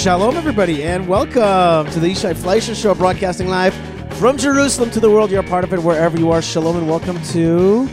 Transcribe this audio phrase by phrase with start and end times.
[0.00, 3.74] Shalom, everybody, and welcome to the Yishai Fleischer Show, broadcasting live
[4.14, 5.30] from Jerusalem to the world.
[5.30, 6.40] You're a part of it wherever you are.
[6.40, 7.84] Shalom, and welcome to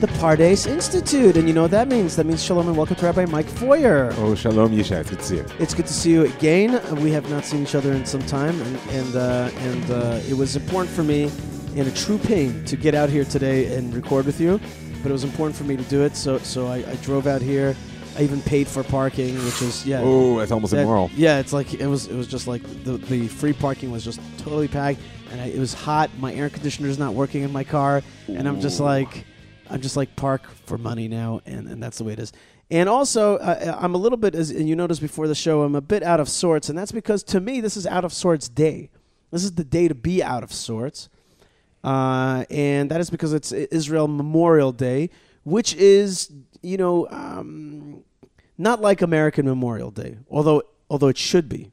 [0.00, 1.36] the Pardes Institute.
[1.36, 2.16] And you know what that means?
[2.16, 4.14] That means shalom and welcome to Rabbi Mike Feuer.
[4.16, 5.00] Oh, shalom, Yishai.
[5.00, 5.46] It's good to see you.
[5.58, 7.02] It's good to see you again.
[7.02, 10.34] We have not seen each other in some time, and and uh, and uh, it
[10.34, 11.30] was important for me,
[11.76, 14.58] and a true pain, to get out here today and record with you.
[15.02, 17.42] But it was important for me to do it, so so I, I drove out
[17.42, 17.76] here.
[18.16, 20.00] I even paid for parking, which is yeah.
[20.02, 21.10] Oh, that's almost that- immoral.
[21.14, 22.08] Yeah, it's like it was.
[22.08, 25.58] It was just like the the free parking was just totally packed, and I, it
[25.58, 26.10] was hot.
[26.18, 29.24] My air conditioner is not working in my car, and I'm just like,
[29.70, 32.32] I'm just like park for money now, and, and that's the way it is.
[32.70, 35.74] And also, uh, I'm a little bit, as and you noticed before the show, I'm
[35.74, 38.48] a bit out of sorts, and that's because to me this is out of sorts
[38.48, 38.90] day.
[39.30, 41.08] This is the day to be out of sorts,
[41.82, 45.10] uh, and that is because it's Israel Memorial Day,
[45.44, 46.30] which is
[46.62, 48.04] you know um,
[48.58, 51.72] not like American Memorial Day, although although it should be,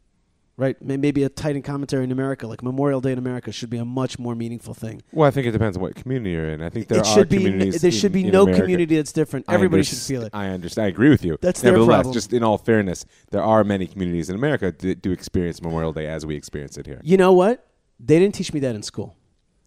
[0.57, 0.81] right?
[0.81, 4.17] Maybe a Titan commentary in America, like Memorial Day in America, should be a much
[4.17, 5.01] more meaningful thing.
[5.11, 6.61] Well, I think it depends on what community you're in.
[6.61, 7.81] I think there it are should be communities.
[7.81, 9.45] there should in- be no America- community that's different.
[9.49, 10.31] Everybody should feel it.
[10.33, 10.85] I understand.
[10.85, 11.37] I agree with you.
[11.41, 12.13] That's their Nevertheless, problem.
[12.13, 16.07] just in all fairness, there are many communities in America that do experience Memorial Day
[16.07, 17.01] as we experience it here.
[17.03, 17.65] You know what?
[17.99, 19.15] They didn't teach me that in school.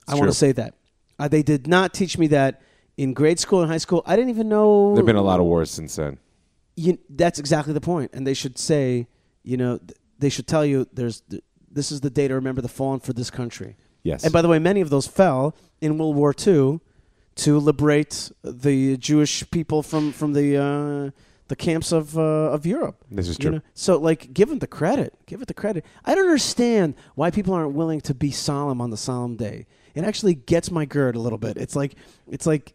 [0.09, 0.75] I want to say that.
[1.19, 2.63] Uh, they did not teach me that
[2.97, 4.03] in grade school and high school.
[4.07, 4.91] I didn't even know.
[4.95, 6.19] There have been a lot of wars since then.
[6.77, 8.11] you, that's exactly the point.
[8.15, 9.07] And they should say,
[9.43, 12.61] you know, th- they should tell you there's th- this is the day to remember
[12.61, 13.77] the fallen for this country.
[14.03, 14.25] Yes.
[14.25, 16.81] And by the way, many of those fell in World War II
[17.37, 21.11] to liberate the Jewish people from from the uh,
[21.49, 22.21] the camps of uh,
[22.53, 23.05] of Europe.
[23.11, 23.51] This is You true.
[23.53, 23.61] know?
[23.75, 25.15] So, like, give them the credit.
[25.27, 25.85] Give it the credit.
[26.05, 29.67] I don't understand why people aren't willing to be solemn on the solemn day.
[29.95, 31.57] It actually gets my gird a little bit.
[31.57, 31.95] It's like,
[32.31, 32.75] it's like,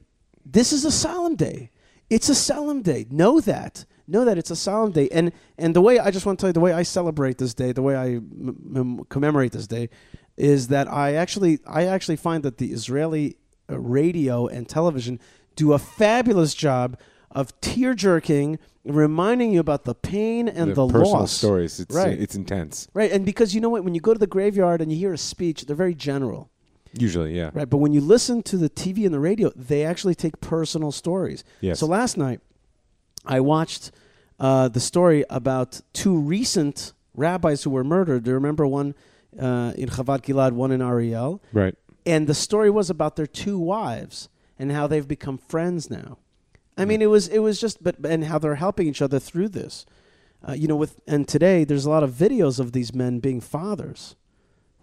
[0.52, 1.72] this is a solemn day.
[2.10, 3.06] It's a solemn day.
[3.10, 3.86] Know that.
[4.08, 5.10] Know that it's a solemn day.
[5.12, 7.54] And and the way I just want to tell you the way I celebrate this
[7.54, 9.90] day, the way I m- m- commemorate this day,
[10.38, 13.36] is that I actually I actually find that the Israeli
[13.70, 15.20] uh, radio and television
[15.58, 16.98] do a fabulous job
[17.32, 21.32] of tear jerking, reminding you about the pain and the, personal loss.
[21.34, 21.80] stories.
[21.82, 22.18] It's Right.
[22.18, 22.88] it's intense.
[22.94, 25.12] Right, and because you know what, when you go to the graveyard and you hear
[25.12, 26.50] a speech, they're very general,
[27.02, 27.52] Usually, yeah.
[27.54, 27.70] right?
[27.70, 31.44] But when you listen to the TV and the radio, they actually take personal stories.
[31.62, 31.80] Yes.
[31.80, 32.42] So last night,
[33.26, 33.92] I watched
[34.40, 38.24] uh, the story about two recent rabbis who were murdered.
[38.24, 38.96] Do you remember one
[39.40, 41.42] uh, in Chavat Gilad, one in Ariel?
[41.52, 41.76] Right.
[42.06, 46.18] And the story was about their two wives and how they've become friends now.
[46.78, 49.50] I mean, it was it was just, but and how they're helping each other through
[49.50, 49.86] this.
[50.48, 53.42] Uh, you know, with and today there's a lot of videos of these men being
[53.42, 54.16] fathers,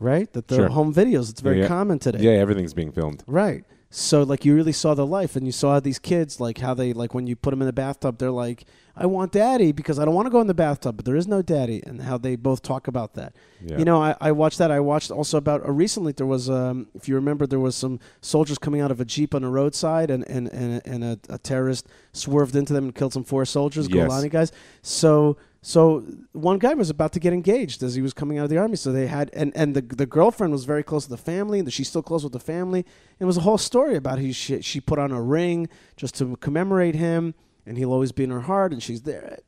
[0.05, 0.33] right?
[0.35, 0.69] That they're Sure.
[0.69, 1.31] home videos.
[1.31, 1.67] It's very yeah.
[1.69, 2.21] common today.
[2.21, 3.25] Yeah, everything's being filmed.
[3.27, 3.65] Right.
[3.91, 6.93] So like you really saw the life and you saw these kids like how they
[6.93, 8.65] like when you put them in the bathtub they're like
[8.97, 11.29] I want daddy because I don't want to go in the bathtub but there is
[11.29, 13.35] no daddy and how they both talk about that.
[13.65, 13.79] Yeah.
[13.79, 16.89] You know I, I watched that I watched also about uh, recently there was um,
[16.97, 20.11] if you remember there was some soldiers coming out of a jeep on the roadside
[20.11, 23.87] and and and, and a, a terrorist swerved into them and killed some four soldiers
[23.89, 24.11] Yes.
[24.11, 24.51] Golani guys.
[24.83, 25.37] So
[25.67, 28.59] so one guy was about to get engaged as he was coming out of the
[28.59, 28.77] army.
[28.77, 31.73] So they had and and the the girlfriend was very close to the family, and
[31.73, 32.85] she's still close with the family.
[33.19, 36.37] It was a whole story about how she she put on a ring just to
[36.37, 39.39] commemorate him, and he'll always be in her heart, and she's there.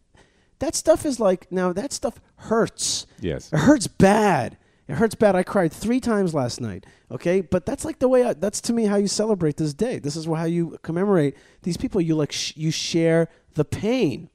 [0.60, 3.06] That stuff is like now that stuff hurts.
[3.21, 3.53] Yes.
[3.53, 4.56] It hurts bad.
[4.88, 5.37] It hurts bad.
[5.37, 6.87] I cried three times last night.
[7.10, 8.25] Okay, but that's like the way.
[8.25, 9.98] I, that's to me how you celebrate this day.
[9.98, 12.00] This is how you commemorate these people.
[12.00, 14.31] You like sh- you share the pain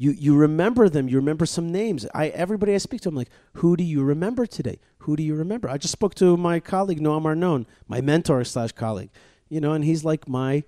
[0.00, 1.10] you you remember them.
[1.10, 2.06] You remember some names.
[2.14, 4.78] I everybody i speak to i'm like who do you remember today?
[5.00, 5.68] Who do you remember?
[5.68, 9.10] I just spoke to my colleague noam arnon my mentor slash colleague
[9.50, 10.64] you know and he's like my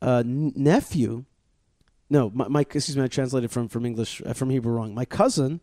[0.00, 1.26] uh, nephew.
[2.08, 4.94] No my, my excuse me i translated from from english uh, from hebrew wrong.
[4.94, 5.60] My cousin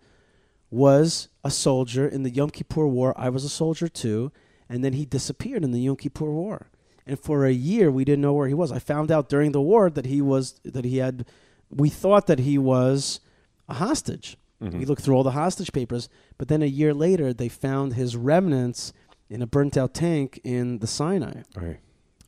[0.69, 3.16] was a soldier in the yom kippur war.
[3.17, 4.31] I was a soldier too.
[4.69, 6.70] And then he disappeared in the yom kippur war.
[7.08, 8.72] And for a year we didn't know where he was.
[8.72, 11.25] I found out during the war that he was that he had
[11.69, 13.19] we thought that he was
[13.67, 14.37] a hostage.
[14.61, 14.79] Mm-hmm.
[14.79, 18.16] We looked through all the hostage papers, but then a year later, they found his
[18.16, 18.93] remnants
[19.29, 21.41] in a burnt out tank in the Sinai.
[21.58, 21.79] Okay.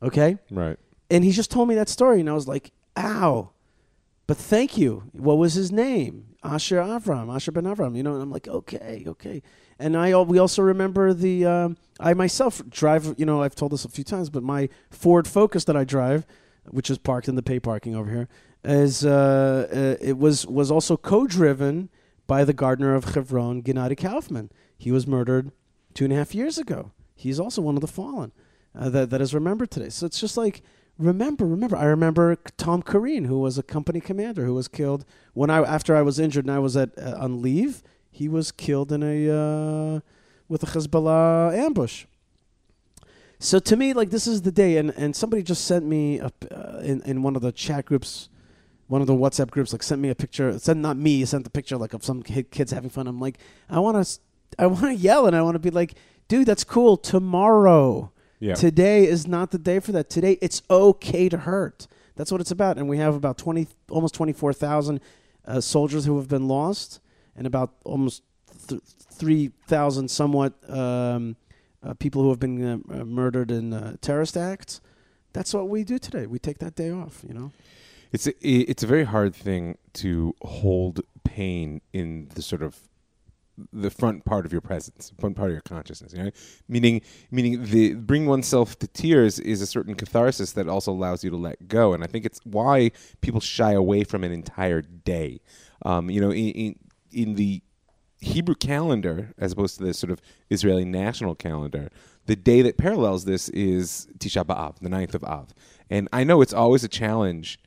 [0.02, 0.38] Okay?
[0.50, 0.78] Right.
[1.10, 3.50] And he just told me that story, and I was like, ow.
[4.26, 5.04] But thank you.
[5.12, 6.36] What was his name?
[6.44, 7.96] Asher Avram, Asher ben Avram.
[7.96, 9.42] You know, and I'm like, okay, okay.
[9.78, 13.14] And I we also remember the um, I myself drive.
[13.18, 16.26] You know, I've told this a few times, but my Ford Focus that I drive,
[16.68, 18.28] which is parked in the pay parking over here,
[18.64, 21.88] is uh, uh, it was was also co-driven
[22.26, 24.50] by the gardener of Hebron, Gennady Kaufman.
[24.76, 25.52] He was murdered
[25.94, 26.92] two and a half years ago.
[27.14, 28.32] He's also one of the fallen
[28.78, 29.88] uh, that that is remembered today.
[29.88, 30.62] So it's just like
[30.98, 31.76] remember, remember.
[31.76, 35.04] I remember Tom Kareen, who was a company commander who was killed
[35.34, 37.82] when I after I was injured and I was at uh, on leave.
[38.10, 40.00] he was killed in a uh,
[40.48, 42.06] with a Hezbollah ambush.
[43.38, 46.30] So to me, like this is the day, and, and somebody just sent me uh,
[46.82, 48.28] in in one of the chat groups,
[48.90, 50.58] one of the WhatsApp groups, like sent me a picture.
[50.58, 53.06] Sent not me, sent the picture like of some kid, kids having fun.
[53.06, 53.38] I'm like,
[53.68, 54.18] I want to,
[54.58, 55.94] I want to yell and I want to be like,
[56.26, 56.96] dude, that's cool.
[56.96, 58.10] Tomorrow,
[58.40, 58.54] Yeah.
[58.54, 60.10] today is not the day for that.
[60.10, 61.86] Today, it's okay to hurt.
[62.16, 62.78] That's what it's about.
[62.78, 65.00] And we have about twenty, almost twenty four thousand
[65.46, 67.00] uh, soldiers who have been lost,
[67.36, 68.22] and about almost
[68.68, 68.82] th-
[69.20, 70.52] three thousand somewhat.
[70.68, 71.36] Um,
[71.82, 74.80] uh, people who have been uh, uh, murdered in uh, terrorist acts.
[75.32, 76.26] That's what we do today.
[76.26, 77.22] We take that day off.
[77.26, 77.52] You know.
[78.12, 82.76] It's a, it's a very hard thing to hold pain in the sort of
[83.72, 86.12] the front part of your presence, front part of your consciousness.
[86.12, 86.30] You know,
[86.68, 91.30] meaning meaning the bring oneself to tears is a certain catharsis that also allows you
[91.30, 92.90] to let go, and I think it's why
[93.20, 95.40] people shy away from an entire day.
[95.84, 96.78] Um, you know, in, in
[97.12, 97.62] in the
[98.20, 100.20] Hebrew calendar, as opposed to the sort of
[100.50, 101.90] Israeli national calendar,
[102.26, 105.54] the day that parallels this is Tisha B'Av, the 9th of Av.
[105.88, 107.58] And I know it's always a challenge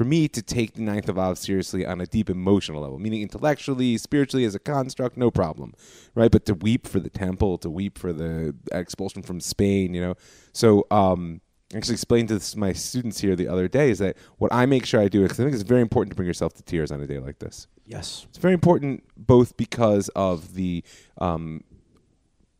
[0.00, 3.20] for me to take the Ninth of Av seriously on a deep emotional level, meaning
[3.20, 5.74] intellectually, spiritually, as a construct, no problem,
[6.14, 6.30] right?
[6.30, 10.14] But to weep for the temple, to weep for the expulsion from Spain, you know.
[10.54, 11.42] So, um,
[11.74, 14.64] I actually explained to this, my students here the other day is that what I
[14.64, 16.90] make sure I do, because I think it's very important to bring yourself to tears
[16.90, 17.66] on a day like this.
[17.84, 18.24] Yes.
[18.30, 20.82] It's very important both because of the
[21.18, 21.62] um,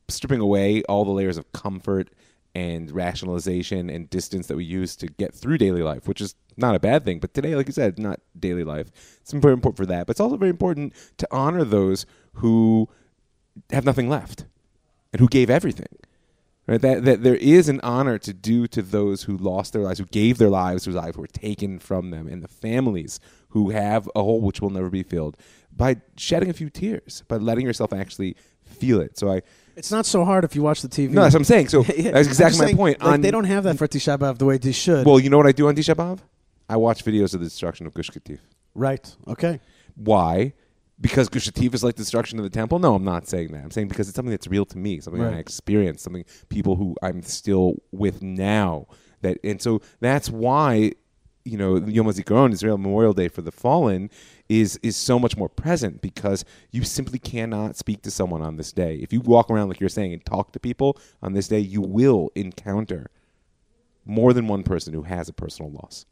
[0.09, 2.11] stripping away all the layers of comfort
[2.55, 6.75] and rationalization and distance that we use to get through daily life, which is not
[6.75, 7.20] a bad thing.
[7.20, 8.91] But today, like you said, not daily life.
[9.20, 10.06] It's very important for that.
[10.06, 12.88] But it's also very important to honor those who
[13.70, 14.47] have nothing left
[15.12, 15.97] and who gave everything.
[16.67, 16.81] Right?
[16.81, 20.06] That, that there is an honor to do to those who lost their lives, who
[20.06, 23.19] gave their lives, whose lives were taken from them, and the families
[23.49, 25.37] who have a hole which will never be filled
[25.75, 29.19] by shedding a few tears, by letting yourself actually feel it.
[29.19, 29.43] So I,
[29.76, 31.11] It's not so hard if you watch the TV.
[31.11, 31.69] no, that's what I'm saying.
[31.69, 33.00] So Yeah, that's I'm exactly my saying, point.
[33.00, 35.06] Like, On- they don't have that for Tisha B'av the way they should.
[35.06, 36.19] well, you know what I do on Tisha B'Av?
[36.69, 38.38] I watch videos of the destruction of Gush Katif.
[38.75, 39.14] right.
[39.28, 39.61] Okay.
[39.96, 40.52] Why?
[41.00, 42.78] Because Gush Katif is like the destruction of the temple?
[42.78, 43.64] No, I'm not saying that.
[43.64, 45.34] I'm saying because it's something that's real to me, something Right.
[45.34, 48.87] I experienced, something people who I'm still with now.
[49.22, 50.93] That and so that's why
[51.45, 54.11] you know Yom HaZikaron, Israel Memorial Day for the Fallen,
[54.49, 58.73] is is so much more present because you simply cannot speak to someone on this
[58.73, 58.97] day.
[58.97, 61.81] If you walk around like you're saying and talk to people on this day, you
[61.81, 63.11] will encounter
[64.05, 66.07] more than one person who has a personal loss.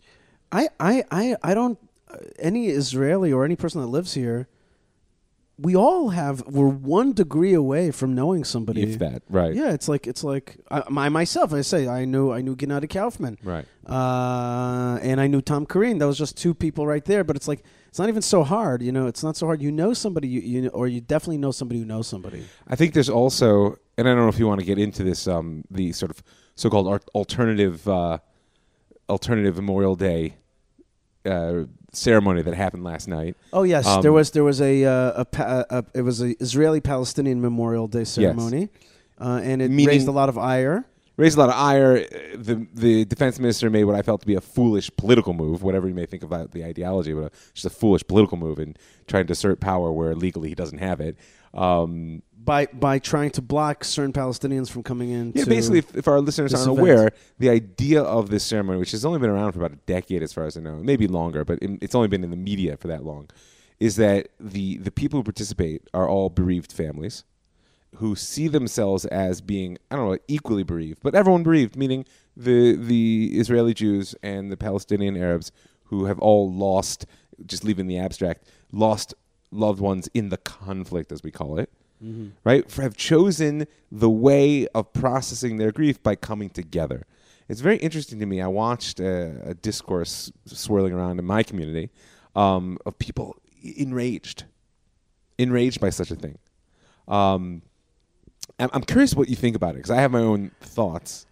[0.52, 1.78] I, I, I, I don't.
[2.38, 4.48] Any Israeli or any person that lives here,
[5.60, 6.42] we all have.
[6.46, 8.82] We're one degree away from knowing somebody.
[8.82, 9.52] If that, right?
[9.54, 11.52] Yeah, it's like it's like I, my myself.
[11.52, 13.64] I say I knew I knew Gennady Kaufman, Right.
[13.86, 15.98] uh, and I knew Tom Kareen.
[15.98, 17.24] That was just two people right there.
[17.24, 18.82] But it's like it's not even so hard.
[18.82, 19.60] You know, it's not so hard.
[19.60, 22.44] You know somebody, you, you or you definitely know somebody who knows somebody.
[22.68, 25.26] I think there's also, and I don't know if you want to get into this,
[25.26, 26.22] um, the sort of
[26.54, 28.18] so-called alternative, uh,
[29.08, 30.34] alternative Memorial Day
[31.24, 33.36] uh, ceremony that happened last night.
[33.52, 36.40] Oh yes, Um, there was there was a, uh, a, pa- a it was a
[36.42, 38.68] Israeli Palestinian Memorial Day ceremony,
[39.20, 40.84] uh, and it Meaning- raised a lot of ire.
[41.16, 41.96] Raised a lot of ire.
[41.96, 45.62] Uh, The the defense minister made what I felt to be a foolish political move,
[45.64, 48.76] whatever you may think about the ideology, but a, just a foolish political move in
[49.08, 51.16] trying to assert power where legally he doesn't have it.
[51.54, 55.32] Um, by by trying to block certain Palestinians from coming in.
[55.34, 56.78] Yeah, to- basically, if, if our listeners aren't event.
[56.78, 60.22] aware, the idea of this ceremony, which has only been around for about a decade,
[60.22, 62.78] as far as I know, maybe longer, but in, it's only been in the media
[62.78, 63.28] for that long,
[63.78, 67.24] is that the the people who participate are all bereaved families
[67.96, 72.76] who see themselves as being I don't know equally bereaved, but everyone bereaved, meaning the
[72.76, 75.52] the Israeli Jews and the Palestinian Arabs
[75.84, 77.04] who have all lost,
[77.46, 79.12] just leaving the abstract, lost
[79.50, 81.70] loved ones in the conflict, as we call it
[82.44, 87.06] right, have chosen the way of processing their grief by coming together.
[87.48, 88.40] It's very interesting to me.
[88.42, 91.90] I watched a, a discourse swirling around in my community
[92.36, 94.44] um, of people enraged,
[95.38, 96.38] enraged by such a thing.
[97.08, 97.62] Um,
[98.58, 101.26] I'm, I'm curious what you think about it because I have my own thoughts.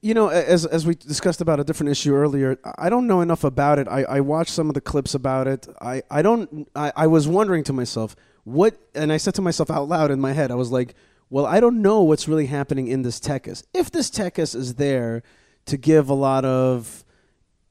[0.00, 3.44] you know, as as we discussed about a different issue earlier, I don't know enough
[3.44, 3.88] about it.
[3.88, 5.66] I, I watched some of the clips about it.
[5.80, 6.68] I, I don't.
[6.74, 10.20] I, I was wondering to myself what, and I said to myself out loud in
[10.20, 10.94] my head, I was like,
[11.30, 13.64] well, I don't know what's really happening in this tekes.
[13.74, 15.22] If this tekes is there
[15.66, 17.04] to give a lot of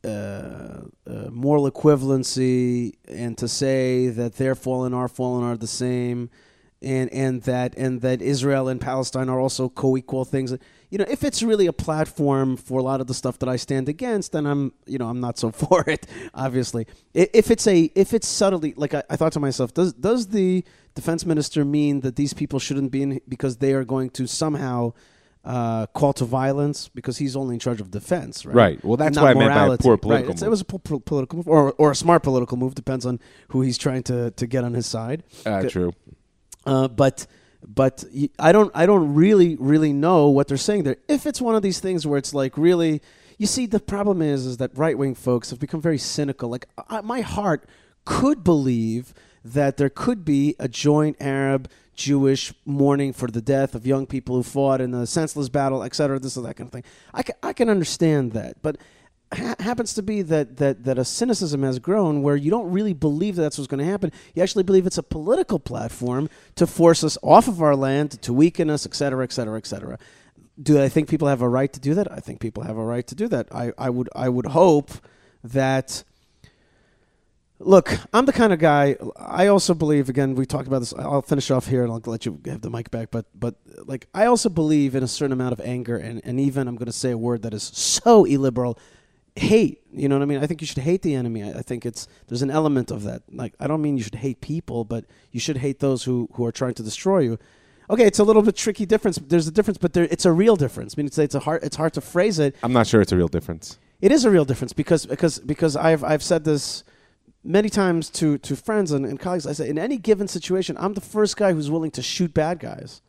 [0.03, 6.29] uh, uh, moral equivalency and to say that their fallen, our fallen are the same,
[6.81, 10.57] and and that and that Israel and Palestine are also co-equal things.
[10.93, 13.57] You know, if it's really a platform for a lot of the stuff that I
[13.67, 16.05] stand against, then I'm you know I'm not so for it.
[16.35, 16.85] Obviously,
[17.15, 20.63] if it's a if it's subtly like I, I thought to myself, does does the
[20.93, 24.93] defense minister mean that these people shouldn't be in because they are going to somehow
[25.43, 28.55] uh, call to violence because he's only in charge of defense, right?
[28.55, 28.85] Right.
[28.85, 29.81] Well, that's Not what I meant by morality.
[29.81, 30.01] poor Right.
[30.01, 32.75] political It's- It was a po- po- political move, or or a smart political move.
[32.75, 35.23] Depends on who he's trying to to get on his side.
[35.43, 35.91] Uh, true.
[36.67, 37.25] Uh, but
[37.67, 38.03] but
[38.39, 40.97] I don't I don't really really know what they're saying there.
[41.07, 43.01] If it's one of these things where it's like really,
[43.37, 46.49] you see, the problem is is that right wing folks have become very cynical.
[46.49, 47.65] Like I, my heart
[48.05, 49.13] could believe
[49.45, 54.35] that there could be a joint Arab Jewish mourning for the death of young people
[54.35, 56.83] who fought in the senseless battle, et cetera, this or that kind of thing.
[57.13, 58.77] I can, I can understand that, but
[59.37, 62.93] ha- happens to be that, that that a cynicism has grown where you don't really
[62.93, 64.11] believe that that's what's going to happen.
[64.33, 68.33] You actually believe it's a political platform to force us off of our land, to
[68.33, 69.97] weaken us, et cetera, et cetera, et cetera.
[70.61, 72.11] Do I think people have a right to do that?
[72.11, 73.47] I think people have a right to do that.
[73.51, 74.91] I, I would I would hope
[75.43, 76.03] that
[77.65, 78.97] Look, I'm the kind of guy.
[79.15, 80.09] I also believe.
[80.09, 80.93] Again, we talked about this.
[80.93, 83.09] I'll finish off here, and I'll let you have the mic back.
[83.09, 86.67] But, but like, I also believe in a certain amount of anger, and, and even
[86.67, 88.77] I'm going to say a word that is so illiberal,
[89.35, 89.81] hate.
[89.91, 90.43] You know what I mean?
[90.43, 91.43] I think you should hate the enemy.
[91.43, 93.23] I, I think it's there's an element of that.
[93.31, 96.45] Like, I don't mean you should hate people, but you should hate those who who
[96.45, 97.39] are trying to destroy you.
[97.89, 99.17] Okay, it's a little bit tricky difference.
[99.17, 100.95] There's a difference, but there, it's a real difference.
[100.95, 102.55] I mean, it's it's a hard it's hard to phrase it.
[102.63, 103.79] I'm not sure it's a real difference.
[104.01, 106.83] It is a real difference because because because I've I've said this
[107.43, 109.45] many times to to friends and, and colleagues.
[109.45, 112.59] I say in any given situation, I'm the first guy who's willing to shoot bad
[112.59, 113.01] guys,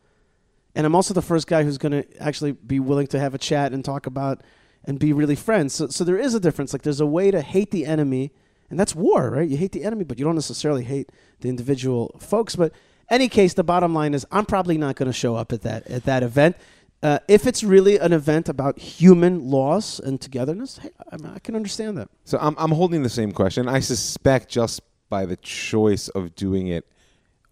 [0.74, 3.38] and I'm also the first guy who's going to actually be willing to have a
[3.38, 4.42] chat and talk about
[4.84, 5.74] and be really friends.
[5.74, 6.72] So so there is a difference.
[6.72, 8.32] Like there's a way to hate the enemy,
[8.70, 9.48] and that's war, right?
[9.48, 11.10] You hate the enemy, but you don't necessarily hate
[11.40, 12.56] the individual folks.
[12.56, 12.72] But
[13.10, 15.86] any case, the bottom line is I'm probably not going to show up at that
[15.88, 16.56] at that event.
[17.02, 21.38] Uh, if it's really an event about human loss and togetherness, hey, I, mean, I
[21.38, 22.08] can understand that.
[22.24, 23.68] So I'm I'm holding the same question.
[23.68, 26.86] I suspect just by the choice of doing it,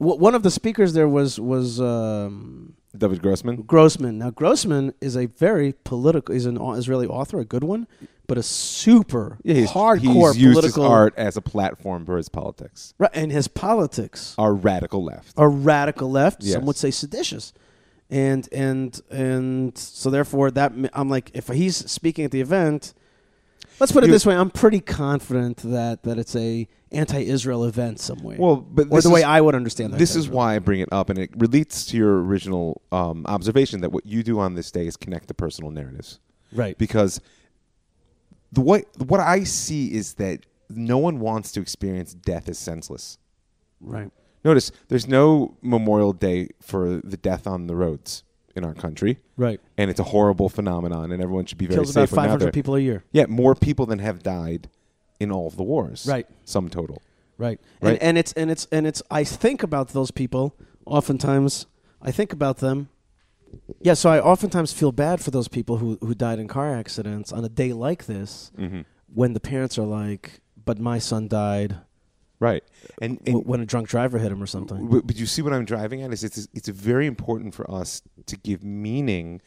[0.02, 3.62] W- one of the speakers there was was um, David Grossman.
[3.62, 4.18] Grossman.
[4.18, 6.34] Now Grossman is a very political.
[6.34, 7.86] He's an Israeli author, a good one,
[8.26, 12.16] but a super Yeah, he's, hardcore he's used political his art as a platform for
[12.16, 12.94] his politics.
[12.98, 15.32] Right, and his politics Are radical left.
[15.38, 16.42] are radical left.
[16.42, 16.54] Yes.
[16.54, 17.52] Some would say seditious,
[18.10, 22.92] and and and so therefore that I'm like, if he's speaking at the event,
[23.80, 28.36] let's put it this way: I'm pretty confident that that it's a anti-Israel event somewhere.
[28.38, 29.98] Well, but or the way I would understand that.
[29.98, 33.80] This is why I bring it up, and it relates to your original um, observation
[33.80, 36.20] that what you do on this day is connect the personal narratives.
[36.52, 36.76] right?
[36.76, 37.20] Because
[38.52, 43.18] the what what I see is that no one wants to experience death as senseless.
[43.80, 44.10] Right.
[44.44, 49.60] Notice there's no Memorial Day for the death on the roads in our country, Right.
[49.78, 52.24] and it's a horrible phenomenon, and everyone should be very Kills about safe when out
[52.24, 52.52] 500 there.
[52.52, 53.04] people a year.
[53.12, 54.68] Yeah, more people than have died
[55.20, 56.06] in all of the wars.
[56.08, 56.26] Right.
[56.44, 57.00] Sum total.
[57.38, 57.58] Right.
[57.80, 57.92] Right.
[57.94, 60.54] And, and it's and it's and it's I think about those people
[60.86, 61.66] oftentimes
[62.00, 62.88] I think about them
[63.80, 67.32] yeah, so I oftentimes feel bad for those people who, who died in car accidents
[67.32, 68.80] on a day like this Mm-hmm.
[69.12, 71.76] when the parents are like, but my son died
[72.42, 72.64] Right.
[73.00, 74.88] And, and when a drunk driver hit him or something.
[74.88, 78.02] But, but you see what I'm driving at is it's it's very important for us
[78.26, 79.40] to give meaning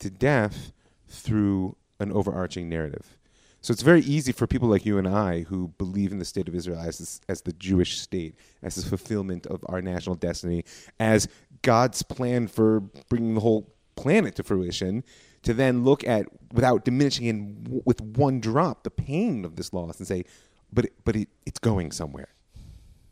[0.00, 0.72] to death
[1.06, 3.16] through an overarching narrative.
[3.60, 6.48] So it's very easy for people like you and I who believe in the state
[6.48, 10.64] of Israel as this, as the Jewish state, as the fulfillment of our national destiny,
[10.98, 11.28] as
[11.62, 15.04] God's plan for bringing the whole planet to fruition,
[15.44, 19.72] to then look at without diminishing in w- with one drop the pain of this
[19.72, 20.24] loss and say,
[20.72, 22.28] but it, but it, it's going somewhere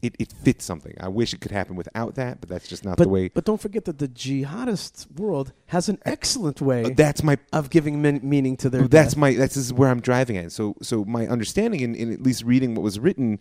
[0.01, 0.95] it, it fits something.
[1.01, 3.29] I wish it could happen without that, but that's just not But, the way.
[3.29, 7.37] but don't forget that the jihadist world has an excellent way Uh, that's my.
[7.53, 9.17] of giving men- meaning to their That's death.
[9.17, 9.35] my.
[9.35, 10.53] That's this is where I'm driving at.
[10.53, 13.41] So so my understanding in, in at least reading what was written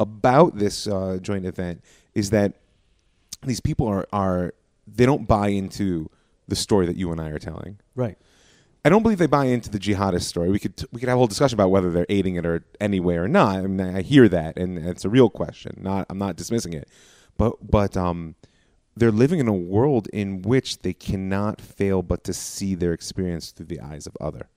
[0.00, 1.82] about this uh, joint event
[2.14, 2.54] is that
[3.44, 4.54] these people are are
[4.86, 6.08] they don't buy into
[6.46, 7.78] the story that you and I are telling.
[7.94, 8.16] right.
[8.84, 10.50] I don't believe they buy into the jihadist story.
[10.50, 13.16] We could we could have a whole discussion about whether they're aiding it or anyway
[13.16, 13.56] or not.
[13.56, 15.78] I mean, I hear that, and it's a real question.
[15.82, 16.88] Not I'm not dismissing it,
[17.36, 18.36] but but um,
[18.96, 23.50] they're living in a world in which they cannot fail but to see their experience
[23.50, 24.48] through the eyes of other,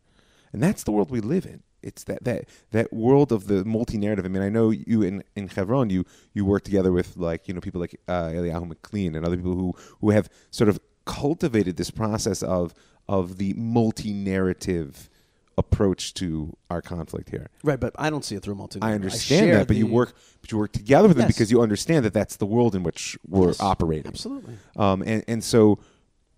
[0.54, 1.64] and that's the world we live in.
[1.82, 4.26] It's that that that world of the multi narrative.
[4.26, 7.56] I mean, I know you in in Chevron, you you work together with like you
[7.56, 11.78] know people like uh, Eliyahu McLean and other people who who have sort of cultivated
[11.78, 12.76] this process of
[13.08, 15.10] of the multi narrative
[15.58, 17.50] approach to our conflict here.
[17.64, 18.80] Right, but I don't see it through multi.
[18.82, 21.36] I understand that, but you work, but you work together with them Yes.
[21.36, 24.08] because you understand that that's the world in which we're Yes, operating.
[24.08, 24.56] Absolutely.
[24.78, 25.80] Um, and and so,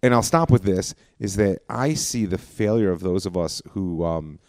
[0.02, 3.62] and I'll stop with this: is that I see the failure of those of us
[3.70, 4.40] who, um,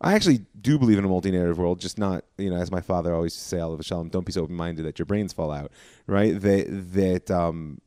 [0.00, 3.12] I actually do believe in a multi-narrative world, just not you know, as my father
[3.14, 5.72] always used to say, "Oliver Shalom, don't be so open-minded that your brains fall out."
[6.06, 6.40] Right?
[6.40, 7.80] That that um,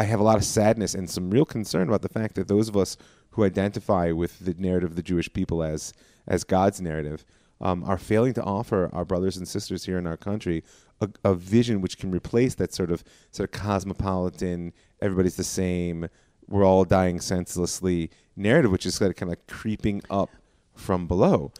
[0.00, 2.70] I have a lot of sadness and some real concern about the fact that those
[2.70, 2.96] of us
[3.32, 5.92] who identify with the narrative of the Jewish people as
[6.26, 7.26] as God's narrative
[7.60, 10.64] um, are failing to offer our brothers and sisters here in our country
[11.02, 16.08] a, a vision which can replace that sort of sort of cosmopolitan, everybody's the same,
[16.48, 20.30] we're all dying senselessly narrative, which is kind of, kind of creeping up
[20.74, 21.52] from below.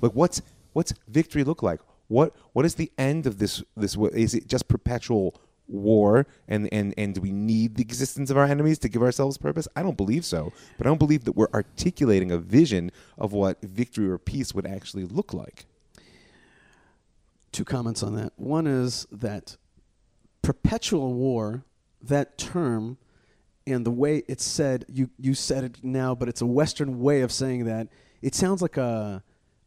[0.00, 1.78] Like what's what's victory look like?
[2.08, 6.92] What what is the end of this this is it just perpetual war and and
[6.98, 9.66] and do we need the existence of our enemies to give ourselves purpose?
[9.74, 10.52] I don't believe so.
[10.78, 14.66] But I don't believe that we're articulating a vision of what victory or peace would
[14.66, 15.66] actually look like.
[17.52, 18.32] Two comments on that.
[18.36, 19.56] One is that
[20.40, 21.64] perpetual war,
[22.02, 22.98] that term,
[23.66, 27.20] and the way it's said, you you said it now, but it's a Western way
[27.20, 27.88] of saying that.
[28.20, 29.22] It sounds like a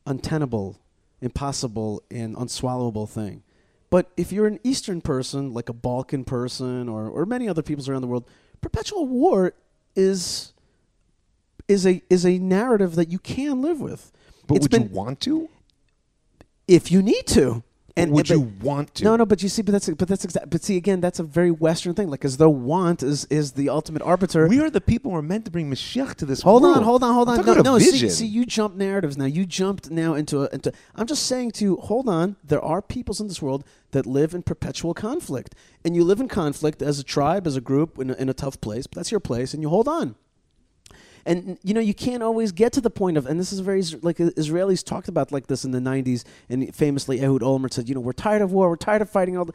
[0.06, 0.80] untenable,
[1.22, 3.44] impossible, and unswallowable thing.
[3.90, 7.88] But if you're an Eastern person, like a Balkan person, or or many other peoples
[7.88, 8.26] around the world,
[8.62, 9.54] perpetual war
[9.96, 10.54] is
[11.68, 14.12] is a is a narrative that you can live with.
[14.48, 15.50] But It's would been- you want to?
[16.68, 17.64] if you need to.
[17.98, 19.06] And would but- you want to?
[19.06, 20.50] No, no, but you see, but that's but that's exact.
[20.50, 22.10] But see, again, that's a very Western thing.
[22.10, 24.48] Like as though want is is the ultimate arbiter.
[24.50, 26.76] We are the people who are meant to bring Mashiach to this hold world.
[26.78, 27.46] on, hold on, hold on.
[27.46, 27.80] No, no.
[27.80, 29.24] See, see, you jump narratives now.
[29.26, 30.74] You jumped now into a, into.
[30.96, 32.36] I'm just saying to you, hold on.
[32.44, 36.28] There are peoples in this world that live in perpetual conflict, and you live in
[36.28, 38.88] conflict as a tribe, as a group, in a, in a tough place.
[38.88, 40.16] But that's your place, and you hold on.
[41.26, 43.82] And you know you can't always get to the point of, and this is very
[44.02, 47.90] like uh, Israelis talked about like this in the '90s, and famously Ehud Olmert said,
[47.90, 49.54] you know, we're tired of war, we're tired of fighting all the.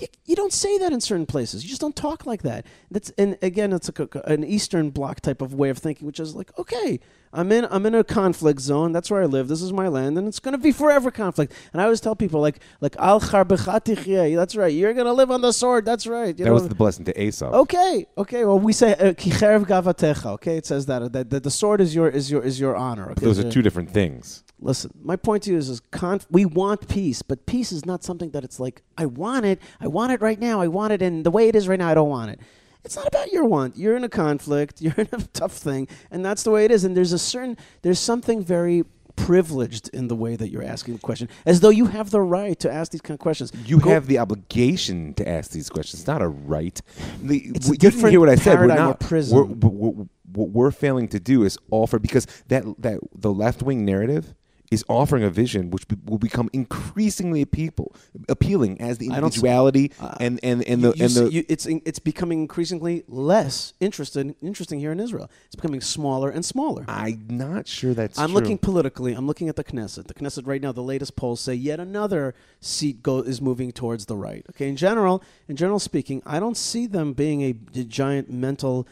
[0.00, 1.62] You, you don't say that in certain places.
[1.62, 2.66] You just don't talk like that.
[2.90, 6.34] That's and again, it's a, an Eastern Bloc type of way of thinking, which is
[6.34, 7.00] like, okay,
[7.32, 8.92] I'm in I'm in a conflict zone.
[8.92, 9.48] That's where I live.
[9.48, 11.52] This is my land, and it's going to be forever conflict.
[11.72, 14.72] And I always tell people like like al That's right.
[14.72, 15.84] You're going to live on the sword.
[15.84, 16.36] That's right.
[16.36, 16.54] You that know?
[16.54, 17.50] was the blessing to Esau.
[17.50, 18.44] Okay, okay.
[18.44, 20.26] Well, we say uh, kicherev gavatecha.
[20.32, 23.04] Okay, it says that, that that the sword is your is your is your honor.
[23.04, 23.14] Okay?
[23.14, 24.42] But those are two different things.
[24.60, 28.04] Listen, my point to you is, is conf- we want peace, but peace is not
[28.04, 29.60] something that it's like I want it.
[29.80, 30.60] I want it right now.
[30.60, 32.40] I want it, and the way it is right now, I don't want it.
[32.84, 33.76] It's not about your want.
[33.76, 34.80] You're in a conflict.
[34.82, 36.84] You're in a tough thing, and that's the way it is.
[36.84, 38.84] And there's a certain there's something very
[39.16, 42.58] privileged in the way that you're asking the question, as though you have the right
[42.60, 43.52] to ask these kind of questions.
[43.66, 46.06] You Go- have the obligation to ask these questions.
[46.06, 46.80] Not a right.
[47.22, 48.58] The, It's you a didn't hear what I said.
[48.58, 48.90] We're not.
[49.02, 49.60] or prism.
[49.60, 53.84] We're, we're, what we're failing to do is offer because that that the left wing
[53.84, 54.34] narrative
[54.70, 57.94] is offering a vision which be, will become increasingly people
[58.28, 61.20] appealing as the I don't s- individuality uh, and and and the you and see-
[61.24, 65.28] the you- it's in- it's becoming increasingly less interested interesting here in Israel.
[65.46, 66.84] It's becoming smaller and smaller.
[66.88, 68.18] I'm not sure that's.
[68.18, 68.34] I'm true.
[68.40, 69.12] looking politically.
[69.14, 70.06] I'm looking at the Knesset.
[70.06, 74.06] The Knesset right now, the latest polls say yet another seat go, is moving towards
[74.06, 74.46] the right.
[74.50, 77.52] Okay, in general, in general speaking, I don't see them being a
[77.84, 78.86] giant mental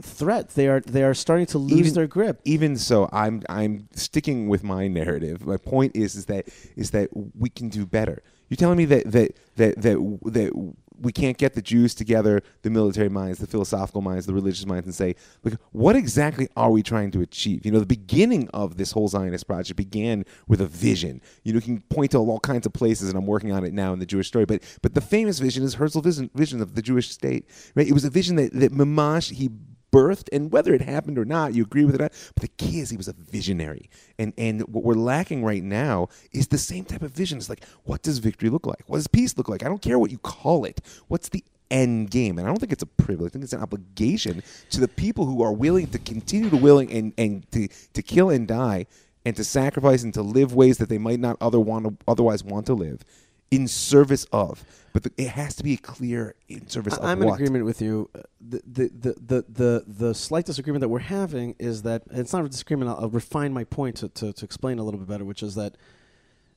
[0.00, 0.50] threat.
[0.50, 2.40] They are they are starting to lose Even- their grip.
[2.44, 7.08] even so i'm i'm sticking with my narrative my point is is that is that
[7.36, 11.54] we can do better you're telling me that that that that that we can't get
[11.54, 15.54] the Jews together, the military minds, the philosophical minds, the religious minds, and say, look,
[15.72, 17.66] what exactly are we trying to achieve?
[17.66, 21.20] You know, the beginning of this whole Zionist project began with a vision.
[21.42, 23.72] You know, you can point to all kinds of places, and I'm working on it
[23.72, 24.44] now in the Jewish story.
[24.44, 27.48] But but the famous vision is Herzl's vision, vision of the Jewish state.
[27.74, 27.88] Right?
[27.88, 29.50] It was a vision that that Mamash he
[29.92, 32.00] birthed, and whether it happened or not, you agree with it.
[32.00, 36.08] But the key is he was a visionary, and and what we're lacking right now
[36.32, 37.38] is the same type of vision.
[37.38, 38.82] It's like, what does victory look like?
[38.86, 39.62] What does peace look like?
[39.62, 40.80] I don't care what you call it.
[41.08, 42.38] What's the end game?
[42.38, 43.30] And I don't think it's a privilege.
[43.30, 46.90] I think it's an obligation to the people who are willing to continue to willing
[46.92, 48.86] and and to to kill and die,
[49.24, 52.42] and to sacrifice and to live ways that they might not other want to, otherwise
[52.42, 53.04] want to live.
[53.52, 57.28] In service of, but the, it has to be clear in service of I'm in
[57.28, 58.10] agreement with you.
[58.14, 62.32] Uh, The, the, the, the, the, the slight disagreement that we're having is that it's
[62.32, 62.90] not a disagreement.
[62.90, 65.54] I'll, I'll refine my point to, to, to explain a little bit better, which is
[65.54, 65.76] that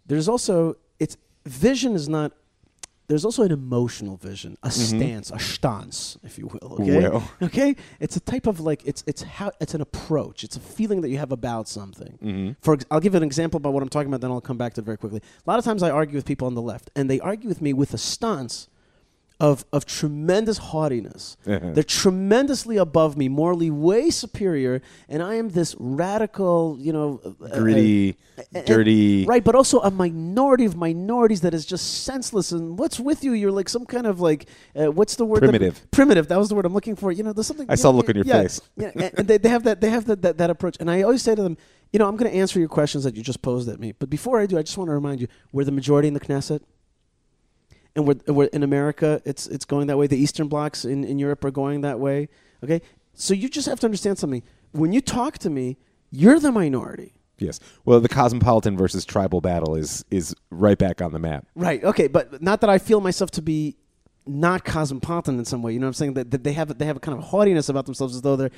[0.07, 2.31] there's also it's vision is not.
[3.07, 6.73] There's also an emotional vision, a stance, a stance, if you will.
[6.81, 7.31] Okay, Well.
[7.41, 7.75] okay.
[7.99, 10.43] It's a type of like it's it's how it's an approach.
[10.43, 12.17] It's a feeling that you have about something.
[12.23, 12.51] Mm-hmm.
[12.61, 14.73] For I'll give you an example about what I'm talking about, then I'll come back
[14.75, 15.21] to it very quickly.
[15.45, 17.61] A lot of times I argue with people on the left, and they argue with
[17.61, 18.67] me with a stance
[19.39, 21.35] of of tremendous haughtiness.
[21.43, 27.45] They're tremendously above me, morally way superior, and I am this radical, you know, uh,
[27.45, 28.17] uh, Gritty,
[28.53, 29.25] and- dirty.
[29.25, 29.43] right?
[29.43, 32.51] But also a minority of minorities that is just senseless.
[32.51, 33.33] And what's with you?
[33.33, 35.41] You're like some kind of like uh, what's the word?
[35.41, 35.91] that- Primitive.
[35.91, 36.27] primitive.
[36.29, 37.11] That was the word I'm looking for.
[37.11, 37.67] You know, there's something.
[37.69, 38.61] I saw know, a look on your yeah, face.
[38.77, 39.81] Yeah, and, and they, they have that.
[39.81, 40.77] They have that, that that approach.
[40.79, 41.57] And I always say to them,
[41.91, 43.93] you know, I'm going to answer your questions that you just posed at me.
[43.93, 46.19] But before I do, I just want to remind you, we're the majority in the
[46.19, 46.61] Knesset.
[47.95, 50.07] And we're, we're in America, it's it's going that way.
[50.07, 52.27] The Eastern blocs in, in Europe are going that way.
[52.63, 52.81] Okay,
[53.13, 54.43] so you just have to understand something.
[54.71, 55.77] When you talk to me,
[56.11, 57.13] you're the minority.
[57.37, 57.59] Yes.
[57.83, 61.47] Well, the cosmopolitan versus tribal battle is is right back on the map.
[61.55, 61.83] Right.
[61.83, 62.07] Okay.
[62.07, 63.77] But not that I feel myself to be
[64.25, 65.73] not cosmopolitan in some way.
[65.73, 66.13] You know what I'm saying?
[66.15, 68.51] That, that they have they have a kind of haughtiness about themselves as though they're,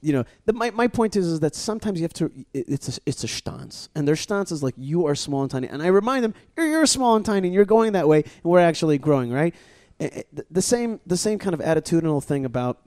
[0.00, 0.24] you know.
[0.46, 2.30] The, my my point is is that sometimes you have to.
[2.52, 5.50] It, it's a, it's a stance, and their stance is like you are small and
[5.50, 8.22] tiny, and I remind them you're you're small and tiny, and you're going that way,
[8.22, 9.54] and we're actually growing, right?
[10.50, 12.80] The, same the same kind of attitudinal thing about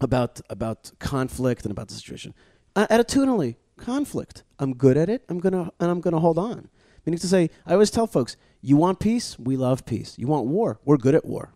[0.00, 2.32] about about conflict and about the situation.
[2.74, 4.42] Uh, attitudinally, conflict.
[4.58, 5.24] I'm good at it.
[5.28, 6.68] I'm gonna and I'm gonna hold on.
[7.04, 10.14] Meaning to say, I always tell folks, you want peace, we love peace.
[10.18, 11.54] You want war, we're good at war.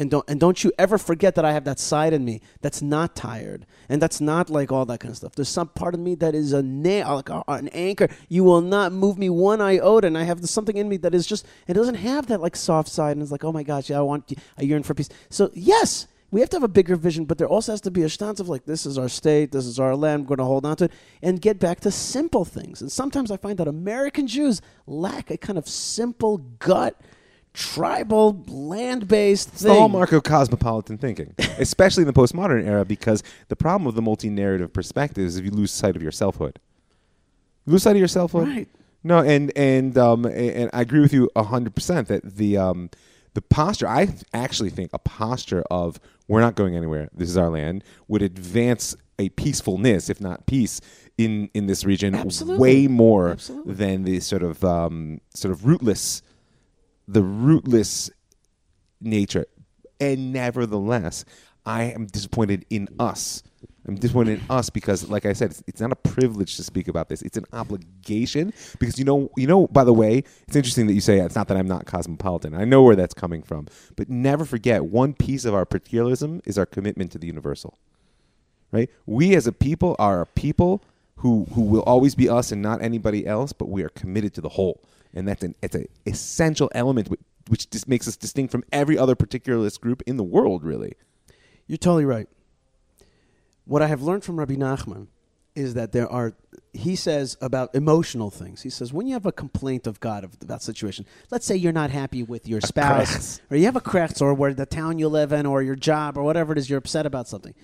[0.00, 2.80] And don't and don't you ever forget that I have that side in me that's
[2.80, 5.34] not tired and that's not like all that kind of stuff.
[5.34, 8.08] There's some part of me that is a nail, like a, an anchor.
[8.28, 10.06] You will not move me one iota.
[10.06, 12.88] And I have something in me that is just it doesn't have that like soft
[12.88, 15.08] side and it's like oh my gosh, yeah, I want I yearn for peace.
[15.30, 18.02] So yes, we have to have a bigger vision, but there also has to be
[18.02, 20.44] a stance of like this is our state, this is our land, we're going to
[20.44, 22.82] hold on to it and get back to simple things.
[22.82, 27.00] And sometimes I find that American Jews lack a kind of simple gut
[27.58, 29.68] tribal land-based thing.
[29.68, 34.02] the hallmark of cosmopolitan thinking, especially in the postmodern era, because the problem with the
[34.02, 36.60] multi-narrative perspective is if you lose sight of your selfhood.
[37.66, 38.48] Lose sight of your selfhood.
[38.48, 38.68] Right.
[39.02, 42.90] No, and and um and, and I agree with you hundred percent that the um
[43.34, 47.08] the posture I actually think a posture of we're not going anywhere.
[47.12, 50.80] This is our land would advance a peacefulness, if not peace,
[51.16, 52.58] in in this region Absolutely.
[52.58, 53.74] way more Absolutely.
[53.74, 56.22] than the sort of um sort of rootless
[57.08, 58.10] the rootless
[59.00, 59.46] nature.
[59.98, 61.24] And nevertheless,
[61.66, 63.42] I am disappointed in us.
[63.86, 66.88] I'm disappointed in us because, like I said, it's, it's not a privilege to speak
[66.88, 67.22] about this.
[67.22, 69.66] It's an obligation because you know, you know.
[69.66, 72.54] By the way, it's interesting that you say it's not that I'm not cosmopolitan.
[72.54, 73.66] I know where that's coming from,
[73.96, 77.78] but never forget one piece of our particularism is our commitment to the universal.
[78.70, 78.90] Right?
[79.06, 80.82] We as a people are a people
[81.16, 84.42] who who will always be us and not anybody else, but we are committed to
[84.42, 84.82] the whole,
[85.14, 87.08] and that's an it's an essential element
[87.48, 90.64] which, just makes us distinct from every other particularist group in the world.
[90.64, 90.94] Really,
[91.66, 92.28] You're totally right.
[93.64, 95.08] What I have learned from Rabbi Nachman
[95.58, 96.34] is that there are,
[96.72, 98.62] he says about emotional things.
[98.62, 101.72] He says when you have a complaint of God of that situation, let's say you're
[101.72, 103.40] not happy with your spouse, krechts.
[103.50, 106.16] or you have a krechts, or where the town you live in, or your job,
[106.16, 107.54] or whatever it is, you're upset about something.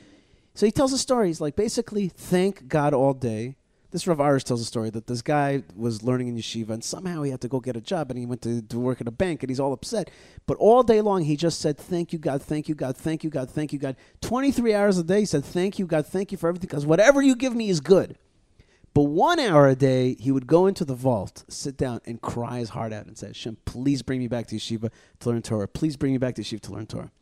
[0.54, 1.28] So he tells a story.
[1.28, 3.56] He's like, basically, thank God all day.
[3.94, 7.22] This Rav Arush tells a story that this guy was learning in yeshiva and somehow
[7.22, 9.12] he had to go get a job and he went to, to work at a
[9.12, 10.10] bank and he's all upset.
[10.46, 13.30] But all day long he just said, Thank you, God, thank you, God, thank you,
[13.30, 13.94] God, thank you, God.
[14.20, 17.22] 23 hours a day he said, Thank you, God, thank you for everything because whatever
[17.22, 18.18] you give me is good.
[18.94, 22.58] But one hour a day, he would go into the vault, sit down, and cry
[22.58, 25.68] his heart out and say, Hashem, please bring me back to yeshiva to learn Torah.
[25.68, 27.12] Please bring me back to yeshiva to learn Torah.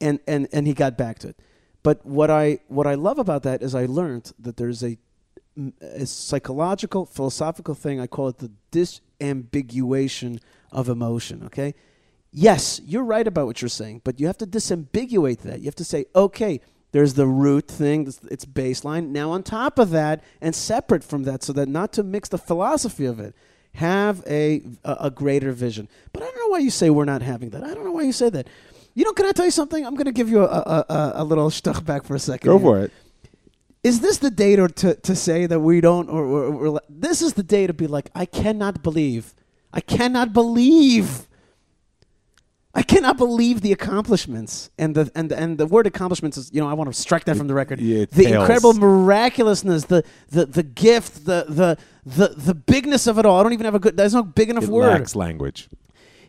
[0.00, 1.40] And, and, and he got back to it.
[1.82, 4.96] But what I, what I love about that is I learned that there's a,
[5.80, 8.00] a psychological, philosophical thing.
[8.00, 10.40] I call it the disambiguation
[10.72, 11.74] of emotion, okay?
[12.32, 15.60] Yes, you're right about what you're saying, but you have to disambiguate that.
[15.60, 19.08] You have to say, okay, there's the root thing, it's baseline.
[19.08, 22.38] Now, on top of that, and separate from that, so that not to mix the
[22.38, 23.34] philosophy of it,
[23.74, 25.88] have a, a, a greater vision.
[26.12, 27.64] But I don't know why you say we're not having that.
[27.64, 28.48] I don't know why you say that.
[28.94, 29.84] You know, can I tell you something?
[29.84, 32.46] I'm going to give you a, a, a, a little stuck back for a second.
[32.46, 32.66] go here.
[32.66, 32.92] for it.
[33.84, 37.20] Is this the day to, to, to say that we don't, or, or, or this
[37.20, 39.34] is the day to be like, I cannot believe,
[39.74, 41.28] I cannot believe,
[42.74, 46.68] I cannot believe the accomplishments and the and and the word accomplishments is, you know,
[46.68, 47.78] I want to strike that from the record.
[47.78, 53.26] Yeah, the incredible miraculousness, the the the gift, the the the the bigness of it
[53.26, 53.38] all.
[53.38, 53.96] I don't even have a good.
[53.96, 54.88] There's no big enough It word.
[54.88, 55.68] lacks language.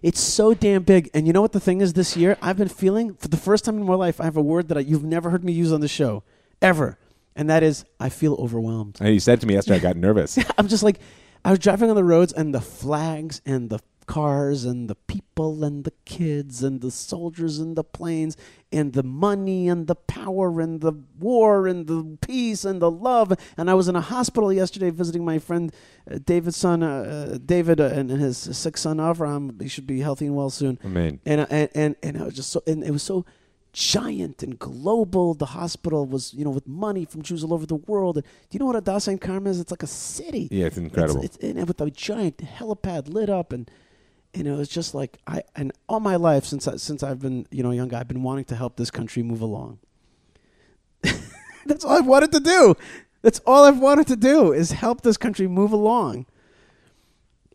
[0.04, 1.10] It's so damn big.
[1.16, 2.38] And you know what the thing is this year?
[2.42, 4.78] I've been feeling, for the first time in my life, I have a word that
[4.78, 6.22] I, you've never heard me use on the show,
[6.62, 7.00] ever.
[7.36, 8.98] And that is, I feel overwhelmed.
[9.02, 10.38] And you said to me yesterday, I got nervous.
[10.58, 11.00] I'm just like,
[11.44, 15.64] I was driving on the roads and the flags and the cars and the people
[15.64, 18.38] and the kids and the soldiers and the planes
[18.72, 23.34] and the money and the power and the war and the peace and the love.
[23.58, 25.74] And I was in a hospital yesterday visiting my friend
[26.10, 26.88] uh, David's son, uh,
[27.34, 29.62] uh, David, uh, and, and his sick son Avram.
[29.62, 30.80] He should be healthy and well soon.
[30.86, 31.20] Amen.
[31.26, 33.26] And uh, and and, and I was just so, and it was so
[33.76, 35.34] giant and global.
[35.34, 38.16] The hospital was, you know, with money from Jews all over the world.
[38.18, 39.60] And do you know what Hadassah Ein Kerem is?
[39.60, 40.48] It's like a city.
[40.50, 41.22] Yeah, it's incredible.
[41.22, 43.70] It's, it's, and with a giant helipad lit up, and
[44.34, 47.48] and it was just like I and all my life since I, since I've been
[47.52, 49.80] you know a young guy, I've been wanting to help this country move along.
[51.66, 52.76] That's all I've wanted to do.
[53.22, 56.28] That's all I've wanted to do is help this country move along.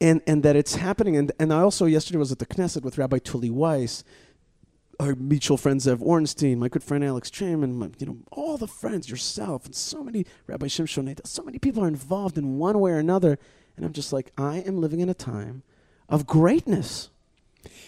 [0.02, 1.16] And and that it's happening.
[1.16, 4.04] And and I also yesterday was at the Knesset with Rabbi Tuly Weiss,
[5.00, 8.66] our mutual friends Zev Ornstein, my good friend Alex Chairman, my, you know, all the
[8.66, 12.92] friends, yourself, and so many Rabbi Shimshon, so many people are involved in one way
[12.92, 13.38] or another.
[13.76, 15.62] And I'm just like, I am living in a time
[16.08, 17.08] of greatness.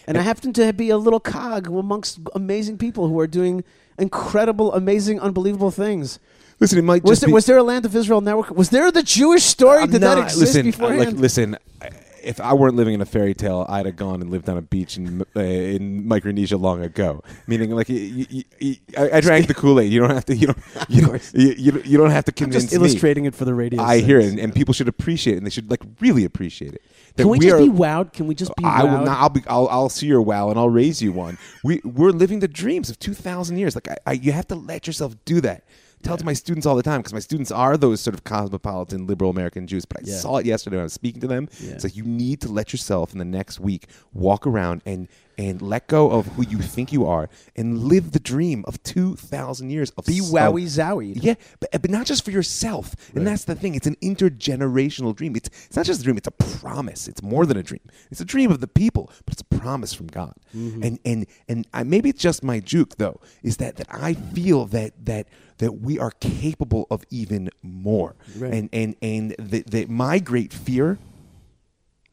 [0.07, 3.63] And I happen to be a little cog amongst amazing people who are doing
[3.97, 6.19] incredible, amazing, unbelievable things.
[6.59, 7.33] Listen, it might Was there, be.
[7.33, 8.51] was there a land of Israel network?
[8.51, 9.79] Was there the Jewish story?
[9.83, 10.99] I'm Did that exist listen, uh, beforehand?
[11.13, 11.89] Like, listen, I-
[12.23, 14.61] if I weren't living in a fairy tale, I'd have gone and lived on a
[14.61, 17.21] beach in uh, in Micronesia long ago.
[17.47, 19.91] Meaning, like, you, you, you, I, I drank the Kool Aid.
[19.91, 20.35] You don't have to.
[20.35, 20.57] You don't.
[20.89, 22.79] You, don't, you, you, don't- have to I'm convince just me.
[22.79, 23.81] illustrating it for the radio.
[23.81, 26.73] I hear it, and, and people should appreciate it, and they should like really appreciate
[26.73, 26.81] it.
[27.17, 28.13] Can we, just are- be wowed?
[28.13, 29.05] Can we just be I will wowed?
[29.05, 29.17] not.
[29.19, 29.41] I'll be.
[29.47, 31.37] I'll, I'll see your wow, and I'll raise you one.
[31.63, 33.75] We we're living the dreams of two thousand years.
[33.75, 35.63] Like I, I, you have to let yourself do that.
[36.03, 38.23] Tell it to my students all the time because my students are those sort of
[38.25, 39.85] cosmopolitan liberal American Jews.
[39.85, 40.17] But I Yeah.
[40.17, 41.47] saw it yesterday when I was speaking to them.
[41.61, 41.71] Yeah.
[41.71, 45.61] It's like you need to let yourself in the next week walk around and and
[45.61, 49.69] let go of who you think you are and live the dream of two thousand
[49.69, 51.17] years of be wowie zowie.
[51.21, 52.95] yeah, but, but not just for yourself.
[53.15, 53.75] And that's the thing.
[53.75, 55.35] It's an intergenerational dream.
[55.35, 57.07] It's, it's not just a dream, it's a promise.
[57.07, 57.81] It's more than a dream.
[58.11, 60.33] It's a dream of the people, but it's a promise from God.
[60.55, 60.83] Mm-hmm.
[60.83, 64.65] And and and I, maybe it's just my juke though, is that that I feel
[64.67, 65.27] that that
[65.59, 68.15] that we are capable of even more.
[68.37, 68.53] Right.
[68.53, 70.99] And and and the, that my great fear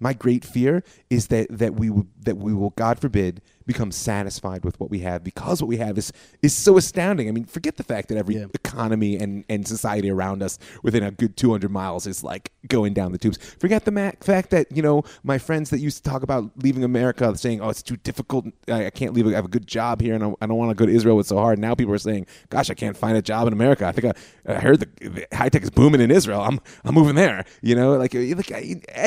[0.00, 1.90] my great fear is that that we
[2.24, 5.96] that we will God forbid become satisfied with what we have because what we have
[6.02, 7.28] is is so astounding.
[7.28, 8.46] I mean, forget the fact that every Yeah.
[8.54, 13.12] economy and, and society around us within a good 200 miles is like going down
[13.12, 13.38] the tubes.
[13.58, 16.84] Forget the ma- fact that, you know, my friends that used to talk about leaving
[16.84, 18.46] America saying, oh, it's too difficult.
[18.68, 19.26] I, I can't leave.
[19.26, 21.20] I have a good job here and I, I don't want to go to Israel.
[21.20, 21.58] It's so hard.
[21.58, 23.86] Now people are saying, gosh, I can't find a job in America.
[23.86, 26.40] I think I, I heard the, the high tech is booming in Israel.
[26.40, 27.44] I'm, I'm moving there.
[27.62, 28.50] You know, like, like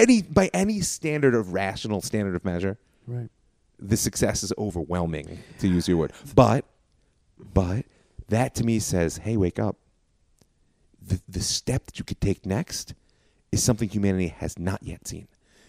[0.01, 3.29] any, by any standard of rational standard of measure, Right.
[3.83, 6.13] The success is overwhelming to use your word.
[6.33, 6.65] But
[7.37, 7.85] but
[8.29, 9.77] that to me says hey wake up.
[11.05, 12.93] The, the step that you could take next
[13.51, 15.27] is something humanity has not yet seen.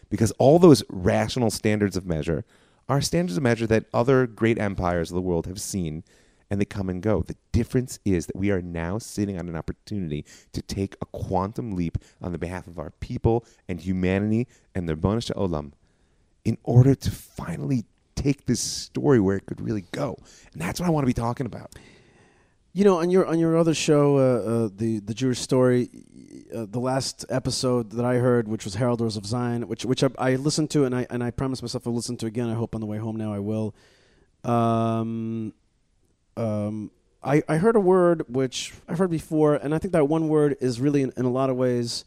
[0.08, 2.44] Because all those rational standards of measure
[2.88, 6.04] are standards of measure that other great empires of the world have seen
[6.50, 7.22] and they come and go.
[7.22, 11.72] The difference is that we are now sitting on an opportunity to take a quantum
[11.72, 15.72] leap on the behalf of our people and humanity and the Bonus to Olam
[16.44, 20.16] in order to finally take this story where it could really go.
[20.52, 21.74] And that's what I want to be talking about.
[22.72, 25.90] You know, on your on your other show, uh, uh, the the Jewish story,
[26.54, 30.10] uh, the last episode that I heard, which was Heralders of Zion, which which I,
[30.18, 32.48] I listened to, and I and I promised myself I'll listen to again.
[32.48, 33.76] I hope on the way home now I will.
[34.42, 35.54] Um,
[36.36, 36.90] um,
[37.22, 40.56] I I heard a word which I've heard before, and I think that one word
[40.60, 42.04] is really in, in a lot of ways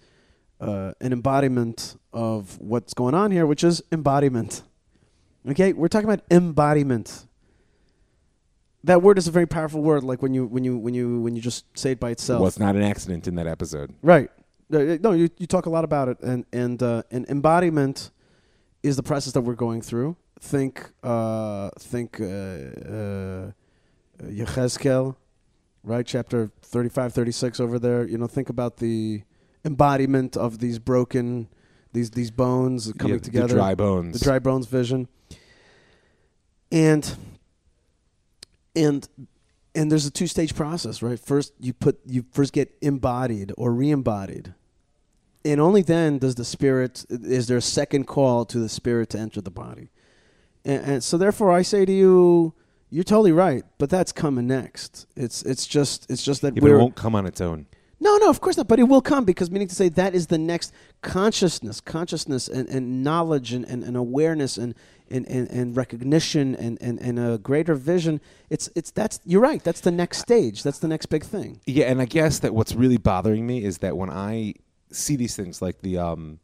[0.60, 4.64] uh, an embodiment of what's going on here, which is embodiment.
[5.48, 7.28] Okay, we're talking about embodiment
[8.88, 10.04] that word is a very powerful word.
[10.04, 12.40] Like when you when you when you when you just say it by itself.
[12.40, 13.94] Well, it's not an accident in that episode.
[14.02, 14.30] Right.
[14.74, 18.12] Uh, No, you, you talk a lot about it, and and uh, and embodiment
[18.84, 20.16] is the process that we're going through.
[20.40, 23.52] Think uh, think uh, uh,
[24.24, 25.16] Yechezkel,
[25.84, 26.06] right?
[26.06, 28.06] Chapter 35, 36 over there.
[28.06, 29.24] You know, think about the
[29.66, 31.50] embodiment of these broken,
[31.98, 33.48] these these bones coming Yeah, together.
[33.48, 34.20] The dry bones.
[34.20, 35.08] the dry bones vision.
[36.72, 37.04] And
[38.76, 39.08] and
[39.74, 41.20] and there's a two stage process right?
[41.20, 44.54] First you put you first get embodied or re-embodied.
[45.46, 49.18] And only then does the spirit is there a second call to the spirit to
[49.20, 49.90] enter the body.
[50.66, 52.54] And, and so therefore i say to you
[52.90, 55.08] you're totally right but that's coming next.
[55.16, 57.66] It's it's just it's just that Yeah, it won't come on its own.
[58.00, 58.68] No, no, of course not.
[58.68, 62.68] But it will come because meaning to say that is the next consciousness, consciousness and,
[62.70, 64.76] and knowledge and, and, and awareness and,
[65.10, 68.22] and, and, and recognition and, and, and a greater vision.
[68.50, 69.64] It's it's that's you're right.
[69.64, 70.64] That's the next stage.
[70.64, 71.62] That's the next big thing.
[71.66, 74.56] Yeah, and I guess that what's really bothering me is that when I
[74.92, 76.40] see these things like the um,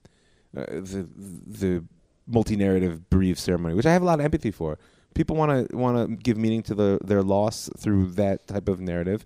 [0.56, 1.84] uh, the the
[2.28, 4.78] multi-narrative bereaved ceremony, which I have a lot of empathy for.
[5.14, 8.80] People want to want to give meaning to the, their loss through that type of
[8.80, 9.26] narrative,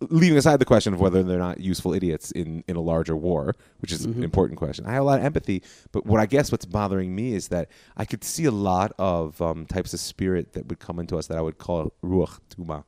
[0.00, 3.54] leaving aside the question of whether they're not useful idiots in, in a larger war,
[3.78, 4.84] which is an important question.
[4.86, 7.70] I have a lot of empathy, but what I guess what's bothering me is that
[7.96, 11.26] I could see a lot of um, types of spirit that would come into us
[11.28, 12.84] that I would call ruach tuma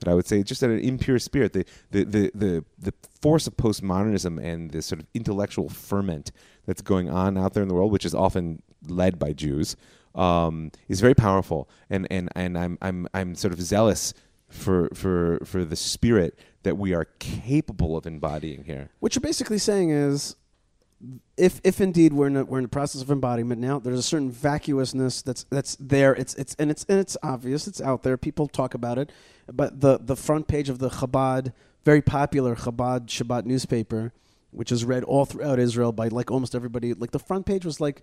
[0.00, 1.52] that I would say just an impure spirit.
[1.52, 6.30] The the the the, the force of postmodernism and this sort of intellectual ferment
[6.66, 9.76] that's going on out there in the world, which is often led by Jews,
[10.14, 11.68] um, is very powerful.
[11.90, 14.14] And and and I'm I'm I'm sort of zealous
[14.48, 18.90] for for for the spirit that we are capable of embodying here.
[19.00, 20.36] What you're basically saying is,
[21.36, 24.02] if if indeed we're in a, we're in the process of embodiment now, there's a
[24.02, 26.14] certain vacuousness that's that's there.
[26.14, 27.66] It's it's and it's and it's obvious.
[27.66, 28.16] It's out there.
[28.16, 29.10] People talk about it.
[29.52, 31.52] But the the front page of the Chabad,
[31.84, 34.12] very popular Chabad Shabbat newspaper,
[34.50, 36.94] which is read all throughout Israel by like almost everybody.
[36.94, 38.02] Like the front page was like,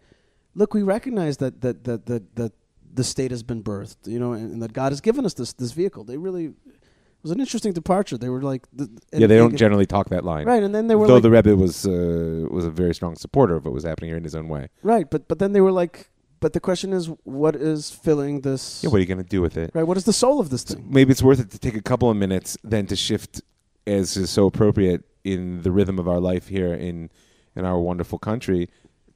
[0.54, 2.54] look, we recognize that that that that, that
[2.96, 5.54] the state has been birthed, you know, and, and that God has given us this
[5.54, 6.04] this vehicle.
[6.04, 8.18] They really it was an interesting departure.
[8.18, 10.46] They were like, the, Yeah, they don't generally talk that line.
[10.46, 13.16] right, and then they were Though like, the Rebbe was uh, was a very strong
[13.16, 14.70] supporter of what was happening here in his own way.
[14.84, 18.84] right, but but then they were like, but the question is, what is filling this?
[18.84, 19.72] Yeah, what are you going to do with it?
[19.74, 21.82] right, what is the soul of this So maybe it's worth it to take a
[21.82, 23.42] couple of minutes then to shift
[23.88, 27.10] as is so appropriate in the rhythm of our life here in
[27.56, 28.70] in our wonderful country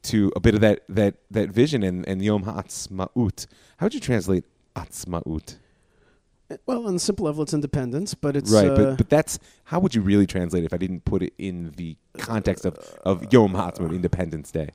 [0.03, 3.47] to a bit of that that that vision and, and Yom Ha'atzmaut.
[3.77, 5.57] How would you translate Atzmaut?
[6.65, 9.79] Well, on the simple level, it's independence, but it's right, uh, but but that's how
[9.79, 13.31] would you really translate it if I didn't put it in the context of, of
[13.31, 14.69] Yom Ha'atzmaut, Independence Day?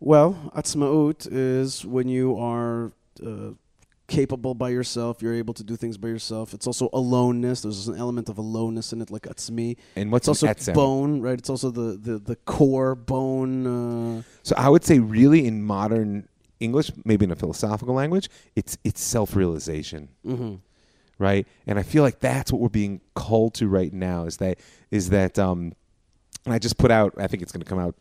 [0.00, 2.92] Well, atzmaut is when you are
[3.24, 3.52] uh,
[4.06, 5.22] capable by yourself.
[5.22, 6.54] You're able to do things by yourself.
[6.54, 7.62] It's also aloneness.
[7.62, 9.76] There's an element of aloneness in it, like atzmi.
[9.96, 11.38] And what's It's also bone, right?
[11.38, 13.66] It's also the the, the core bone.
[13.66, 16.28] Uh, So I would say, really, in modern
[16.60, 20.08] English, maybe in a philosophical language, it's it's self realization.
[20.24, 20.54] mm-hmm.
[21.18, 21.46] right?
[21.66, 24.24] And I feel like that's what we're being called to right now.
[24.26, 24.58] Is that
[24.90, 25.38] is that?
[25.38, 25.72] Um,
[26.44, 27.14] and I just put out.
[27.18, 27.94] I think it's going to come out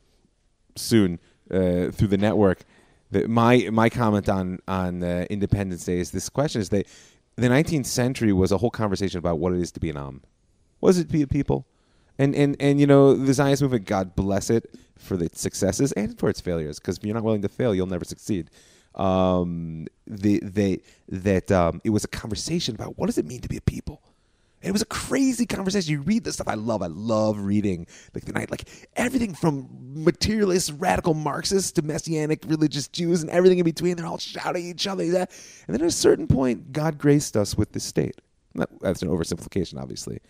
[0.75, 1.19] soon
[1.51, 2.63] uh, through the network.
[3.27, 6.87] My my comment on on uh, Independence Day is this question: is that
[7.35, 10.21] the 19th century was a whole conversation about what it is to be an Am.
[10.79, 11.65] What is it to be a people?
[12.17, 16.17] And and and you know the Zionist movement, God bless it for its successes and
[16.17, 16.79] for its failures.
[16.79, 18.49] Because if you're not willing to fail, you'll never succeed.
[18.95, 23.49] Um, the they that um, it was a conversation about what does it mean to
[23.49, 24.01] be a people.
[24.63, 25.91] And it was a crazy conversation.
[25.91, 26.81] You read the stuff I love.
[26.81, 28.63] I love reading like the night, like
[28.95, 33.97] everything from materialist, radical Marxists to messianic religious Jews and everything in between.
[33.97, 35.03] They're all shouting at each other.
[35.03, 35.27] And
[35.67, 38.21] then at a certain point, God graced us with this state.
[38.55, 40.21] That's an oversimplification, obviously.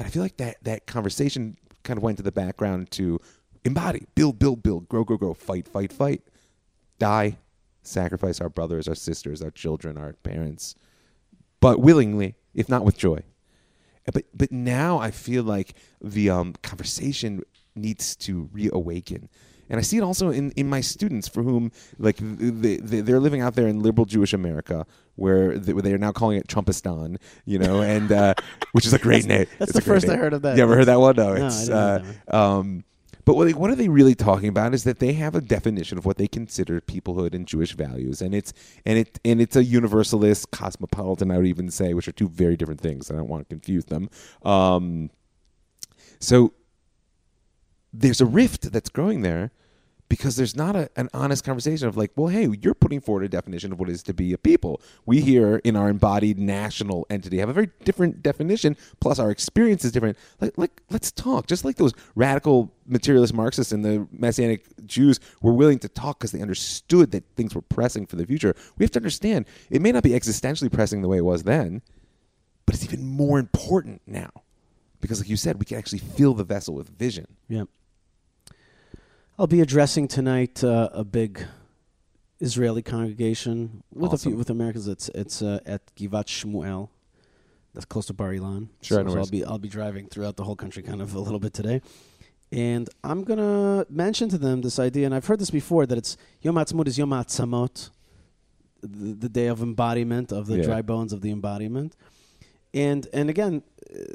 [0.00, 3.20] And I feel like that that conversation kind of went to the background to
[3.64, 6.22] embody, build, build, build, grow, grow, grow, fight, fight, fight,
[6.98, 7.38] die,
[7.82, 10.74] sacrifice our brothers, our sisters, our children, our parents,
[11.60, 13.22] but willingly, if not with joy.
[14.12, 17.42] But but now I feel like the um, conversation
[17.74, 19.28] needs to reawaken.
[19.68, 23.18] And I see it also in, in my students for whom, like, they, they, they're
[23.18, 26.46] living out there in liberal Jewish America where they, where they are now calling it
[26.46, 28.34] Trumpistan, you know, and uh,
[28.72, 29.46] which is a great name.
[29.58, 30.56] that's It's the first I heard of that.
[30.56, 31.16] You ever heard that one?
[31.16, 32.84] No, No, it's uh, um,
[33.26, 36.06] but what, what are they really talking about is that they have a definition of
[36.06, 38.54] what they consider peoplehood and Jewish values, and it's
[38.86, 41.32] and it and it's a universalist, cosmopolitan.
[41.32, 43.10] I would even say, which are two very different things.
[43.10, 44.08] I don't want to confuse them.
[44.44, 45.10] Um,
[46.20, 46.54] so
[47.92, 49.50] there's a rift that's growing there
[50.08, 53.28] because there's not a, an honest conversation of like, well, hey, you're putting forward a
[53.28, 54.80] definition of what it is to be a people.
[55.04, 58.76] We here in our embodied national entity have a very different definition.
[59.00, 60.16] Plus, our experience is different.
[60.40, 61.46] Like, like let's talk.
[61.46, 66.32] Just like those radical materialist Marxists and the Messianic Jews were willing to talk because
[66.32, 68.54] they understood that things were pressing for the future.
[68.78, 71.82] We have to understand it may not be existentially pressing the way it was then,
[72.64, 74.30] but it's even more important now
[75.00, 77.26] because, like you said, we can actually fill the vessel with vision.
[77.48, 77.64] Yeah.
[79.38, 81.44] I'll be addressing tonight uh, a big
[82.40, 84.88] Israeli congregation with a few with Americans.
[84.88, 86.88] It's it's uh, at Givat Shmuel,
[87.74, 88.68] that's close to Bar Ilan.
[88.80, 91.20] Sure, so, so I'll be I'll be driving throughout the whole country, kind of a
[91.20, 91.82] little bit today,
[92.50, 96.16] and I'm gonna mention to them this idea, and I've heard this before that it's
[96.40, 97.90] Yom Ha'atzmaut is Yom Ha'atzamot,
[98.80, 100.64] the, the day of embodiment of the Yeah.
[100.64, 101.94] dry bones of the embodiment,
[102.72, 103.62] and and again,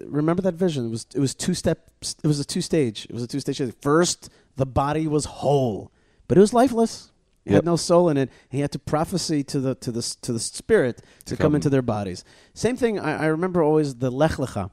[0.05, 0.87] remember that vision.
[0.87, 2.15] It was it was two steps.
[2.23, 3.05] It was a two stage.
[3.07, 3.61] It was a two stage.
[3.81, 5.91] First, the body was whole,
[6.27, 7.11] but it was lifeless.
[7.43, 7.55] It Yep.
[7.57, 8.29] had no soul in it.
[8.49, 11.55] He had to prophesy to the to the to the spirit to, To come come.
[11.55, 12.23] into their bodies.
[12.53, 12.99] Same thing.
[12.99, 14.69] I, I remember always the lech lecha.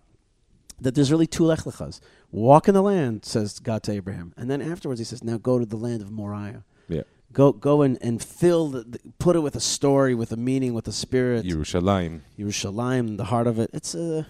[0.81, 1.99] That there's really two lech lechas.
[2.31, 5.59] Walk in the land, says God to Abraham, and then afterwards he says, "Now go
[5.59, 7.03] to the land of Moriah." Yeah.
[7.33, 10.75] Go go and, and fill the, the put it with a story, with a meaning,
[10.75, 11.47] with a spirit.
[11.47, 12.21] Yerushalayim.
[12.39, 13.71] Yerushalayim, the heart of it.
[13.73, 14.27] It's a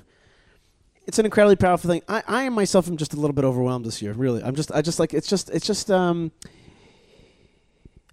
[1.09, 2.03] it's an incredibly powerful thing.
[2.07, 4.13] I, I myself am just a little bit overwhelmed this year.
[4.13, 6.31] Really, I'm just I just like it's just it's just um.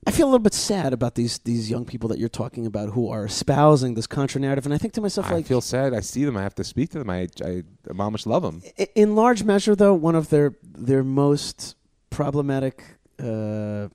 [0.08, 2.90] I feel a little bit sad about these these young people that you're talking about
[2.90, 5.62] who are espousing this contra narrative, and I think to myself, like I like, feel
[5.62, 5.94] sad.
[5.94, 6.38] I see them.
[6.38, 7.10] I have to speak to them.
[7.10, 8.62] I, I, I mamish love them.
[8.94, 11.76] In large measure, though, one of their their most
[12.12, 12.84] problematic
[13.20, 13.90] uh,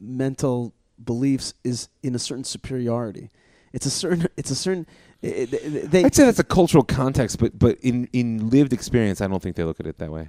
[0.00, 0.72] mental
[1.04, 3.28] beliefs is in a certain superiority.
[3.72, 4.28] It's a certain.
[4.36, 4.86] It's a certain.
[5.22, 6.04] I- they.
[6.04, 9.56] I'd say that's a cultural context, but but in, in lived experience, I don't think
[9.56, 10.28] they look at it that way.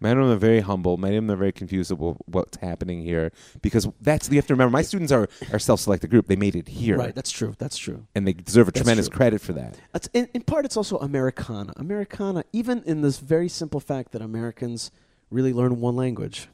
[0.00, 0.96] Many of them are very humble.
[0.96, 3.30] Many of them are very confused about what's happening here
[3.60, 4.72] because that's you have to remember.
[4.72, 6.26] My students are are self selected group.
[6.26, 7.14] They made it here, Right.
[7.14, 7.54] That's true.
[7.58, 8.06] That's true.
[8.16, 9.16] and they deserve a That's tremendous true.
[9.16, 9.76] credit for that.
[10.12, 11.72] In, in part, it's also Americana.
[11.76, 14.90] Americana, even in this very simple fact that Americans
[15.30, 16.48] really learn one language.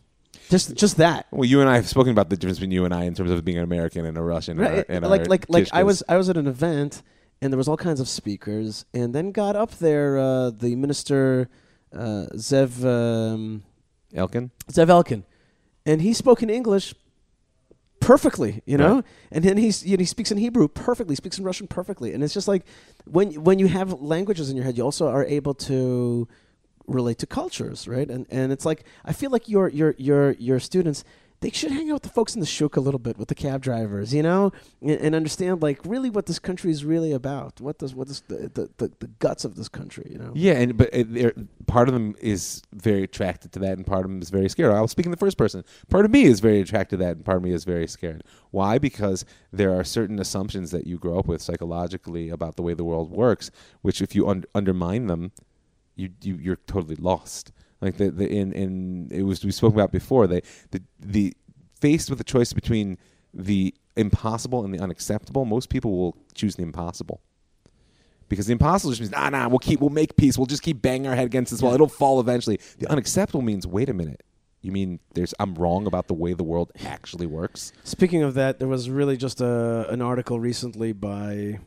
[0.51, 1.27] Just, just that.
[1.31, 3.31] Well, you and I have spoken about the difference between you and I in terms
[3.31, 4.59] of being an American and a Russian.
[4.59, 4.85] Right.
[4.89, 7.03] And, our, like, and like, our like I was, I was at an event,
[7.41, 11.49] and there was all kinds of speakers, and then got up there uh, the minister
[11.93, 13.63] uh, Zev um,
[14.15, 14.51] Elkin.
[14.71, 15.25] Zev Elkin,
[15.87, 16.95] and he spoke in English
[18.01, 19.05] perfectly, you know, Right.
[19.33, 22.23] and then he's you know, he speaks in Hebrew perfectly, speaks in Russian perfectly, and
[22.23, 22.65] it's just like
[23.05, 26.29] when when you have languages in your head, you also are able to
[26.87, 28.09] relate to cultures, right?
[28.09, 31.05] And and it's like I feel like your your your your students.
[31.41, 33.35] They should hang out with the folks in the shuk a little bit, with the
[33.37, 34.51] cab drivers, you know,
[34.83, 37.61] and, and understand like really what this country is really about.
[37.61, 40.33] What does what is the the, the, the guts of this country, you know?
[40.35, 41.35] Yeah, and but uh, they're-
[41.69, 44.73] part of them is very attracted to that, and part of them is very scared.
[44.73, 45.65] I'll speak in the first person.
[45.89, 48.25] Part of me is very attracted to that, and part of me is very scared.
[48.51, 48.79] Why?
[48.79, 52.85] Because there are certain assumptions that you grow up with psychologically about the way the
[52.85, 53.51] world works,
[53.83, 55.31] which if you un- undermine them,
[55.95, 57.53] you, you you're totally lost.
[57.81, 60.27] Like the, the in in it was we spoke about before.
[60.27, 61.35] They the the
[61.81, 62.99] faced with the choice between
[63.33, 67.21] the impossible and the unacceptable, most people will choose the impossible.
[68.29, 70.37] Because the impossible just means, nah, nah, we'll keep, we'll make peace.
[70.37, 71.73] We'll just keep banging our head against this wall.
[71.73, 72.61] It'll fall eventually.
[72.79, 74.23] The unacceptable means, wait a minute.
[74.61, 77.73] You mean there's I'm wrong about the way the world actually works?
[77.85, 81.61] Speaking of that, there was really just a, an article recently by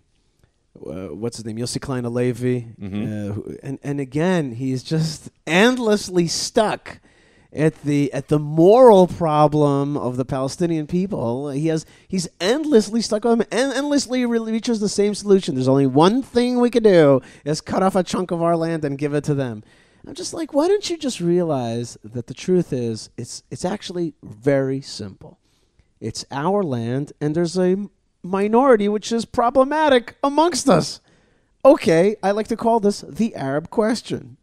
[0.76, 3.54] uh, what's his name, Yossi Klein Halevi, Mhm.
[3.54, 7.00] uh, and and again he's just endlessly stuck
[7.54, 11.50] at the at the moral problem of the Palestinian people.
[11.50, 15.56] He has he's endlessly stuck on them, and endlessly re- reaches the same solution.
[15.56, 18.86] There's only one thing we could do: is cut off a chunk of our land
[18.86, 19.64] and give it to them.
[20.08, 24.14] I'm just like, why don't you just realize that the truth is, it's it's actually
[24.24, 25.38] very simple.
[26.00, 27.76] It's our land, and there's a
[28.24, 31.00] minority which is problematic amongst us.
[31.64, 34.38] Okay, I like to call this the Arab question.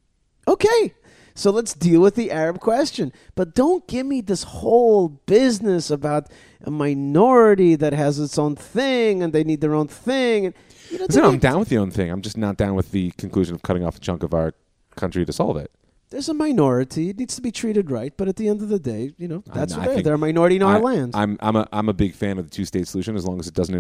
[0.47, 0.95] Okay,
[1.35, 3.13] so let's deal with the Arab question.
[3.35, 6.29] But don't give me this whole business about
[6.65, 10.47] a minority that has its own thing and they need their own thing.
[10.47, 10.55] And,
[10.91, 12.11] you know, I'm down with the own thing.
[12.11, 14.55] I'm just not down with the conclusion of cutting off a chunk of our
[14.97, 15.71] country to solve it.
[16.11, 17.11] There's a minority.
[17.11, 18.15] It needs to be treated right.
[18.17, 20.03] But at the end of the day, you know, that's I what they are.
[20.03, 21.15] They're a minority in our I, land.
[21.15, 23.47] I'm I'm a I'm a big fan of the two state solution as long as
[23.47, 23.75] it doesn't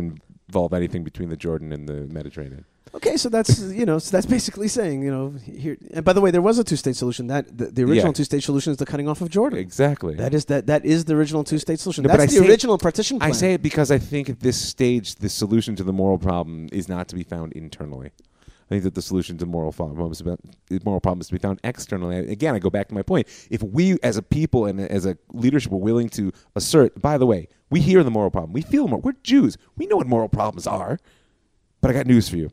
[0.48, 2.64] involve anything between the Jordan and the Mediterranean.
[2.94, 5.76] Okay, so that's you know, so that's basically saying you know here.
[5.92, 7.26] And by the way, there was a two-state solution.
[7.28, 8.12] That the, the original Yeah.
[8.12, 9.58] two-state solution is the cutting off of Jordan.
[9.58, 10.14] Exactly.
[10.14, 12.04] That is that that is the original uh, two-state solution.
[12.04, 13.30] No, that's I the original partition plan.
[13.30, 16.68] I say it because I think at this stage the solution to the moral problem
[16.72, 18.10] is not to be found internally.
[18.68, 20.22] I think that the solution to moral problems
[20.84, 22.18] moral problem is to be found externally.
[22.30, 23.26] Again, I go back to my point.
[23.50, 27.24] If we, as a people and as a leadership, are willing to assert, by the
[27.24, 28.98] way, we hear the moral problem, we feel more.
[28.98, 29.56] We're Jews.
[29.76, 30.98] We know what moral problems are.
[31.80, 32.50] But I got news for you.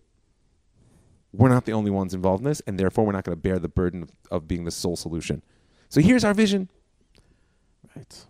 [1.34, 3.60] We're not the only ones involved in this, and therefore we're not going to bear
[3.60, 5.42] the burden of, of being the sole solution.
[5.90, 6.70] So here's our vision.
[7.96, 8.26] right.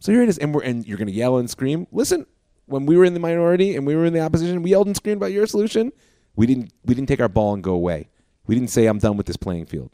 [0.00, 1.86] So here it is, and we're and you're gonna yell and scream.
[1.90, 2.26] Listen,
[2.66, 4.96] when we were in the minority and we were in the opposition, we yelled and
[4.96, 5.92] screamed about your solution.
[6.38, 8.10] We didn't we didn't take our ball and go away.
[8.46, 9.90] We didn't say I'm done with this playing field.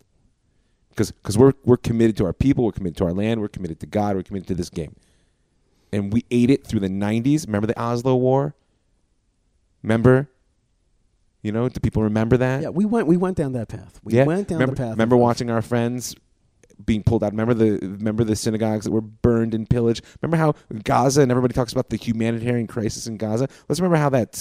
[0.91, 3.81] Because because we're we're committed to our people, we're committed to our land, we're committed
[3.81, 4.95] to God, we're committed to this game.
[5.91, 7.47] And we ate it through the '90s.
[7.47, 8.55] Remember the Oslo War?
[9.83, 10.29] Remember?
[11.41, 12.61] You know, do people remember that?
[12.61, 13.99] Yeah, we went we went down that path.
[14.05, 14.25] We yeah.
[14.25, 14.91] went down remember, the path.
[14.91, 16.15] Remember watching our friends
[16.85, 17.33] being pulled out.
[17.33, 20.05] Remember the remember the synagogues that were burned and pillaged.
[20.21, 23.49] Remember how Gaza and everybody talks about the humanitarian crisis in Gaza.
[23.67, 24.37] Let's remember how that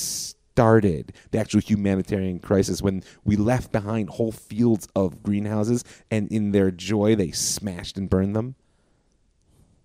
[0.54, 1.14] started.
[1.32, 6.70] The actual humanitarian crisis when we left behind whole fields of greenhouses, and in their
[6.70, 8.56] joy they smashed and burned them.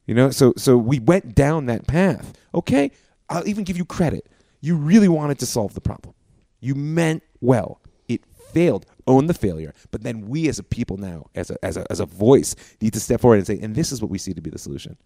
[0.07, 2.35] You know, so so we went down that path.
[2.55, 2.91] Okay,
[3.31, 4.29] I'll even give you credit.
[4.61, 6.15] You really wanted to solve the problem.
[6.61, 7.81] You meant well.
[8.09, 8.85] It failed.
[9.07, 9.73] Own the failure.
[9.91, 12.93] But then we as a people now, as a as a as a voice, need
[12.93, 14.99] to step forward and say, and this is what we see to be the solution.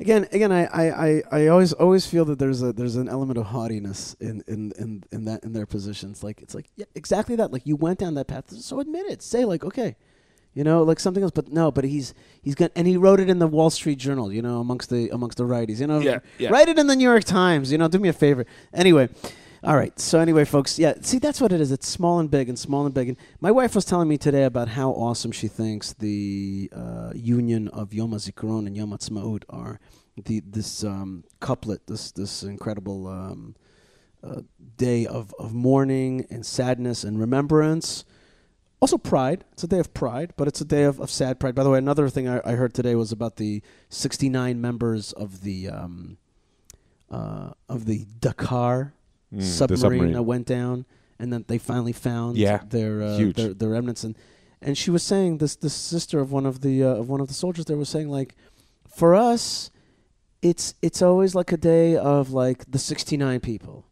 [0.00, 3.38] Again, again, I, I, I, I always always feel that there's a there's an element
[3.38, 6.24] of haughtiness in, in, in, in that in their positions.
[6.24, 7.52] Like it's like yeah, exactly that.
[7.52, 9.22] Like you went down that path, so admit it.
[9.22, 9.96] Say like okay,
[10.54, 11.32] you know, like something else.
[11.32, 14.32] But no, but he's he's got and he wrote it in the Wall Street Journal.
[14.32, 15.80] You know, amongst the amongst the righties.
[15.80, 16.48] You know, Yeah, yeah.
[16.50, 17.70] write it in the New York Times.
[17.70, 18.46] You know, do me a favor.
[18.72, 19.08] Anyway.
[19.62, 19.98] All right.
[20.00, 20.94] So anyway, folks, yeah.
[21.02, 21.70] See, that's what it is.
[21.70, 23.08] It's small and big, and small and big.
[23.08, 27.68] And my wife was telling me today about how awesome she thinks the uh, union
[27.68, 29.78] of Yom HaZikaron and Yom Ha'atzmaut are.
[30.16, 33.54] The this um, couplet, this this incredible um,
[34.22, 34.42] uh,
[34.76, 38.04] day of, of mourning and sadness and remembrance.
[38.80, 39.44] Also pride.
[39.52, 41.54] It's a day of pride, but it's a day of, of sad pride.
[41.54, 45.42] By the way, another thing I, I heard today was about the 69 members of
[45.42, 46.16] the um,
[47.10, 48.94] uh, of the Dakar
[49.34, 50.12] Mm, submarine, submarine.
[50.12, 50.86] that went down,
[51.18, 54.02] and then they finally found Yeah, their, uh, their their remnants.
[54.04, 54.16] And
[54.60, 57.28] and she was saying this this sister of one of the uh, of one of
[57.28, 58.34] the soldiers there was saying like,
[58.88, 59.70] for us,
[60.42, 63.86] it's it's always like a day of like the sixty nine people.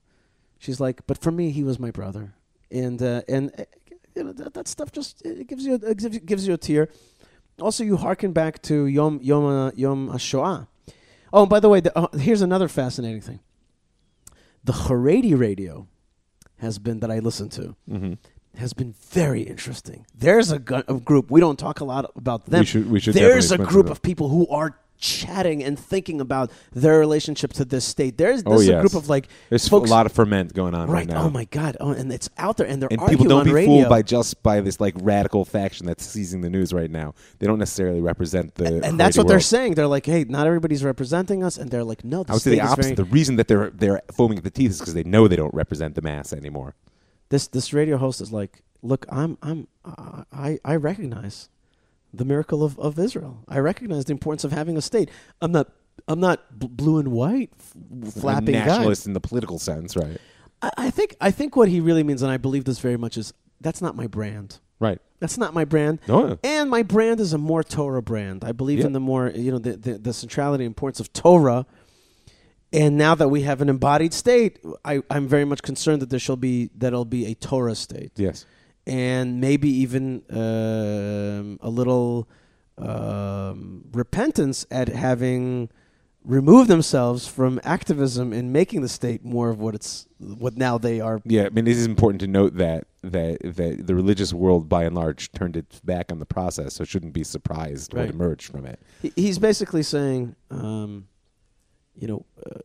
[0.59, 2.35] She's like, but for me, he was my brother,
[2.71, 3.65] and uh, and uh,
[4.17, 6.89] you know that, that stuff just it gives you a, it gives you- a tear.
[7.61, 10.67] Also, you hearken back to Yom Yom uh, Yom HaShoah.
[11.33, 13.41] Oh, and by the way, the, uh, here's another fascinating thing.
[14.65, 15.87] The Haredi radio
[16.59, 18.15] has been that I listen to hmm
[18.57, 20.05] has been very interesting.
[20.17, 22.61] There's a, gu- a group we don't talk a lot about them.
[22.61, 26.51] We should- we should There's a group of people who are chatting and thinking about
[26.73, 28.19] their relationship to this state.
[28.19, 30.75] There's Oh, this is a group of like There's folks, a lot of ferment going
[30.75, 31.09] on right, right.
[31.09, 31.25] now.
[31.25, 31.77] Oh my god.
[31.81, 33.69] Oh, and it's out there, and they're and people don't on be radio.
[33.69, 37.15] fooled by just by this like radical faction that's seizing the news right now.
[37.39, 39.75] They don't necessarily represent the and that's Haredi what they're saying.
[39.75, 42.51] They're like, "Hey, not everybody's representing us," and they're like, "No, the I would say
[42.51, 42.83] the opposite.
[42.83, 45.37] very." The reason that they're they're foaming at the teeth is because they know they
[45.37, 46.75] don't represent the mass anymore.
[47.31, 49.69] this this radio host is like, "Look, I'm I'm
[50.33, 51.49] I I recognize
[52.19, 53.45] the miracle of, of Israel.
[53.49, 55.11] I recognize the importance of having a state.
[55.41, 55.69] I'm not
[56.07, 58.67] I'm not b- blue and white f- flapping a guy.
[58.67, 60.19] nationalist in the political sense, right?
[60.63, 63.17] I, I think I think what he really means, and I believe this very much,
[63.17, 64.59] is that's not my brand.
[64.81, 65.01] Right.
[65.19, 65.99] That's not my brand.
[66.07, 66.39] No.
[66.45, 68.45] And my brand is a more Torah brand.
[68.45, 68.87] I believe Yeah.
[68.87, 71.67] in the more, you know, the, the, the centrality and importance of Torah.
[72.73, 76.19] And now that we have an embodied state, I, I'm very much concerned that there
[76.21, 78.45] shall be that it'll be a Torah state, Yes.
[78.89, 82.27] And maybe even um, a little
[82.79, 85.69] um, repentance at having
[86.25, 91.01] removed themselves from activism and making the state more of what it's what now they
[91.01, 91.21] are.
[91.25, 94.85] Yeah, I mean, it is important to note that that that the religious world, by
[94.85, 98.07] and large, turned its back on the process, so shouldn't be surprised Right.
[98.07, 98.81] what emerged from it.
[99.17, 101.09] He's basically saying, um,
[101.95, 102.59] you know, uh,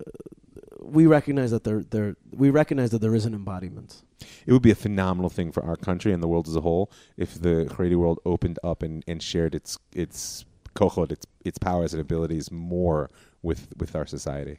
[0.94, 4.02] we recognize that there, there, we recognize that there is an embodiment.
[4.46, 6.92] It would be a phenomenal thing for our country and the world as a whole
[7.18, 11.94] if the Haredi world opened up and, and shared its its kochot, its its powers
[11.94, 13.10] and abilities more
[13.42, 14.58] with with our society.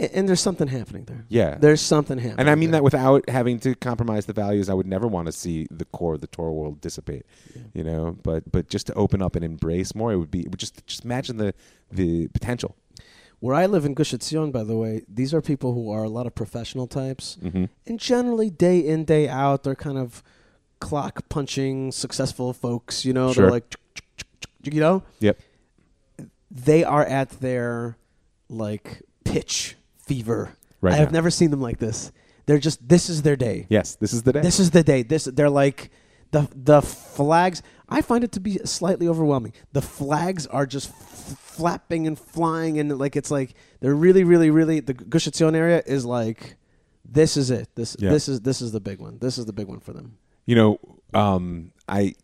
[0.00, 1.24] A- And there's something happening there.
[1.28, 1.56] Yeah.
[1.58, 2.40] There's something happening.
[2.40, 2.78] And I mean there.
[2.80, 4.68] that without having to compromise the values.
[4.68, 7.24] I would never want to see the core of the Torah world dissipate.
[7.54, 7.62] Yeah.
[7.74, 10.50] You know, but but just to open up and embrace more, it would be it
[10.50, 11.52] would just just imagine the
[11.92, 12.76] the potential.
[13.40, 16.08] Where I live in Gush Etzion, by the way, these are people who are a
[16.10, 17.64] lot of professional types, Mm-hmm.
[17.86, 20.22] and generally day in day out, they're kind of
[20.78, 23.04] clock punching, successful folks.
[23.04, 23.44] You know, Sure.
[23.44, 23.74] they're like,
[24.62, 25.38] you know, Yep.
[26.50, 27.96] they are at their
[28.48, 30.50] like pitch fever.
[30.82, 31.18] Right I have now.
[31.18, 32.12] never seen them like this.
[32.46, 33.66] They're just this is their day.
[33.68, 34.40] Yes, this is the day.
[34.40, 35.02] This is the day.
[35.02, 35.90] This they're like
[36.32, 37.62] the the flags.
[37.90, 39.52] I find it to be slightly overwhelming.
[39.72, 44.50] The flags are just f- flapping and flying, and like it's like they're really, really,
[44.50, 44.80] really.
[44.80, 46.56] The Gush Etzion area is like
[47.04, 47.68] this is it.
[47.74, 48.10] This Yeah.
[48.10, 49.18] this is this is the big one.
[49.18, 50.16] This is the big one for them.
[50.46, 50.78] you know,
[51.14, 52.14] um, I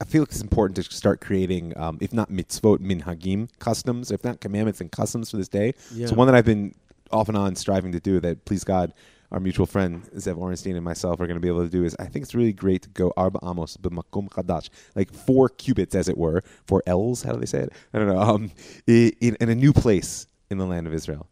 [0.00, 4.40] I feel it's important to start creating, um, if not mitzvot, minhagim, customs, if not
[4.40, 5.74] commandments and customs for this day.
[5.94, 6.06] Yeah.
[6.08, 6.74] So one that I've been
[7.12, 8.92] off and on striving to do that, please God,
[9.32, 11.96] our mutual friend Zev Orenstein and myself are going to be able to do is
[11.98, 16.08] I think it's really great to go arba amos b'makom chadash, like four cubits, as
[16.08, 17.22] it were, four L's.
[17.22, 17.72] How do they say it?
[17.92, 18.20] I don't know.
[18.20, 18.52] Um,
[18.86, 21.26] in, in a new place in the land of Israel.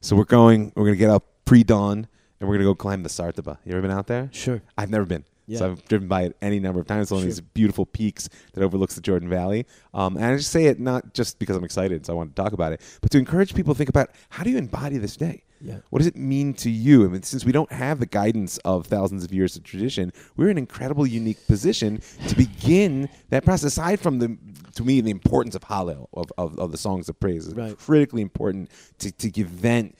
[0.00, 0.72] So we're going.
[0.76, 2.06] We're going to get up pre dawn
[2.40, 3.58] and we're going to go climb the Sartaba.
[3.64, 4.28] You ever been out there?
[4.32, 4.62] Sure.
[4.76, 5.24] I've never been.
[5.46, 5.58] Yeah.
[5.58, 7.04] So I've driven by it any number of times.
[7.04, 9.64] It's one of these beautiful peaks that overlooks the Jordan Valley.
[9.94, 12.42] Um, and I just say it not just because I'm excited, so I want to
[12.42, 15.16] talk about it, but to encourage people to think about how do you embody this
[15.16, 15.44] day?
[15.60, 15.78] Yeah.
[15.90, 17.04] What does it mean to you?
[17.04, 20.46] I mean, since we don't have the guidance of thousands of years of tradition, we're
[20.46, 23.72] in an incredible, unique position to begin that process.
[23.72, 24.36] Aside from the,
[24.74, 27.76] to me, the importance of Hallel of, of, of the songs of praise is Right.
[27.76, 29.96] critically important to, to give vent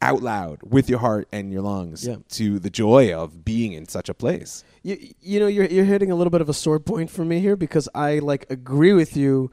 [0.00, 2.16] out loud with your heart and your lungs Yeah.
[2.30, 4.62] to the joy of being in such a place.
[4.84, 7.40] You, you know, you're you're hitting a little bit of a sore point for me
[7.40, 9.50] here because I like agree with you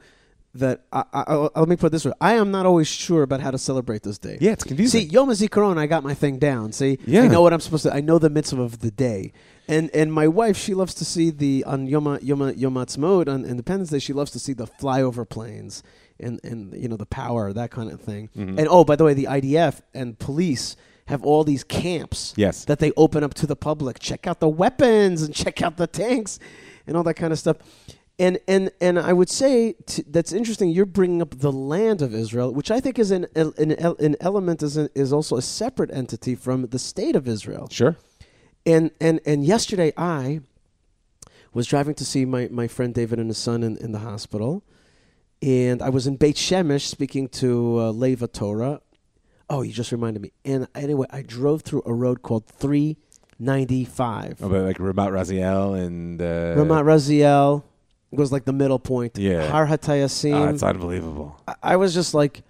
[0.58, 1.22] that I, I,
[1.54, 3.58] I- let me put it this way: I am not always sure about how to
[3.58, 4.38] celebrate this day.
[4.40, 5.02] Yeah, it's confusing.
[5.02, 6.72] See, Yom HaZikaron, I got my thing down.
[6.72, 7.22] See, Yeah.
[7.22, 7.94] I know what I'm supposed to.
[7.94, 9.32] I know the mitzvah of the day.
[9.68, 13.44] And and my wife, she loves to see the on Yom Yom Yom Ha'atzmaut on
[13.44, 13.98] Independence Day.
[13.98, 15.82] She loves to see the flyover planes
[16.20, 18.28] and and you know the power that kind of thing.
[18.36, 18.58] Mhm.
[18.58, 20.76] And oh, by the way, the IDF and police
[21.06, 22.64] have all these camps Yes.
[22.64, 23.98] that they open up to the public.
[24.00, 26.38] Check out the weapons and check out the tanks
[26.86, 27.56] and all that kind of stuff.
[28.18, 30.70] And and and I would say t- that's interesting.
[30.70, 34.62] You're bringing up the land of Israel, which I think is an an, an element
[34.62, 37.68] is a, is also a separate entity from the state of Israel.
[37.70, 37.96] Sure.
[38.64, 40.40] And and and yesterday I
[41.52, 44.62] was driving to see my, my friend David and his son in, in the hospital,
[45.40, 48.80] and I was in Beit Shemesh speaking to uh, Leva Torah.
[49.48, 50.32] Oh, you just reminded me.
[50.44, 54.38] And anyway, I drove through a road called 395.
[54.42, 57.62] Oh, but like Ramat Raziel and uh, Ramat Raziel
[58.16, 59.16] was like the middle point.
[59.18, 59.46] Yeah.
[59.50, 60.52] Har Oh, Hatayasim.
[60.52, 61.40] it's unbelievable.
[61.48, 62.42] I, I was just like,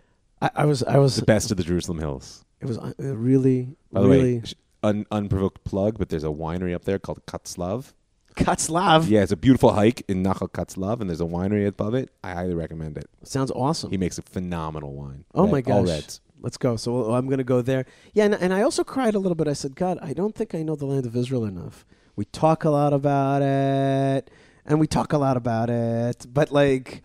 [0.43, 2.45] I, I was, I was, The best of the Jerusalem Hills.
[2.61, 4.43] it was uh, really, By the really way,
[4.83, 7.93] un- unprovoked plug, but there's a winery up there called Katlav.
[8.37, 9.09] Katlav.
[9.09, 12.11] Yeah, it's a beautiful hike in Nachal Katlav, and there's a winery above it.
[12.23, 13.09] I highly recommend it.
[13.25, 13.91] Sounds awesome.
[13.91, 15.25] He makes a phenomenal wine.
[15.35, 15.75] Oh Red- my gosh.
[15.75, 16.21] All reds.
[16.43, 16.77] Let's go.
[16.77, 17.87] So I'm going to go there.
[18.12, 19.49] Yeah, and, and I also cried a little bit.
[19.49, 21.87] I said, God, I don't think I know the land of Israel enough.
[22.14, 24.31] We talk a lot about it,
[24.67, 27.03] and we talk a lot about it, but like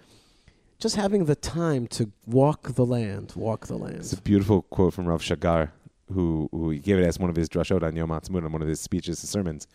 [0.79, 3.97] just having the time to walk the land, walk the land.
[3.97, 5.71] It's a beautiful quote from Rav Shagar,
[6.11, 8.61] who who he gave it as one of his drashot on Yom Ha'atzmaut, on one
[8.61, 9.67] of his speeches, his sermons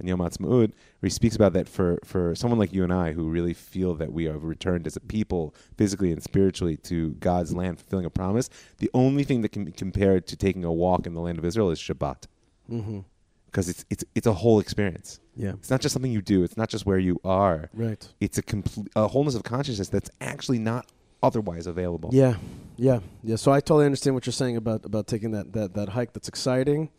[0.00, 3.12] on Yom Ha'atzmaut, where he speaks about that for, for someone like you and I,
[3.12, 7.54] who really feel that we have returned as a people, physically and spiritually, to God's
[7.54, 8.50] land, fulfilling a promise.
[8.78, 11.44] The only thing that can be compared to taking a walk in the land of
[11.44, 12.24] Israel is Shabbat,
[12.72, 13.00] Mm-hmm.
[13.46, 15.20] because it's it's it's a whole experience.
[15.36, 15.52] Yeah.
[15.54, 16.42] It's not just something you do.
[16.44, 17.70] It's not just where you are.
[17.72, 18.06] Right.
[18.20, 20.86] It's a complete a wholeness of consciousness that's actually not
[21.22, 22.10] otherwise available.
[22.12, 22.36] Yeah,
[22.76, 23.36] yeah, yeah.
[23.36, 26.12] So I totally understand what you're saying about about taking that that, that hike.
[26.12, 26.90] That's exciting.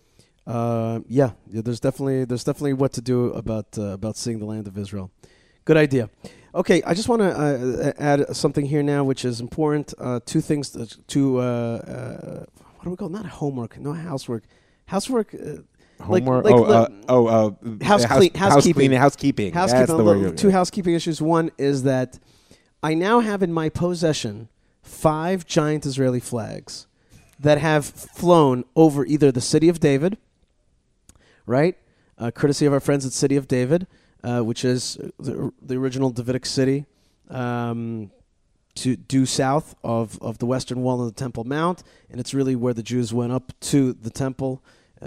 [0.46, 1.62] Uh, yeah, yeah.
[1.64, 5.12] There's definitely there's definitely what to do about uh, about seeing the land of Israel.
[5.64, 6.10] Good idea.
[6.54, 9.94] Okay, I just want to uh, add something here now, which is important.
[9.98, 13.12] Uh, two things to, to uh, uh, what do we call it?
[13.12, 14.44] not homework, no housework,
[14.86, 15.36] housework.
[16.00, 17.52] Uh, Like- like oh, uh, oh, uh,
[17.84, 18.92] House clean- house housekeeping.
[18.92, 19.54] housekeeping.
[19.54, 19.54] housekeeping.
[19.54, 20.38] That's the little- word.
[20.38, 21.22] two housekeeping issues.
[21.22, 22.20] One is that
[22.84, 24.50] I now have in my possession
[24.84, 26.86] five giant Israeli flags
[27.40, 30.18] that have flown over either the city of David,
[31.46, 31.76] right,
[32.18, 33.88] uh, courtesy of our friends at City of David,
[34.24, 36.86] uh, which is the, the original Davidic city.
[37.30, 38.12] Um,
[38.76, 42.58] to due south of, of the western wall of the Temple Mount, and it's really
[42.58, 44.62] where the Jews went up to the temple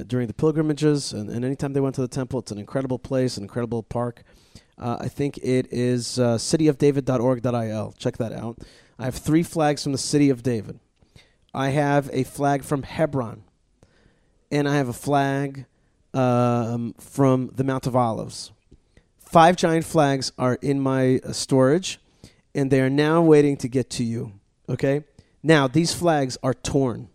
[0.07, 1.13] during the pilgrimages.
[1.13, 4.23] And, and anytime they went to the temple, it's an incredible place, an incredible park.
[4.79, 7.95] Uh, I think it is uh, cityofdavid.org.il.
[7.99, 8.59] Check that out.
[8.99, 10.79] I have three flags from the city of David.
[11.55, 13.43] I have a flag from Hebron,
[14.51, 15.67] and I have a flag
[16.15, 18.53] um, from the Mount of Olives.
[19.19, 21.99] Five giant flags are in my uh, storage,
[22.55, 24.33] and they are now waiting to get to you.
[24.69, 25.05] Okay.
[25.43, 27.09] Now these flags are torn.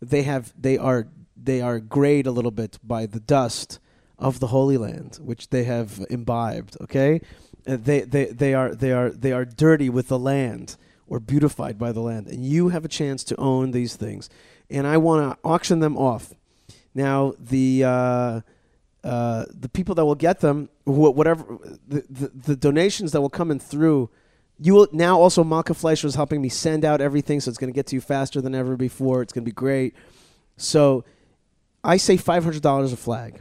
[0.00, 1.08] They have they are
[1.46, 3.78] they are grayed a little bit by the dust
[4.18, 6.76] of the Holy Land, which they have imbibed.
[6.80, 7.20] Okay,
[7.66, 10.76] Uh, they they they are they are they are dirty with the land
[11.08, 14.28] or beautified by the land, and you have a chance to own these things,
[14.70, 16.24] and I want to auction them off.
[16.94, 17.84] Now the.
[17.84, 18.40] Uh,
[19.04, 21.44] uh, the people that will get them, wh- whatever
[21.86, 24.10] the, the, the donations that will come in through,
[24.58, 27.72] you will now also Malka Fleischer is helping me send out everything, so it's going
[27.72, 29.22] to get to you faster than ever before.
[29.22, 29.94] It's going to be great.
[30.56, 31.04] So
[31.86, 33.40] I say five hundred dollars a flag.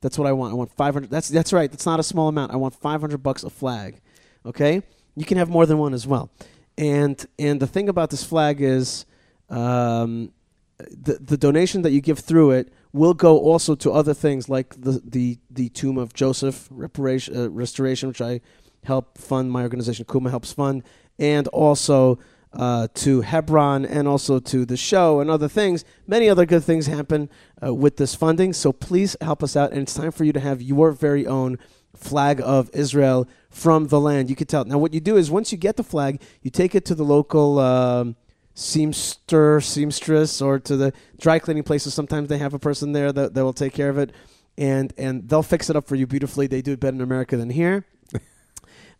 [0.00, 0.52] That's what I want.
[0.52, 1.10] I want five hundred.
[1.10, 1.70] That's that's right.
[1.70, 2.52] That's not a small amount.
[2.52, 4.00] I want five hundred bucks a flag.
[4.44, 4.82] Okay,
[5.14, 6.30] you can have more than one as well.
[6.76, 9.06] And and the thing about this flag is,
[9.48, 10.32] um,
[10.78, 14.74] the the donation that you give through it will go also to other things like
[14.78, 18.40] the the the tomb of Joseph reparation uh, restoration, which I
[18.82, 19.52] help fund.
[19.52, 20.82] My organization Kuma helps fund,
[21.18, 22.18] and also
[22.54, 25.84] uh, to Hebron, and also to the show and other things.
[26.06, 27.28] Many other good things happen
[27.62, 28.52] uh, with this funding.
[28.52, 31.58] So please help us out, and it's time for you to have your very own
[31.96, 34.30] flag of Israel from the land.
[34.30, 34.64] You can tell.
[34.64, 37.04] Now, what you do is once you get the flag, you take it to the
[37.04, 37.58] local.
[37.58, 38.16] Um,
[38.54, 41.92] seamster, seamstress, or to the dry cleaning places.
[41.92, 44.12] Sometimes they have a person there that, that will take care of it,
[44.56, 46.46] and and they'll fix it up for you beautifully.
[46.46, 47.84] They do it better in America than here.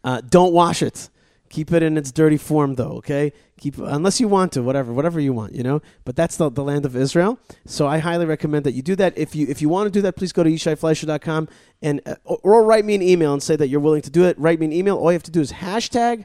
[0.03, 1.09] Uh, don't wash it.
[1.55, 2.95] Keep it in its dirty form, though.
[2.95, 5.83] Okay, keep unless you want to, whatever, whatever you want, you know.
[6.05, 7.39] But that's the, the land of Israel.
[7.65, 9.17] So I highly recommend that you do that.
[9.17, 11.49] If you if you want to do that, please go to yishaifleischer.com
[11.81, 14.25] and uh, or, or write me an email and say that you're willing to do
[14.25, 14.37] it.
[14.37, 14.97] Write me an email.
[14.97, 16.25] All you have to do is hashtag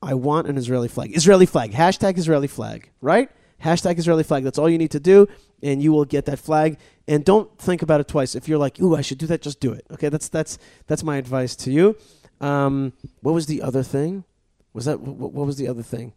[0.00, 1.14] I want an Israeli flag.
[1.14, 1.72] Israeli flag.
[1.72, 2.88] Hashtag Israeli flag.
[3.02, 3.28] Right?
[3.62, 4.42] Hashtag Israeli flag.
[4.42, 5.28] That's all you need to do,
[5.62, 6.78] and you will get that flag.
[7.06, 8.34] And don't think about it twice.
[8.34, 9.84] If you're like, "Ooh, I should do that," just do it.
[9.90, 10.56] Okay, that's that's
[10.86, 11.94] that's my advice to you.
[12.40, 14.24] Um, what was the other thing?
[14.72, 16.12] Was that what, what was the other thing?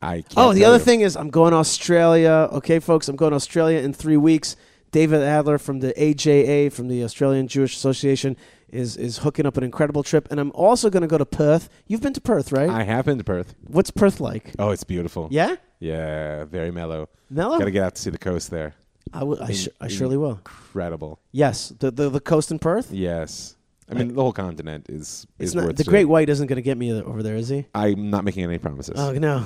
[0.00, 0.84] I can't Oh, the other you.
[0.84, 2.48] thing is I'm going to Australia.
[2.52, 4.56] Okay, folks, I'm going to Australia in three weeks.
[4.90, 8.36] David Adler from the AJA, from the Australian Jewish Association,
[8.68, 11.70] is is hooking up an incredible trip, and I'm also going to go to Perth.
[11.86, 12.68] You've been to Perth, right?
[12.68, 13.54] I have been to Perth.
[13.66, 14.52] What's Perth like?
[14.58, 15.28] Oh, it's beautiful.
[15.30, 17.08] Yeah, Yeah, very mellow.
[17.30, 17.58] Mellow.
[17.58, 18.74] Got to get out to see the coast there.
[19.14, 20.32] I, w- I, In- su- I surely will.
[20.32, 21.20] Incredible.
[21.32, 22.90] Yes, the the, the coast in Perth.
[22.92, 23.56] Yes.
[23.92, 25.92] I mean, the whole continent is It's is not worth the seeing.
[25.92, 27.66] Great White isn't going to get me over there, is he?
[27.74, 28.94] I'm not making any promises.
[28.98, 29.44] Oh no.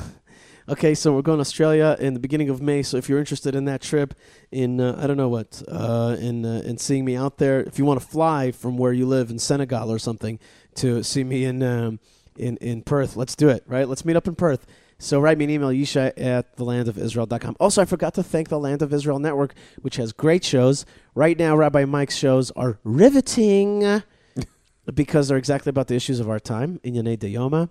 [0.68, 2.82] Okay, so we're going to Australia in the beginning of May.
[2.82, 4.14] So if you're interested in that trip,
[4.50, 7.78] in uh, I don't know what, uh, in uh, in seeing me out there, if
[7.78, 10.40] you want to fly from where you live in Senegal or something
[10.76, 12.00] to see me in um,
[12.36, 13.62] in in Perth, let's do it.
[13.68, 14.66] Right, let's meet up in Perth.
[14.98, 17.56] So write me an email, yisha at thelandofisrael.com.
[17.60, 20.86] Also, I forgot to thank the Land of Israel Network, which has great shows.
[21.14, 24.02] Right now, Rabbi Mike's shows are riveting
[24.94, 27.70] because they're exactly about the issues of our time, Inyane de Yoma.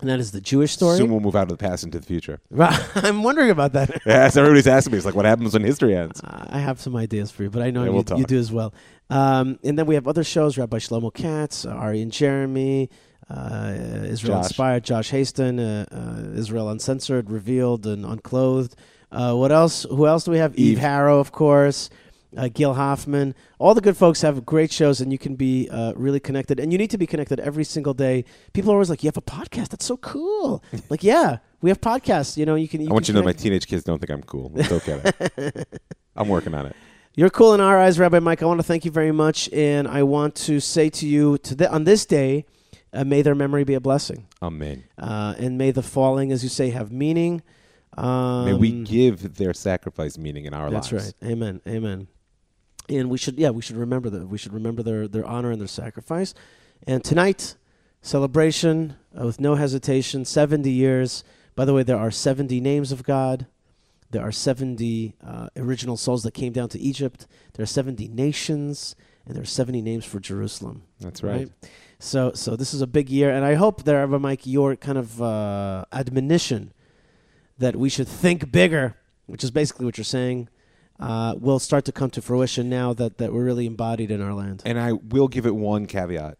[0.00, 0.96] And that is the Jewish story.
[0.96, 2.40] Soon we'll move out of the past into the future.
[2.94, 4.00] I'm wondering about that.
[4.06, 4.98] Yes, everybody's asking me.
[4.98, 6.20] It's like, what happens when history ends?
[6.24, 8.52] I have some ideas for you, but I know Yeah, you, we'll you do as
[8.52, 8.72] well.
[9.10, 12.90] Um, and then we have other shows: Rabbi Shlomo Katz, Ari and Jeremy,
[13.28, 13.72] uh,
[14.04, 14.44] Israel Josh.
[14.46, 18.76] Inspired, Josh Hasten, uh, uh, Israel Uncensored, Revealed, and Unclothed.
[19.10, 19.84] Uh, what else?
[19.90, 20.54] Who else do we have?
[20.54, 20.78] Eve, Eve.
[20.78, 21.90] Harrow, of course.
[22.36, 23.34] Uh, Gil Hoffman.
[23.58, 26.60] All the good folks have great shows, and you can be uh, really connected.
[26.60, 28.26] And you need to be connected every single day.
[28.52, 29.68] People are always like, "You have a podcast?
[29.68, 32.36] That's so cool!" like, yeah, we have podcasts.
[32.36, 32.82] You know, you can.
[32.82, 34.52] You I want can you to know my teenage kids don't think I'm cool.
[34.56, 35.02] It's okay.
[36.16, 36.76] I'm working on it.
[37.14, 38.42] You're cool in our eyes, Rabbi Mike.
[38.42, 41.70] I want to thank you very much, and I want to say to you to
[41.70, 42.44] on this day,
[42.92, 44.84] uh, may their memory be a blessing, Amen.
[44.98, 47.42] uh, and may the falling, as you say, have meaning.
[47.96, 51.06] Um, May we give their sacrifice meaning in our That's lives.
[51.06, 51.32] That's right.
[51.32, 51.60] Amen.
[51.66, 52.06] Amen.
[52.88, 54.28] And we should, yeah, we should remember that.
[54.28, 56.34] We should remember their their honor and their sacrifice.
[56.86, 57.56] And tonight,
[58.02, 60.24] celebration uh, with no hesitation.
[60.24, 61.24] Seventy years.
[61.54, 63.46] By the way, there are seventy names of God.
[64.10, 67.26] There are 70 uh, original souls that came down to Egypt.
[67.54, 70.84] There are 70 nations, and there are 70 names for Jerusalem.
[70.98, 71.50] That's right.
[71.98, 74.96] So, so this is a big year, and I hope that, Rabbi Mike, your kind
[74.96, 76.72] of uh, admonition
[77.58, 80.48] that we should think bigger, which is basically what you're saying,
[80.98, 84.34] uh, will start to come to fruition now that, that we're really embodied in our
[84.34, 84.62] land.
[84.64, 86.38] And I will give it one caveat.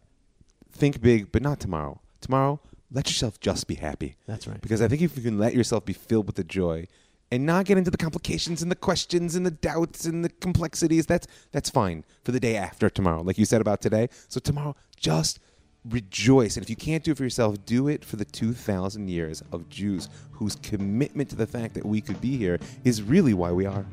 [0.71, 2.01] Think big, but not tomorrow.
[2.21, 2.59] Tomorrow,
[2.91, 4.15] let yourself just be happy.
[4.27, 4.61] That's right.
[4.61, 6.87] Because I think if you can let yourself be filled with the joy
[7.31, 11.05] and not get into the complications and the questions and the doubts and the complexities,
[11.05, 14.09] that's that's fine for the day after tomorrow, like you said about today.
[14.27, 15.39] So tomorrow, just
[15.85, 16.57] rejoice.
[16.57, 19.69] And if you can't do it for yourself, do it for the 2,000 years of
[19.69, 23.65] Jews whose commitment to the fact that we could be here is really why we
[23.65, 23.85] are.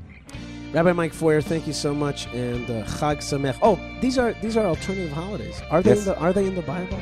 [0.72, 3.56] Rabbi Mike Feuer, thank you so much, and uh, Chag Sameach.
[3.62, 5.60] Oh, these are these are alternative holidays.
[5.70, 6.00] Are they Yes.
[6.00, 6.98] in the Are they in the Bible?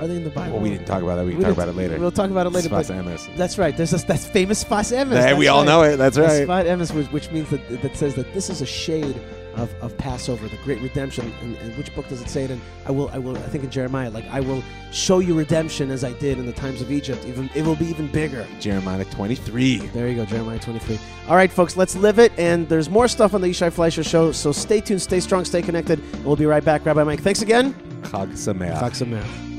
[0.00, 0.54] Are they in the Bible?
[0.54, 1.24] Well, we didn't talk about that.
[1.24, 1.98] We can We talk about it later.
[2.00, 2.68] We'll talk about it later.
[2.68, 3.28] Sfas emes.
[3.36, 3.76] That's right.
[3.76, 5.12] There's this that's famous Sfas Emes.
[5.22, 5.66] Hey, we all right.
[5.66, 5.96] know it.
[5.98, 6.48] That's right.
[6.48, 9.14] Sfas Emes, which, which means that that says that this is a shade
[9.56, 11.32] of, of Passover, the great redemption.
[11.42, 12.60] And, and which book does it say it in?
[12.86, 13.08] I will.
[13.10, 13.36] I will.
[13.36, 16.52] I think in Jeremiah, like I will show you redemption as I did in the
[16.52, 17.24] times of Egypt.
[17.26, 18.46] Even it will be even bigger.
[18.60, 19.78] Jeremiah 23.
[19.78, 20.98] There you go, Jeremiah 23.
[21.28, 22.32] All right, folks, let's live it.
[22.38, 24.32] And there's more stuff on the Yishai Fleischer Show.
[24.32, 26.00] So stay tuned, stay strong, stay connected.
[26.00, 26.84] And we'll be right back.
[26.84, 27.74] Rabbi Mike, thanks again.
[28.02, 28.78] Chag Sameach.
[28.80, 29.53] Chag Sameach.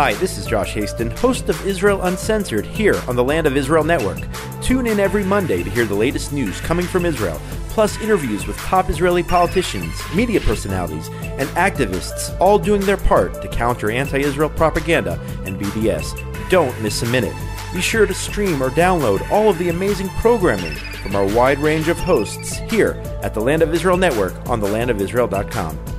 [0.00, 3.82] Hi, this is Josh Hasten, host of Israel Uncensored here on the Land of Israel
[3.82, 4.20] Network.
[4.62, 7.40] Tune in every Monday to hear the latest news coming from Israel,
[7.70, 13.48] plus interviews with top Israeli politicians, media personalities, and activists, all doing their part to
[13.48, 16.48] counter anti Israel propaganda and BDS.
[16.48, 17.34] Don't miss a minute.
[17.74, 21.88] Be sure to stream or download all of the amazing programming from our wide range
[21.88, 22.92] of hosts here
[23.24, 25.97] at the Land of Israel Network on thelandofisrael.com.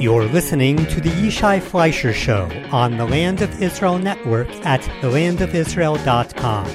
[0.00, 6.66] You're listening to the Yishai Fleischer Show on the Land of Israel Network at thelandofisrael.com.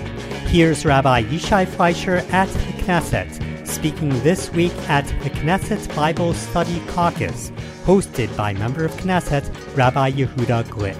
[0.45, 6.79] Here's Rabbi Yishai Fleischer at the Knesset, speaking this week at the Knesset Bible Study
[6.89, 7.49] Caucus,
[7.83, 9.43] hosted by member of Knesset
[9.75, 10.95] Rabbi Yehuda Glick.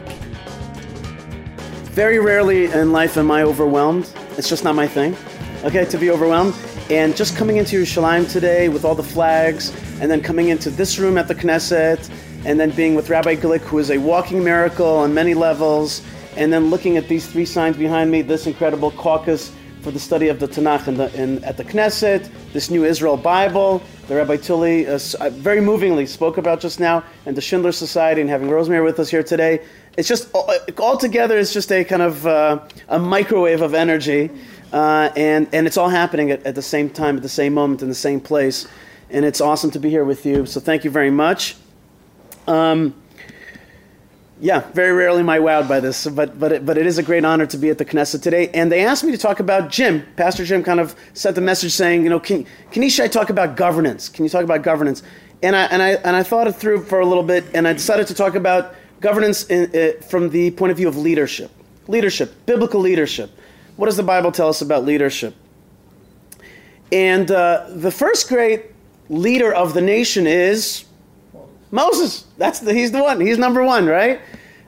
[1.91, 4.11] Very rarely in life am I overwhelmed.
[4.36, 5.15] It's just not my thing,
[5.63, 6.55] okay, to be overwhelmed.
[6.89, 9.71] And just coming into Yerushalayim today with all the flags,
[10.01, 12.09] and then coming into this room at the Knesset,
[12.45, 16.01] and then being with Rabbi Glick, who is a walking miracle on many levels,
[16.37, 20.29] and then looking at these three signs behind me, this incredible caucus for the study
[20.29, 24.37] of the Tanakh in the, in, at the Knesset, this new Israel Bible, the Rabbi
[24.37, 28.49] Tuly uh, uh, very movingly spoke about just now, and the Schindler Society, and having
[28.49, 29.63] Rosemary with us here today.
[29.97, 31.37] It's just all, all together.
[31.37, 34.29] It's just a kind of uh, a microwave of energy,
[34.73, 37.81] uh, and and it's all happening at, at the same time, at the same moment,
[37.81, 38.67] in the same place,
[39.09, 40.45] and it's awesome to be here with you.
[40.45, 41.55] So thank you very much.
[42.47, 42.93] Um,
[44.41, 47.03] yeah, very rarely am I wowed by this, but but it, but it is a
[47.03, 48.49] great honor to be at the Knesset today.
[48.49, 50.05] And they asked me to talk about Jim.
[50.17, 53.55] Pastor Jim kind of sent the message saying, you know, can can Yishai talk about
[53.55, 54.09] governance?
[54.09, 55.03] Can you talk about governance?
[55.41, 57.73] And I and I and I thought it through for a little bit, and I
[57.73, 61.51] decided to talk about governance in, uh, from the point of view of leadership,
[61.87, 63.31] leadership, biblical leadership.
[63.77, 65.33] What does the Bible tell us about leadership?
[66.91, 68.74] And uh, the first great
[69.09, 70.85] leader of the nation is
[71.71, 72.25] Moses.
[72.37, 73.19] That's the, he's the one.
[73.21, 74.19] He's number one, right?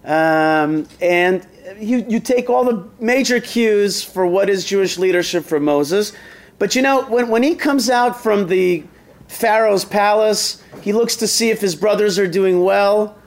[0.03, 1.45] Um, and
[1.79, 6.13] you, you take all the major cues for what is Jewish leadership for Moses.
[6.59, 8.83] But you know, when, when he comes out from the
[9.27, 13.17] Pharaoh's palace, he looks to see if his brothers are doing well.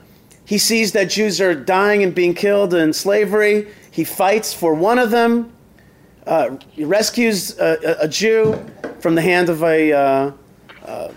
[0.45, 3.67] He sees that Jews are dying and being killed in slavery.
[3.91, 5.53] He fights for one of them.
[6.25, 8.63] Uh, he rescues a, a, a Jew
[8.99, 10.31] from the hand of a uh,
[10.85, 11.11] uh,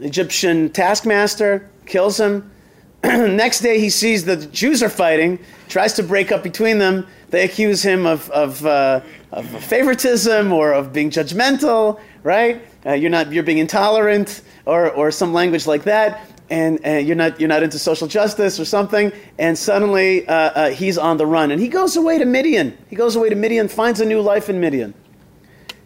[0.00, 2.50] Egyptian taskmaster, kills him.
[3.04, 5.38] Next day, he sees the Jews are fighting,
[5.68, 7.06] tries to break up between them.
[7.30, 9.00] They accuse him of, of, uh,
[9.32, 12.62] of favoritism or of being judgmental, right?
[12.84, 16.28] Uh, you're, not, you're being intolerant or, or some language like that.
[16.50, 19.10] And, and you're, not, you're not into social justice or something.
[19.38, 21.50] And suddenly uh, uh, he's on the run.
[21.50, 22.76] And he goes away to Midian.
[22.88, 24.92] He goes away to Midian, finds a new life in Midian.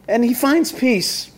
[0.09, 1.31] And he finds peace.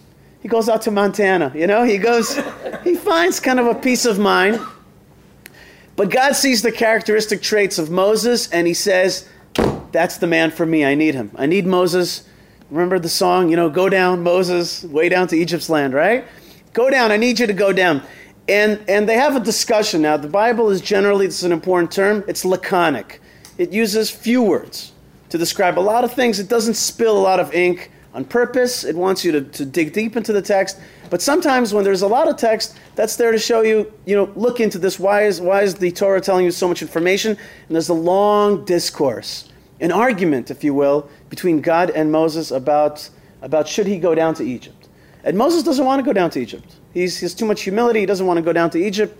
[0.48, 2.40] He goes out to Montana, you know, he goes,
[2.82, 4.58] he finds kind of a peace of mind.
[5.94, 9.28] But God sees the characteristic traits of Moses and he says,
[9.92, 10.86] That's the man for me.
[10.86, 11.32] I need him.
[11.34, 12.26] I need Moses.
[12.70, 16.24] Remember the song, you know, go down, Moses, way down to Egypt's land, right?
[16.72, 17.12] Go down.
[17.12, 18.02] I need you to go down.
[18.48, 20.00] And, and they have a discussion.
[20.00, 23.20] Now, the Bible is generally, is an important term, it's laconic.
[23.58, 24.92] It uses few words
[25.28, 26.40] to describe a lot of things.
[26.40, 28.82] It doesn't spill a lot of ink on purpose.
[28.82, 30.80] It wants you to, to dig deep into the text.
[31.08, 34.32] But sometimes when there's a lot of text, that's there to show you, you know,
[34.34, 34.98] look into this.
[34.98, 37.30] Why is, why is the Torah telling you so much information?
[37.30, 43.08] And there's a long discourse, an argument, if you will, between God and Moses about,
[43.40, 44.88] about should he go down to Egypt.
[45.22, 46.74] And Moses doesn't want to go down to Egypt.
[46.92, 48.00] He's, he has too much humility.
[48.00, 49.16] He doesn't want to go down to Egypt.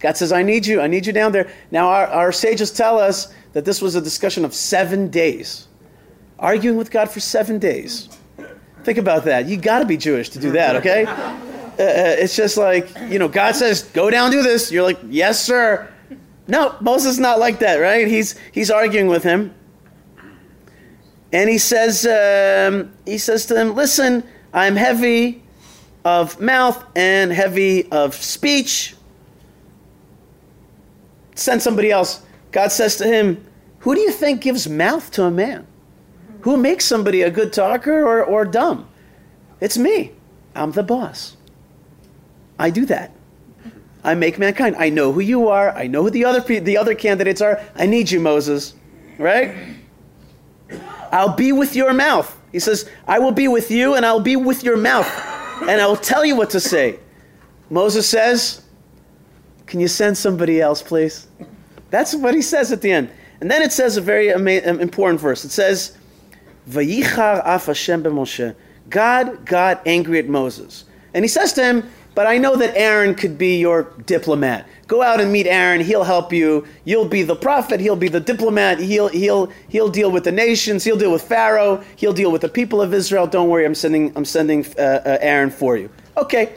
[0.00, 0.80] God says, I need you.
[0.80, 1.48] I need you down there.
[1.70, 5.68] Now, our, our sages tell us that this was a discussion of seven days
[6.38, 8.08] arguing with God for seven days.
[8.82, 9.46] Think about that.
[9.46, 11.04] You got to be Jewish to do that, okay?
[11.06, 11.34] Uh,
[11.78, 14.70] it's just like, you know, God says, go down, do this.
[14.70, 15.88] You're like, yes, sir.
[16.46, 18.06] No, Moses is not like that, right?
[18.06, 19.54] He's, he's arguing with him.
[21.32, 24.22] And he says, um, he says to him, listen,
[24.52, 25.42] I'm heavy
[26.04, 28.94] of mouth and heavy of speech.
[31.34, 32.22] Send somebody else.
[32.52, 33.44] God says to him,
[33.80, 35.66] who do you think gives mouth to a man?
[36.44, 38.86] Who makes somebody a good talker or, or dumb?
[39.62, 40.12] It's me.
[40.54, 41.38] I'm the boss.
[42.58, 43.12] I do that.
[44.04, 44.76] I make mankind.
[44.78, 45.70] I know who you are.
[45.70, 47.62] I know who the other the other candidates are.
[47.76, 48.74] I need you, Moses.
[49.16, 49.56] Right?
[51.10, 52.38] I'll be with your mouth.
[52.52, 55.10] He says, I will be with you and I'll be with your mouth.
[55.62, 56.98] And I'll tell you what to say.
[57.70, 58.64] Moses says,
[59.64, 61.26] Can you send somebody else, please?
[61.88, 63.08] That's what he says at the end.
[63.40, 65.46] And then it says a very important verse.
[65.46, 65.96] It says,
[66.68, 68.54] Vayichar af Hashem b'Moshe.
[68.90, 70.84] God got angry at Moses.
[71.14, 74.66] And he says to him, But I know that Aaron could be your diplomat.
[74.86, 75.80] Go out and meet Aaron.
[75.80, 76.66] He'll help you.
[76.84, 77.80] You'll be the prophet.
[77.80, 78.78] He'll be the diplomat.
[78.78, 80.84] He'll, he'll, he'll deal with the nations.
[80.84, 81.82] He'll deal with Pharaoh.
[81.96, 83.26] He'll deal with the people of Israel.
[83.26, 85.88] Don't worry, I'm sending, I'm sending uh, uh, Aaron for you.
[86.16, 86.54] Okay.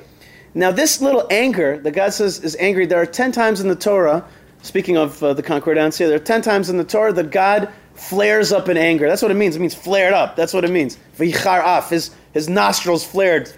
[0.53, 3.75] Now, this little anger that God says is angry, there are 10 times in the
[3.75, 4.25] Torah,
[4.63, 8.51] speaking of uh, the Concordancia, there are 10 times in the Torah that God flares
[8.51, 9.07] up in anger.
[9.07, 9.55] That's what it means.
[9.55, 10.35] It means flared up.
[10.35, 10.97] That's what it means.
[11.19, 11.89] Af.
[11.89, 13.51] His, his nostrils flared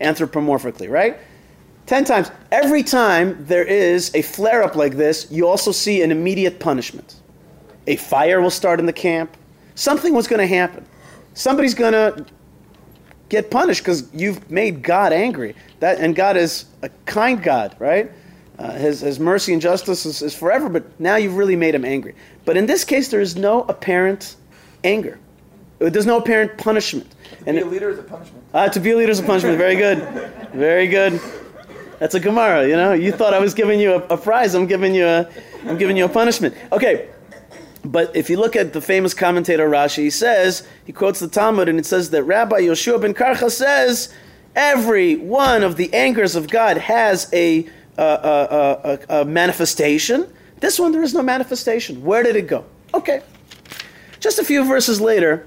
[0.00, 1.16] anthropomorphically, right?
[1.86, 2.30] Ten times.
[2.50, 7.16] Every time there is a flare up like this, you also see an immediate punishment.
[7.86, 9.36] A fire will start in the camp.
[9.74, 10.84] Something was going to happen.
[11.34, 12.24] Somebody's going to
[13.28, 15.54] get punished because you've made God angry.
[15.80, 18.10] That and God is a kind God, right?
[18.58, 21.84] Uh, his, his mercy and justice is, is forever, but now you've really made him
[21.84, 22.14] angry.
[22.44, 24.36] But in this case, there is no apparent
[24.84, 25.18] anger.
[25.80, 27.12] There's no apparent punishment.
[27.44, 28.44] To be a leader is a punishment.
[28.54, 29.58] Uh, to be a leader is a punishment.
[29.58, 29.98] Very good.
[30.52, 31.20] Very good.
[31.98, 32.92] That's a Gemara, you know.
[32.92, 34.54] You thought I was giving you a, a prize.
[34.54, 35.28] I'm giving you a,
[35.66, 36.54] I'm giving you a punishment.
[36.70, 37.08] Okay.
[37.84, 41.68] But if you look at the famous commentator Rashi, he says, he quotes the Talmud,
[41.68, 44.12] and it says that Rabbi Yoshua ben Karcha says,
[44.56, 47.68] every one of the angers of God has a,
[47.98, 50.32] uh, uh, uh, a manifestation.
[50.60, 52.02] This one, there is no manifestation.
[52.02, 52.64] Where did it go?
[52.92, 53.22] Okay.
[54.20, 55.46] Just a few verses later,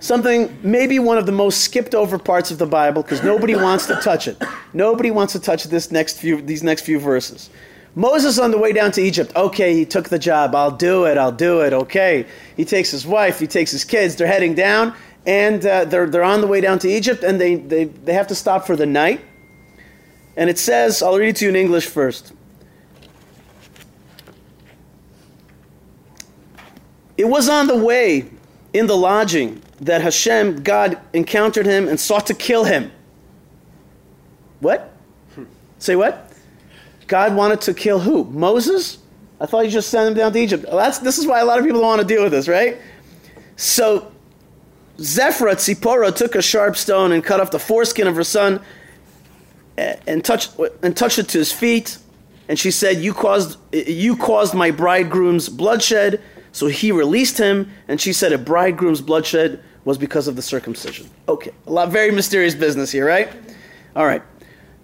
[0.00, 3.86] something, maybe one of the most skipped over parts of the Bible, because nobody wants
[3.86, 4.42] to touch it.
[4.72, 7.50] Nobody wants to touch this next few, these next few verses.
[7.94, 9.32] Moses on the way down to Egypt.
[9.36, 10.54] Okay, he took the job.
[10.54, 11.18] I'll do it.
[11.18, 11.72] I'll do it.
[11.72, 12.26] Okay.
[12.56, 13.38] He takes his wife.
[13.38, 14.16] He takes his kids.
[14.16, 14.94] They're heading down,
[15.26, 18.26] and uh, they're, they're on the way down to Egypt, and they, they, they have
[18.28, 19.20] to stop for the night.
[20.36, 22.32] And it says, I'll read it to you in English first.
[27.16, 28.30] It was on the way
[28.72, 32.90] in the lodging that Hashem, God, encountered him and sought to kill him.
[34.60, 34.92] What?
[35.34, 35.44] Hmm.
[35.78, 36.32] Say what?
[37.06, 38.24] God wanted to kill who?
[38.24, 38.98] Moses?
[39.40, 40.64] I thought he just sent him down to Egypt.
[40.66, 42.48] Well, that's, this is why a lot of people don't want to deal with this,
[42.48, 42.78] right?
[43.56, 44.10] So,
[44.98, 48.60] Zephra Tzipora took a sharp stone and cut off the foreskin of her son
[49.76, 51.98] and touched, and touched it to his feet.
[52.48, 56.20] And she said, you caused, you caused my bridegroom's bloodshed.
[56.52, 57.70] So he released him.
[57.88, 61.08] And she said, a bridegroom's bloodshed was because of the circumcision.
[61.28, 63.30] Okay, a lot, very mysterious business here, right?
[63.96, 64.22] All right.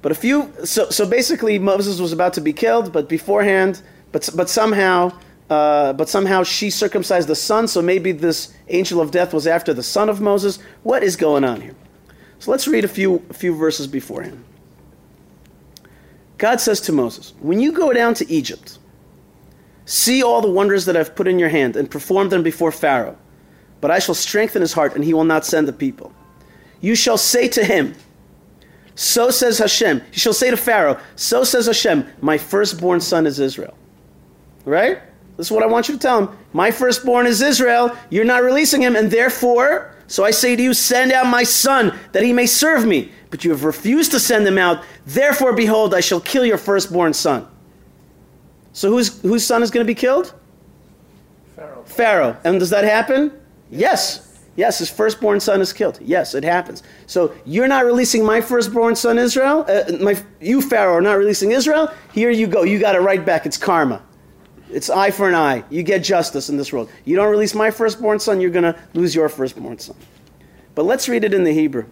[0.01, 3.83] But a few, so, so basically Moses was about to be killed, but beforehand,
[4.13, 5.13] but, but somehow,
[5.51, 9.75] uh, but somehow she circumcised the son, so maybe this angel of death was after
[9.75, 10.61] the son of Moses.
[10.85, 11.75] What is going on here?
[12.39, 14.45] So let's read a few, a few verses beforehand.
[16.39, 18.79] God says to Moses, When you go down to Egypt,
[19.85, 23.19] see all the wonders that I've put in your hand and perform them before Pharaoh.
[23.81, 26.13] But I shall strengthen his heart, and he will not send the people.
[26.81, 27.95] You shall say to him,
[28.95, 30.03] so says Hashem.
[30.11, 33.77] He shall say to Pharaoh, So says Hashem, my firstborn son is Israel.
[34.65, 35.01] Right?
[35.37, 36.37] This is what I want you to tell him.
[36.53, 37.97] My firstborn is Israel.
[38.11, 41.97] You're not releasing him, and therefore, so I say to you, send out my son
[42.11, 43.13] that he may serve me.
[43.31, 44.85] But you have refused to send them out.
[45.07, 47.47] Therefore, behold, I shall kill your firstborn son.
[48.73, 50.35] So whose, whose son is going to be killed?
[51.57, 51.83] Pharaoh.
[51.85, 52.37] Pharaoh.
[52.45, 53.33] And does that happen?
[53.71, 54.25] Yes.
[54.57, 55.99] Yes, his firstborn son is killed.
[56.01, 56.83] Yes, it happens.
[57.07, 59.65] So you're not releasing my firstborn son Israel.
[59.69, 61.93] Uh, my, you Pharaoh are not releasing Israel.
[62.13, 62.65] Here you go.
[62.65, 63.47] You got it right back.
[63.47, 64.03] It's karma.
[64.71, 65.65] It's eye for an eye.
[65.71, 66.91] You get justice in this world.
[67.05, 69.97] You don't release my firstborn son, you're going to lose your firstborn son.
[70.75, 71.87] But let's read it in the Hebrew.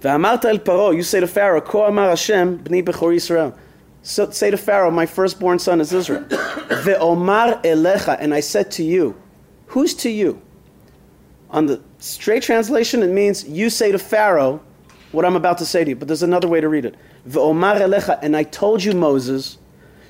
[0.00, 3.56] V'amarta el paro, you say to Pharaoh, Ko amar Hashem b'ni bechor Yisrael.
[4.02, 6.24] So say to Pharaoh, my firstborn son is Israel.
[8.20, 9.14] And I said to you,
[9.66, 10.40] who's to you?
[11.50, 14.62] On the straight translation, it means you say to Pharaoh
[15.12, 15.96] what I'm about to say to you.
[15.96, 16.94] But there's another way to read it.
[17.28, 19.58] Ve'omar elecha, and I told you, Moses,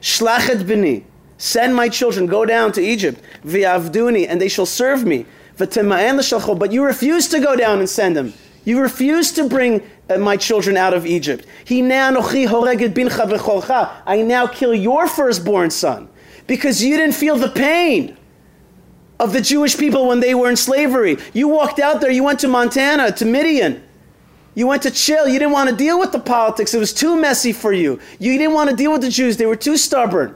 [0.01, 1.03] shlachet b'ni,
[1.39, 5.27] send my children, go down to Egypt, v'yavduni, and they shall serve me.
[5.57, 8.33] But you refuse to go down and send them.
[8.65, 11.47] You refuse to bring uh, my children out of Egypt.
[14.07, 16.09] I now kill your firstborn son
[16.47, 18.17] because you didn't feel the pain
[19.19, 21.17] of the Jewish people when they were in slavery.
[21.33, 23.83] You walked out there, you went to Montana, to Midian.
[24.55, 25.29] You went to chill.
[25.29, 26.75] You didn't want to deal with the politics.
[26.75, 28.01] It was too messy for you.
[28.19, 29.37] You didn't want to deal with the Jews.
[29.37, 30.35] They were too stubborn.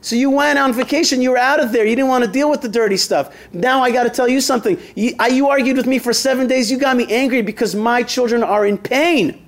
[0.00, 1.20] So you went on vacation.
[1.20, 1.84] You were out of there.
[1.84, 3.34] You didn't want to deal with the dirty stuff.
[3.52, 4.78] Now I got to tell you something.
[4.94, 6.70] You, I, you argued with me for seven days.
[6.70, 9.44] You got me angry because my children are in pain.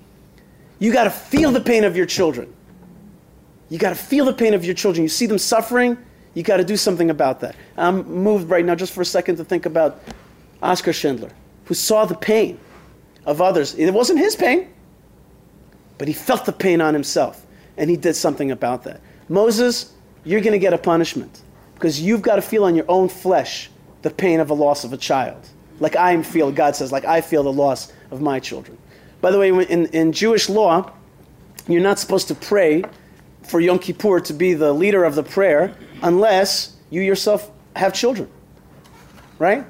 [0.78, 2.53] You got to feel the pain of your children.
[3.68, 5.03] You got to feel the pain of your children.
[5.03, 5.99] You see them suffering.
[6.34, 7.57] You got to do something about that.
[7.76, 10.03] I'm moved right now just for a second to think about
[10.62, 11.30] Oscar Schindler,
[11.64, 12.59] who saw the pain
[13.26, 13.74] of others.
[13.74, 14.68] It wasn't his pain,
[15.99, 17.44] but he felt the pain on himself,
[17.76, 19.01] and he did something about that.
[19.28, 19.92] Moses,
[20.24, 21.42] you're going to get a punishment
[21.74, 23.70] because you've got to feel on your own flesh
[24.02, 25.48] the pain of a loss of a child.
[25.80, 28.78] Like I feel, God says, like I feel the loss of my children.
[29.20, 30.92] By the way, in, in Jewish law,
[31.66, 32.84] you're not supposed to pray
[33.42, 38.30] for Yom Kippur to be the leader of the prayer unless you yourself have children.
[39.38, 39.64] Right?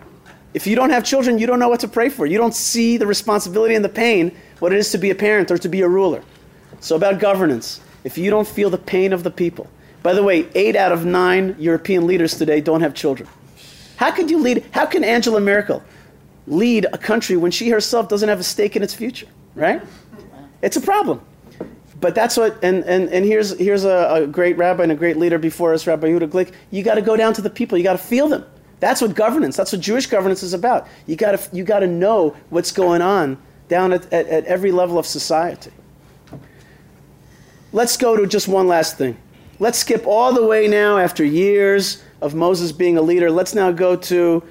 [0.55, 2.27] If you don't have children, you don't know what to pray for.
[2.27, 5.51] You don't see the responsibility and the pain, what it is to be a parent
[5.51, 6.23] or to be a ruler.
[6.81, 9.69] So, about governance, if you don't feel the pain of the people,
[10.03, 13.29] by the way, eight out of nine European leaders today don't have children.
[13.97, 15.83] How could you lead, how can Angela Merkel
[16.47, 19.27] lead a country when she herself doesn't have a stake in its future?
[19.55, 19.83] Right?
[20.63, 21.21] It's a problem.
[22.01, 25.17] But that's what, and, and, and here's, here's a, a great rabbi and a great
[25.17, 26.53] leader before us, Rabbi Yehuda Glick.
[26.71, 28.45] You got to go down to the people, you got to feel them.
[28.81, 30.87] That's what governance, that's what Jewish governance is about.
[31.07, 33.37] You got to you to know what's going on
[33.67, 35.73] down at, at, at every level of society.
[37.73, 39.17] Let's go to just one last thing.
[39.61, 43.29] Let's skip all the way now after years of Moses being a leader.
[43.29, 44.43] Let's now go to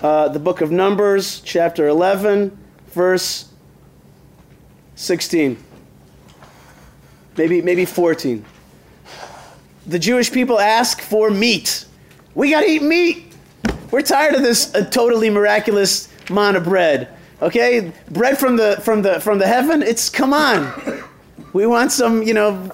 [0.00, 3.50] uh, the book of Numbers, chapter 11, verse
[4.94, 5.58] 16.
[7.36, 8.44] Maybe, maybe 14.
[9.88, 11.86] The Jewish people ask for meat.
[12.36, 13.32] We got to eat meat.
[13.90, 17.08] We're tired of this uh, totally miraculous man of bread.
[17.42, 17.92] Okay?
[18.08, 21.02] Bread from the, from, the, from the heaven, it's come on.
[21.52, 22.70] We want some, you know,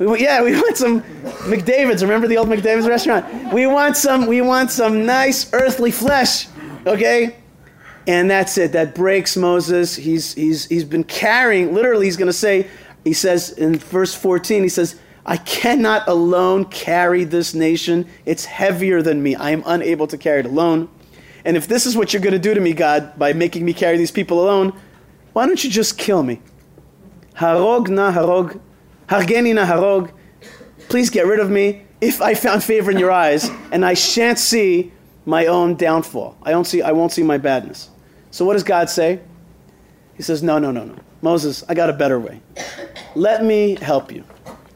[0.00, 2.02] yeah, we want some McDavid's.
[2.02, 3.52] Remember the old McDavid's restaurant?
[3.52, 4.26] We want some.
[4.26, 6.48] We want some nice earthly flesh.
[6.86, 7.36] Okay,
[8.06, 8.72] and that's it.
[8.72, 9.96] That breaks Moses.
[9.96, 11.74] He's he's he's been carrying.
[11.74, 12.68] Literally, he's going to say.
[13.04, 14.62] He says in verse 14.
[14.62, 18.06] He says, "I cannot alone carry this nation.
[18.24, 19.34] It's heavier than me.
[19.34, 20.88] I am unable to carry it alone."
[21.44, 23.72] And if this is what you're going to do to me, God, by making me
[23.72, 24.78] carry these people alone,
[25.32, 26.40] why don't you just kill me?
[27.34, 28.60] Harog na harog
[29.10, 30.12] Hargeni Naharog,
[30.88, 34.38] please get rid of me if I found favor in your eyes, and I shan't
[34.38, 34.92] see
[35.26, 36.38] my own downfall.
[36.44, 37.90] I, don't see, I won't see my badness.
[38.30, 39.20] So what does God say?
[40.14, 40.94] He says, No, no, no, no.
[41.22, 42.40] Moses, I got a better way.
[43.16, 44.24] Let me help you.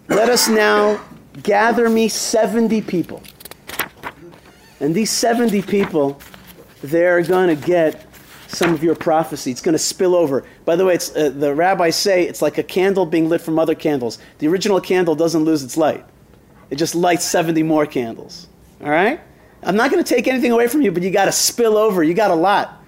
[0.09, 1.01] Let us now
[1.45, 3.23] gather me 70 people.
[4.81, 6.21] And these 70 people,
[6.83, 8.05] they're going to get
[8.49, 9.53] some of your prophecy.
[9.53, 10.45] It's going to spill over.
[10.65, 13.75] By the way, uh, the rabbis say it's like a candle being lit from other
[13.75, 14.19] candles.
[14.39, 16.05] The original candle doesn't lose its light,
[16.71, 18.49] it just lights 70 more candles.
[18.81, 19.21] All right?
[19.63, 22.03] I'm not going to take anything away from you, but you got to spill over.
[22.03, 22.83] You got a lot.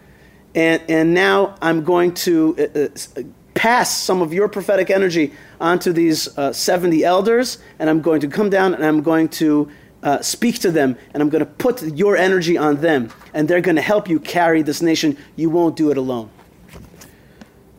[0.54, 3.22] And, and now I'm going to uh, uh,
[3.54, 8.28] pass some of your prophetic energy onto these uh, 70 elders, and I'm going to
[8.28, 9.70] come down and I'm going to
[10.02, 13.60] uh, speak to them, and I'm going to put your energy on them, and they're
[13.60, 15.16] going to help you carry this nation.
[15.34, 16.30] You won't do it alone.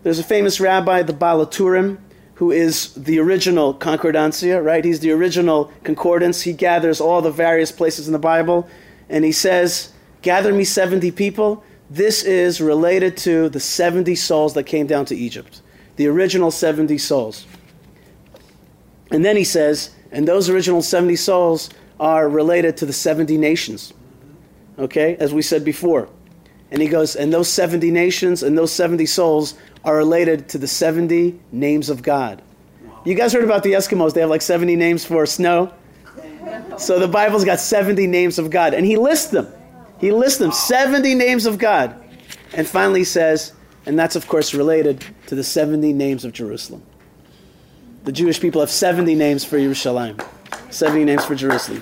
[0.08, 1.98] There's a famous rabbi, the Baal HaTurim,
[2.36, 4.86] who is the original concordancia, right?
[4.86, 6.44] He's the original concordance.
[6.44, 8.70] He gathers all the various places in the Bible,
[9.10, 9.92] and he says,
[10.22, 11.62] Gather me 70 people.
[11.90, 15.62] This is related to the 70 souls that came down to Egypt,
[15.98, 17.46] the original 70 souls.
[19.12, 23.94] And then he says, and those original 70 souls are related to the 70 nations.
[24.80, 26.08] Okay, as we said before.
[26.72, 29.54] And he goes, and those 70 nations and those 70 souls
[29.88, 32.42] are related to the 70 names of God.
[33.06, 34.14] You guys heard about the Eskimos?
[34.14, 35.74] They have like 70 names for snow.
[36.78, 38.74] So the Bible's got 70 names of God.
[38.74, 39.48] And he lists them.
[39.98, 41.96] He lists them 70 names of God.
[42.54, 43.54] And finally says,
[43.86, 46.84] and that's of course related to the 70 names of Jerusalem.
[48.04, 50.18] The Jewish people have 70 names for Jerusalem.
[50.70, 51.82] 70 names for Jerusalem.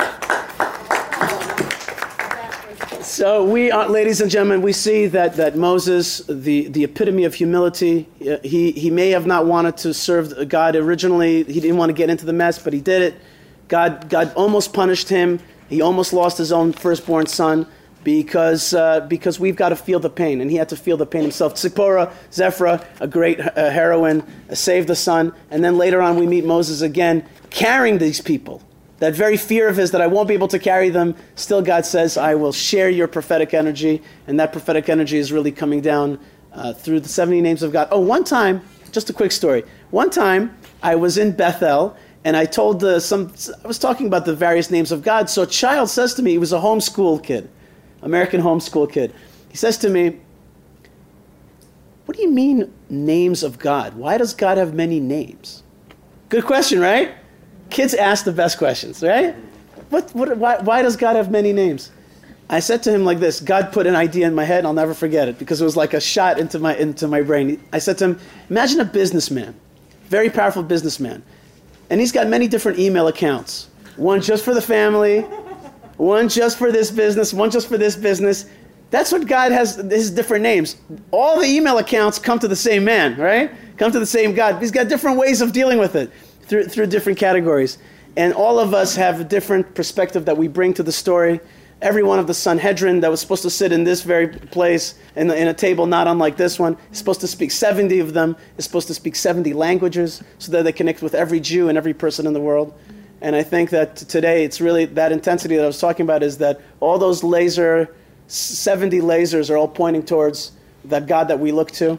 [3.16, 7.34] So we, are, ladies and gentlemen, we see that, that Moses, the, the epitome of
[7.34, 11.46] humility, uh, he, he may have not wanted to serve God originally.
[11.46, 13.22] He didn't want to get into the mess, but he did it.
[13.70, 15.40] God, God almost punished him.
[15.70, 17.68] He almost lost his own firstborn son
[18.04, 21.06] because, uh, because we've got to feel the pain, and he had to feel the
[21.06, 21.58] pain himself.
[21.58, 26.28] Zipporah, Zephra, a great uh, heroine, uh, saved the son, and then later on we
[26.28, 28.62] meet Moses again carrying these people
[29.00, 31.86] that very fear of his that I won't be able to carry them, still God
[31.86, 34.02] says, I will share your prophetic energy.
[34.28, 36.20] And that prophetic energy is really coming down
[36.54, 37.90] uh, through the 70 names of God.
[37.92, 39.64] Oh, one time, just a quick story.
[39.92, 43.34] One time, I was in Bethel and I told the, some,
[43.64, 45.30] I was talking about the various names of God.
[45.30, 47.50] So a child says to me, he was a homeschool kid,
[48.02, 49.14] American homeschool kid.
[49.50, 50.20] He says to me,
[52.06, 53.96] What do you mean, names of God?
[53.96, 55.64] Why does God have many names?
[56.30, 57.14] Good question, right?
[57.70, 59.36] Kids ask the best questions, right?
[59.90, 61.92] What, what, why, why does God have many names?
[62.50, 64.94] I said to him like this God put an idea in my head, I'll never
[64.94, 67.64] forget it because it was like a shot into my, into my brain.
[67.74, 69.56] I said to him, Imagine a businessman,
[70.10, 71.24] very powerful businessman,
[71.90, 75.22] and he's got many different email accounts one just for the family,
[75.98, 78.46] one just for this business, one just for this business.
[78.92, 80.76] That's what God has, his different names.
[81.12, 83.52] All the email accounts come to the same man, right?
[83.78, 84.62] Come to the same God.
[84.62, 86.12] He's got different ways of dealing with it
[86.48, 87.78] through, through different categories.
[88.18, 91.40] And all of us have a different perspective that we bring to the story.
[91.82, 95.30] Every one of the Sanhedrin that was supposed to sit in this very place, in,
[95.30, 98.64] in a table not unlike this one, is supposed to speak 70 of them, is
[98.64, 102.26] supposed to speak 70 languages so that they connect with every Jew and every person
[102.26, 102.74] in the world.
[103.22, 106.38] And I think that today it's really that intensity that I was talking about is
[106.38, 107.94] that all those laser,
[108.28, 110.54] 70 lasers are all pointing towards
[110.86, 111.98] that God that we look to.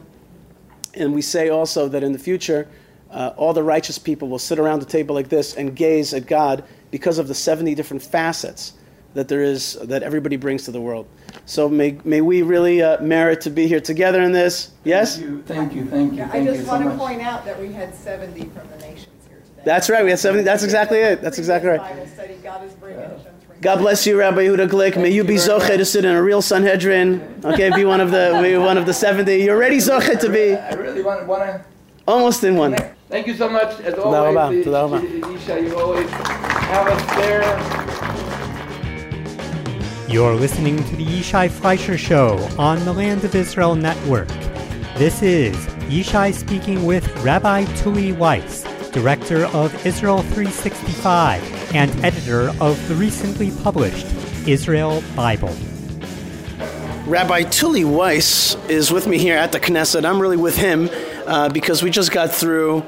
[0.94, 2.68] And we say also that in the future,
[3.16, 6.26] uh, all the righteous people will sit around the table like this and gaze at
[6.26, 8.74] God because of the 70 different facets
[9.14, 11.08] that there is that everybody brings to the world.
[11.46, 14.70] So may, may we really uh, merit to be here together in this.
[14.84, 15.16] Yes?
[15.16, 16.18] Thank you, thank you, thank you.
[16.18, 16.98] Yeah, I just you so want to much.
[16.98, 19.62] point out that we had 70 from the nations here today.
[19.64, 20.04] That's right.
[20.04, 20.44] We had 70.
[20.44, 21.22] That's exactly it.
[21.22, 21.80] That's exactly right.
[21.80, 23.22] Bible study, God is bringing us
[23.62, 25.00] God bless you, Rabbi Yehuda Glick.
[25.00, 27.40] May you be zoche to sit in a real Sanhedrin.
[27.42, 29.36] Okay, be one of the be one of the seventy.
[29.36, 31.64] You're ready, zoche to be I really want, want to
[32.06, 32.76] almost in one.
[33.08, 33.78] Thank you so much.
[33.82, 35.20] As always, toda raba.
[35.20, 37.42] Yishai, you always have us there.
[40.08, 44.26] You're listening to the Yishai Fleischer Show on the Land of Israel Network.
[44.96, 45.54] This is
[45.88, 53.52] Yishai speaking with Rabbi Tuly Weiss, director of Israel 365 and editor of the recently
[53.62, 54.06] published
[54.48, 55.54] Israel Bible.
[57.06, 60.04] Rabbi Tuly Weiss is with me here at the Knesset.
[60.04, 60.90] I'm really with him
[61.26, 62.84] uh, because we just got through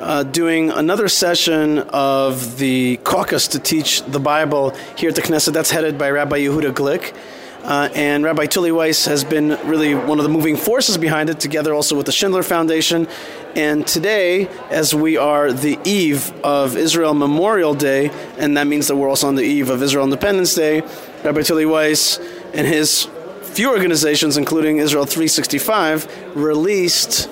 [0.00, 5.52] uh, doing another session of the caucus to teach the Bible here at the Knesset.
[5.52, 7.14] That's headed by Rabbi Yehuda Glick.
[7.62, 11.38] Uh, and Rabbi Tuly Weiss has been really one of the moving forces behind it,
[11.38, 13.06] together also with the Schindler Foundation.
[13.54, 18.96] And today, as we are the eve of Israel Memorial Day, and that means that
[18.96, 20.80] we're also on the eve of Israel Independence Day,
[21.22, 22.18] Rabbi Tuly Weiss
[22.52, 23.06] and his
[23.42, 27.28] few organizations, including Israel 365, released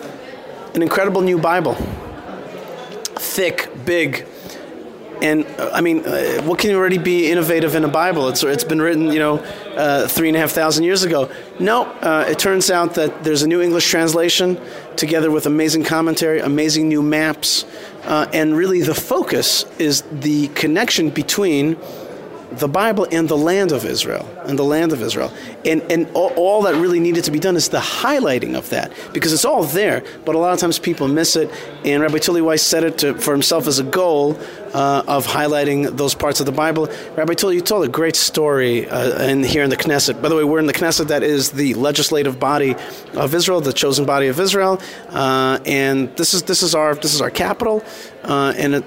[0.74, 1.74] an incredible new Bible.
[3.16, 4.26] Thick, big,
[5.22, 8.28] and uh, I mean, uh, what can already be innovative in a Bible?
[8.28, 9.38] It's it's been written, you know,
[9.76, 11.30] uh, three and a half thousand years ago.
[11.58, 14.58] No, uh, it turns out that there's a new English translation,
[14.96, 17.64] together with amazing commentary, amazing new maps,
[18.04, 21.76] uh, and really the focus is the connection between
[22.52, 25.32] the Bible and the land of Israel, and the land of Israel.
[25.64, 28.92] And, and all, all, that really needed to be done is the highlighting of that,
[29.12, 31.50] because it's all there, but a lot of times people miss it.
[31.84, 34.38] And Rabbi Tuly Weiss set it to, for himself as a goal
[34.72, 36.86] uh, of highlighting those parts of the Bible.
[37.16, 40.20] Rabbi Tuly, you told a great story uh, in, here in the Knesset.
[40.20, 42.74] By the way, we're in the Knesset, that is the legislative body
[43.14, 44.80] of Israel, the chosen body of Israel.
[45.08, 47.84] Uh, and this is, this, is our, this is our capital,
[48.24, 48.84] uh, and it,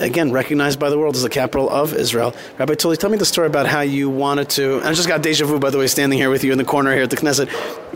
[0.00, 2.34] again recognized by the world as the capital of Israel.
[2.58, 4.80] Rabbi Tuly, tell me the story about how you wanted to.
[4.82, 6.92] I just got deja vu, by the way, standing here with you in the corner
[6.92, 7.48] here at the Knesset.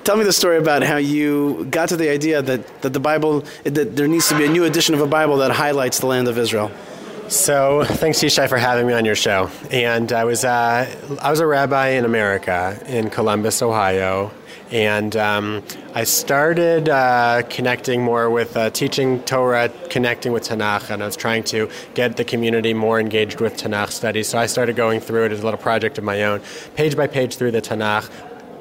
[0.04, 3.44] Tell me the story about how you got to the idea that, that the Bible
[3.64, 6.28] that there needs to be a new edition of a Bible that highlights the land
[6.28, 6.70] of Israel.
[7.28, 9.50] So, thanks, Yishai, for having me on your show.
[9.72, 14.30] And I was uh, I was a rabbi in America, in Columbus, Ohio,
[14.70, 15.62] and um,
[15.94, 21.16] I started uh, connecting more with uh, teaching Torah, connecting with Tanakh, and I was
[21.16, 24.28] trying to get the community more engaged with Tanakh studies.
[24.28, 26.40] So I started going through it as a little project of my own,
[26.74, 28.10] page by page through the Tanakh,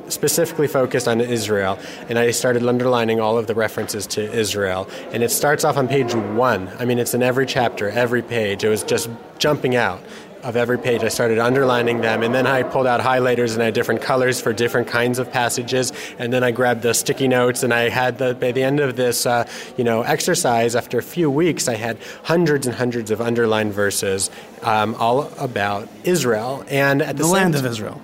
[0.08, 1.80] specifically focused on Israel,
[2.10, 4.88] and I started underlining all of the references to Israel.
[5.12, 6.70] And it starts off on page one.
[6.80, 8.64] I mean, it's in every chapter, every page.
[8.64, 9.10] It was just
[9.40, 10.02] jumping out
[10.46, 11.04] of every page.
[11.04, 14.40] I started underlining them, and then I pulled out highlighters and I had different colors
[14.40, 15.92] for different kinds of passages.
[16.20, 18.96] And then I grabbed the sticky notes, and I had the by the end of
[18.96, 20.76] this, uh, you know, exercise.
[20.76, 24.30] After a few weeks, I had hundreds and hundreds of underlined verses,
[24.62, 28.00] um, all about Israel, and at the, the land of Israel.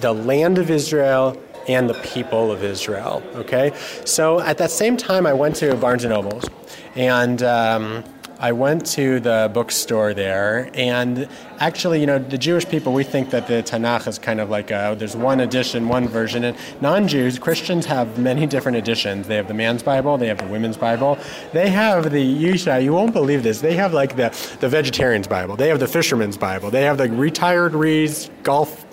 [0.00, 3.22] the land of Israel and the people of Israel.
[3.36, 3.72] Okay,
[4.04, 6.44] so at that same time, I went to Barnes and Nobles,
[6.96, 8.04] and um,
[8.44, 11.26] I went to the bookstore there, and
[11.60, 14.70] actually, you know, the Jewish people we think that the Tanakh is kind of like
[14.70, 19.28] a, oh, there's one edition, one version, and non-Jews, Christians have many different editions.
[19.28, 21.16] They have the man's Bible, they have the women's Bible,
[21.54, 22.84] they have the Yishai.
[22.84, 23.62] You won't believe this.
[23.62, 24.28] They have like the
[24.60, 28.84] the vegetarian's Bible, they have the fisherman's Bible, they have the retired reads golf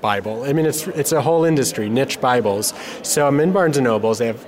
[0.00, 0.42] Bible.
[0.42, 2.74] I mean, it's it's a whole industry, niche Bibles.
[3.04, 4.18] So I'm in Barnes and Nobles.
[4.18, 4.44] They have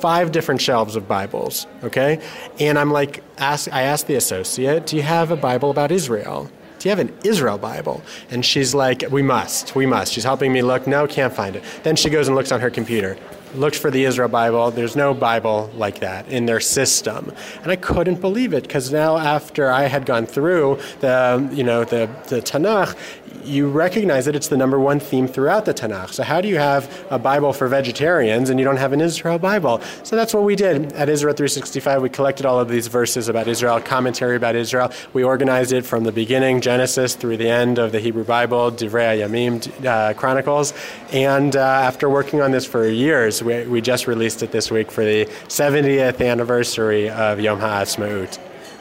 [0.00, 1.66] five different shelves of Bibles.
[1.84, 2.20] Okay,
[2.58, 3.72] and I'm like, ask.
[3.72, 7.12] I asked the associate, "Do you have a Bible about Israel?" Do you have an
[7.24, 8.02] Israel Bible?
[8.30, 10.12] And she's like, We must, we must.
[10.12, 10.86] She's helping me look.
[10.86, 11.64] No, can't find it.
[11.82, 13.18] Then she goes and looks on her computer
[13.54, 14.70] looked for the Israel Bible.
[14.70, 19.16] There's no Bible like that in their system, and I couldn't believe it because now
[19.16, 22.96] after I had gone through the you know the the Tanakh,
[23.44, 26.12] you recognize that it's the number one theme throughout the Tanakh.
[26.12, 29.38] So how do you have a Bible for vegetarians and you don't have an Israel
[29.38, 29.80] Bible?
[30.02, 32.02] So that's what we did at Israel 365.
[32.02, 34.92] We collected all of these verses about Israel, commentary about Israel.
[35.12, 39.20] We organized it from the beginning, Genesis, through the end of the Hebrew Bible, Divrei
[39.20, 40.74] Yamim, uh, Chronicles,
[41.12, 44.90] and uh, after working on this for years, we, we just released it this week
[44.90, 48.38] for the 70th anniversary of Yom Ha'atzmaut.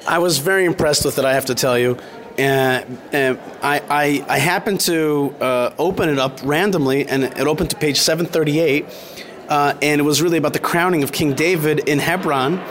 [0.08, 1.98] I was very impressed with it, I have to tell you.
[2.38, 7.72] And, and I, I, I happened to uh, open it up randomly, and it opened
[7.72, 8.86] to page 738.
[9.50, 12.62] Uh, and it was really about the crowning of King David in Hebron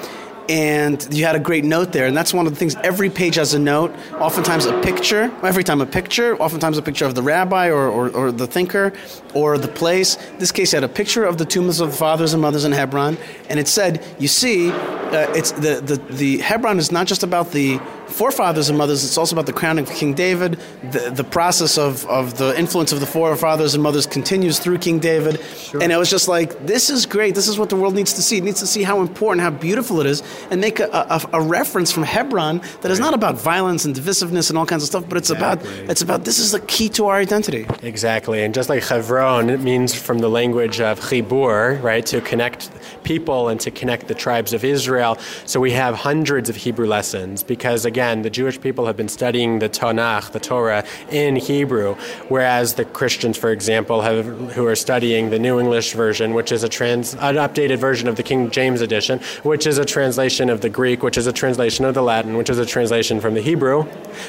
[0.49, 2.07] and you had a great note there.
[2.07, 2.77] And that's one of the things.
[2.77, 3.95] Every page has a note.
[4.15, 5.33] Oftentimes a picture.
[5.43, 6.37] Every time a picture.
[6.37, 8.93] Oftentimes a picture of the rabbi or, or, or the thinker
[9.35, 10.17] or the place.
[10.33, 12.73] In this case, had a picture of the tombs of the fathers and mothers in
[12.73, 13.19] Hebron,
[13.51, 17.53] and it said, "You see, uh, it's the, the the Hebron is not just about
[17.53, 20.59] the forefathers and mothers, it's also about the crowning of King David.
[20.91, 24.99] The, the process of, of the influence of the forefathers and mothers continues through King
[24.99, 25.41] David.
[25.81, 27.35] And it was just like, this is great.
[27.35, 28.39] This is what the world needs to see.
[28.39, 31.41] It needs to see how important, how beautiful it is, and make a, a, a
[31.41, 35.09] reference from Hebron that is not about violence and divisiveness and all kinds of stuff,
[35.09, 37.67] but it's about it's about this is the key to our identity.
[37.83, 42.71] Exactly, and just like Hebron, it means from the language of chibur, right, to connect
[43.03, 45.19] people and to connect the tribes of Israel.
[45.47, 49.59] So we have hundreds of Hebrew lessons because, again, the Jewish people have been studying
[49.59, 51.95] the Tanakh, the Torah, in Hebrew,
[52.29, 56.63] whereas the Christians, for example, have who are studying the New English version, which is
[56.63, 60.61] a trans, an updated version of the King James edition, which is a translation of
[60.61, 63.41] the Greek, which is a translation of the Latin, which is a translation from the
[63.41, 63.87] Hebrew.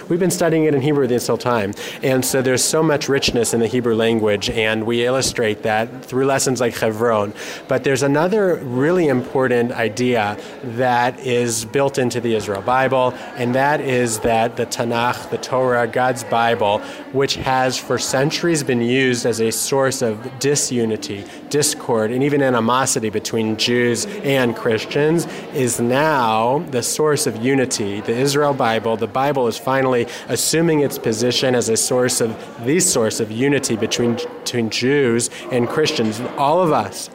[0.07, 3.53] We've been studying it in Hebrew this whole time, and so there's so much richness
[3.53, 7.33] in the Hebrew language, and we illustrate that through lessons like Chevron.
[7.67, 13.81] But there's another really important idea that is built into the Israel Bible, and that
[13.81, 16.77] is that the Tanakh, the Torah, God's Bible,
[17.11, 23.09] which has for centuries been used as a source of disunity, discord, and even animosity
[23.09, 25.25] between Jews and Christians,
[25.55, 27.99] is now the source of unity.
[28.01, 32.79] The Israel Bible, the Bible is finally assuming its position as a source of the
[32.79, 36.21] source of unity between, between Jews and Christians.
[36.37, 37.09] All of us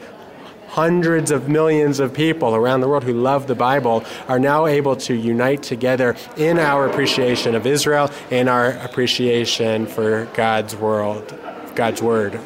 [0.73, 4.97] hundreds of millions of people around the world who love the Bible are now able
[4.97, 11.39] to unite together in our appreciation of Israel and our appreciation for God's world,
[11.75, 12.41] God's word.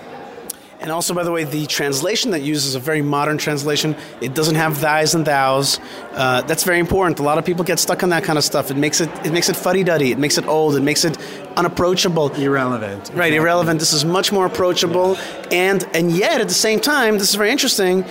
[0.80, 3.96] And also, by the way, the translation that uses a very modern translation.
[4.20, 5.80] It doesn't have thys and thous.
[6.12, 7.18] Uh, that's very important.
[7.18, 8.70] A lot of people get stuck on that kind of stuff.
[8.70, 10.12] It makes it it makes it fuddy duddy.
[10.12, 10.76] It makes it old.
[10.76, 11.16] It makes it
[11.56, 12.32] unapproachable.
[12.34, 13.10] Irrelevant.
[13.14, 13.80] Right, irrelevant.
[13.80, 15.16] This is much more approachable,
[15.50, 18.04] and and yet at the same time, this is very interesting.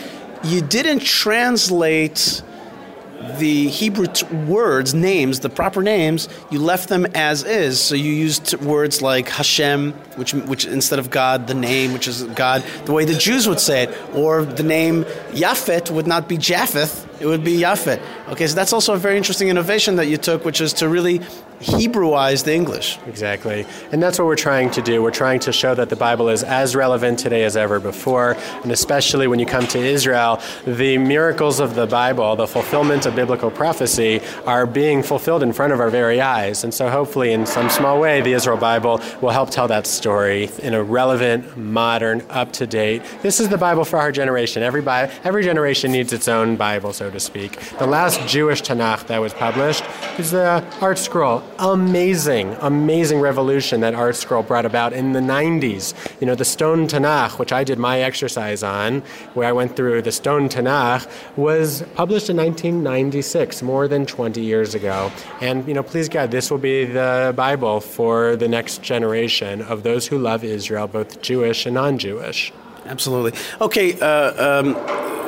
[0.44, 2.42] You didn't translate
[3.38, 6.30] the Hebrew t- words, names, the proper names.
[6.52, 7.80] You left them as is.
[7.80, 12.24] So you used words like Hashem, which which instead of God, the name, which is
[12.24, 16.38] God, the way the Jews would say it, or the name Yafet would not be
[16.38, 17.05] Japheth.
[17.20, 18.02] It would be Yafet.
[18.30, 21.22] Okay, so that's also a very interesting innovation that you took, which is to really
[21.60, 23.00] Hebrewize the English.
[23.08, 23.66] Exactly.
[23.92, 25.02] And that's what we're trying to do.
[25.02, 28.36] We're trying to show that the Bible is as relevant today as ever before.
[28.64, 33.16] And especially when you come to Israel, the miracles of the Bible, the fulfillment of
[33.16, 36.64] biblical prophecy, are being fulfilled in front of our very eyes.
[36.66, 40.50] And so hopefully, in some small way, the Israel Bible will help tell that story
[40.62, 43.02] in a relevant, modern, up to date.
[43.22, 44.62] This is the Bible for our generation.
[44.62, 47.60] Every, Bi- every generation needs its own Bible, so to speak.
[47.80, 49.84] The last Jewish Tanakh that was published
[50.18, 55.94] is the ArtScroll amazing, amazing revolution that ArtScroll brought about in the 90s.
[56.20, 59.02] You know, the Stone Tanakh, which I did my exercise on,
[59.34, 61.08] where I went through the Stone Tanakh,
[61.38, 65.12] was published in 1996, more than 20 years ago.
[65.42, 69.84] And, you know, please God, this will be the Bible for the next generation of
[69.84, 72.52] those who love Israel, both Jewish and non Jewish.
[72.86, 73.34] Absolutely.
[73.62, 74.76] Okay, uh, um,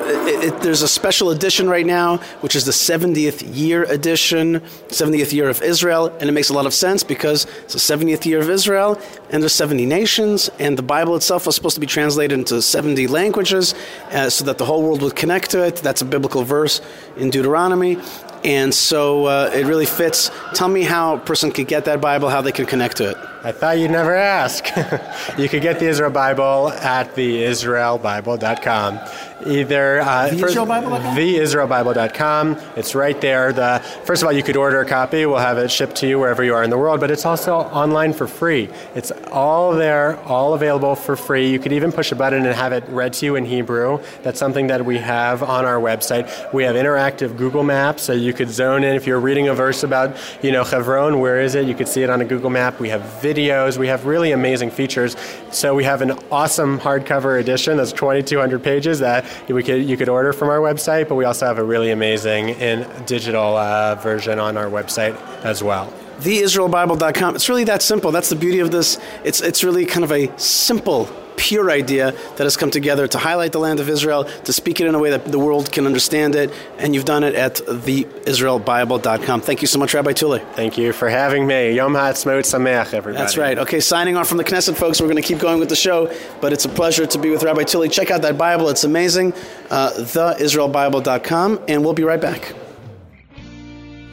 [0.08, 5.34] it, it, there's a special edition right now, which is the 70th year edition, 70th
[5.34, 8.40] year of Israel, and it makes a lot of sense because it's the 70th year
[8.40, 9.02] of Israel,
[9.32, 13.08] and there's 70 nations, and the Bible itself was supposed to be translated into 70
[13.08, 13.74] languages
[14.12, 15.78] uh, so that the whole world would connect to it.
[15.78, 16.82] That's a biblical verse
[17.18, 17.98] in Deuteronomy.
[18.44, 20.30] And so uh, it really fits.
[20.54, 23.18] Tell me how a person could get that Bible, how they can connect to it.
[23.44, 24.66] I thought you'd never ask.
[25.38, 29.00] you could get the Israel Bible at theisraelbible.com.
[29.48, 31.15] Either uh, theisraelbible.com?
[31.15, 32.57] theisraelbible.com.
[32.76, 33.53] It's right there.
[33.53, 35.26] The first of all, you could order a copy.
[35.26, 36.99] We'll have it shipped to you wherever you are in the world.
[36.99, 38.69] But it's also online for free.
[38.95, 41.49] It's all there, all available for free.
[41.49, 43.99] You could even push a button and have it read to you in Hebrew.
[44.24, 46.53] That's something that we have on our website.
[46.53, 49.84] We have interactive Google Maps, so you could zone in if you're reading a verse
[49.84, 51.19] about, you know, Hebron.
[51.19, 51.68] Where is it?
[51.68, 52.80] You could see it on a Google Map.
[52.80, 53.78] We have videos.
[53.78, 55.15] We have really amazing features.
[55.52, 60.10] So we have an awesome hardcover edition that's 2,200 pages that we could you could
[60.10, 61.08] order from our website.
[61.08, 65.64] But we also have a really amazing in digital uh, version on our website as
[65.64, 67.36] well theisraelbible.com.
[67.36, 68.12] It's really that simple.
[68.12, 69.00] That's the beauty of this.
[69.24, 71.08] It's it's really kind of a simple
[71.38, 74.88] pure idea that has come together to highlight the land of Israel, to speak it
[74.88, 79.42] in a way that the world can understand it, and you've done it at theisraelbible.com.
[79.42, 80.44] Thank you so much, Rabbi Tuly.
[80.54, 81.76] Thank you for having me.
[81.76, 83.24] Yom Ha'atzmaut Sameach, everybody.
[83.24, 83.58] That's right.
[83.58, 85.00] Okay, signing off from the Knesset, folks.
[85.00, 87.44] We're going to keep going with the show, but it's a pleasure to be with
[87.44, 87.92] Rabbi Tuly.
[87.92, 88.70] Check out that Bible.
[88.70, 89.34] It's amazing.
[89.70, 92.54] Uh, theisraelbible.com, and we'll be right back.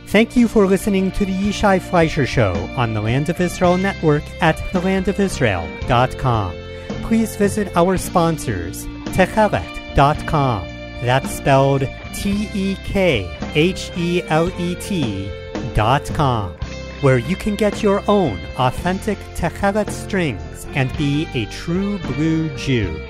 [0.06, 4.22] Thank you for listening to the Yishai Fleischer Show on the Land of Israel Network
[4.40, 6.63] at thelandofisrael.com.
[7.04, 8.86] Please visit our sponsors,
[9.16, 10.68] tekhelet.com.
[11.02, 15.30] That's spelled T E K H E L E T
[15.74, 16.52] yishaijew.com,
[17.00, 23.00] where you can get your own authentic Techelet strings and be a true blue Jew.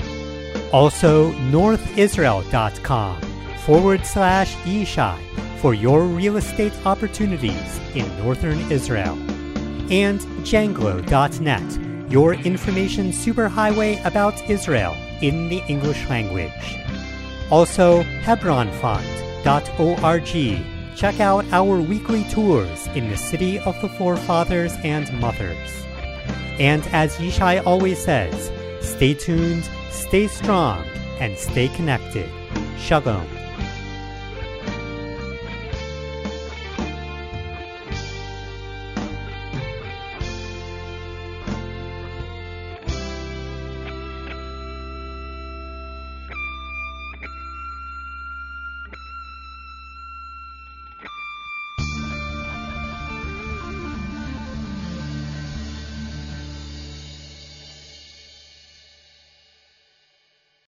[0.72, 3.20] Also, northisrael.com
[3.64, 5.18] forward slash Yishai
[5.58, 9.14] for your real estate opportunities in northern Israel.
[9.90, 16.78] And Janglo.net, your information superhighway about Israel in the English language.
[17.50, 20.96] Also, HebronFund.org.
[20.96, 25.84] Check out our weekly tours in the city of the forefathers and mothers.
[26.60, 30.84] And as Yishai always says, stay tuned, stay strong,
[31.18, 32.30] and stay connected.
[32.78, 33.33] Shalom.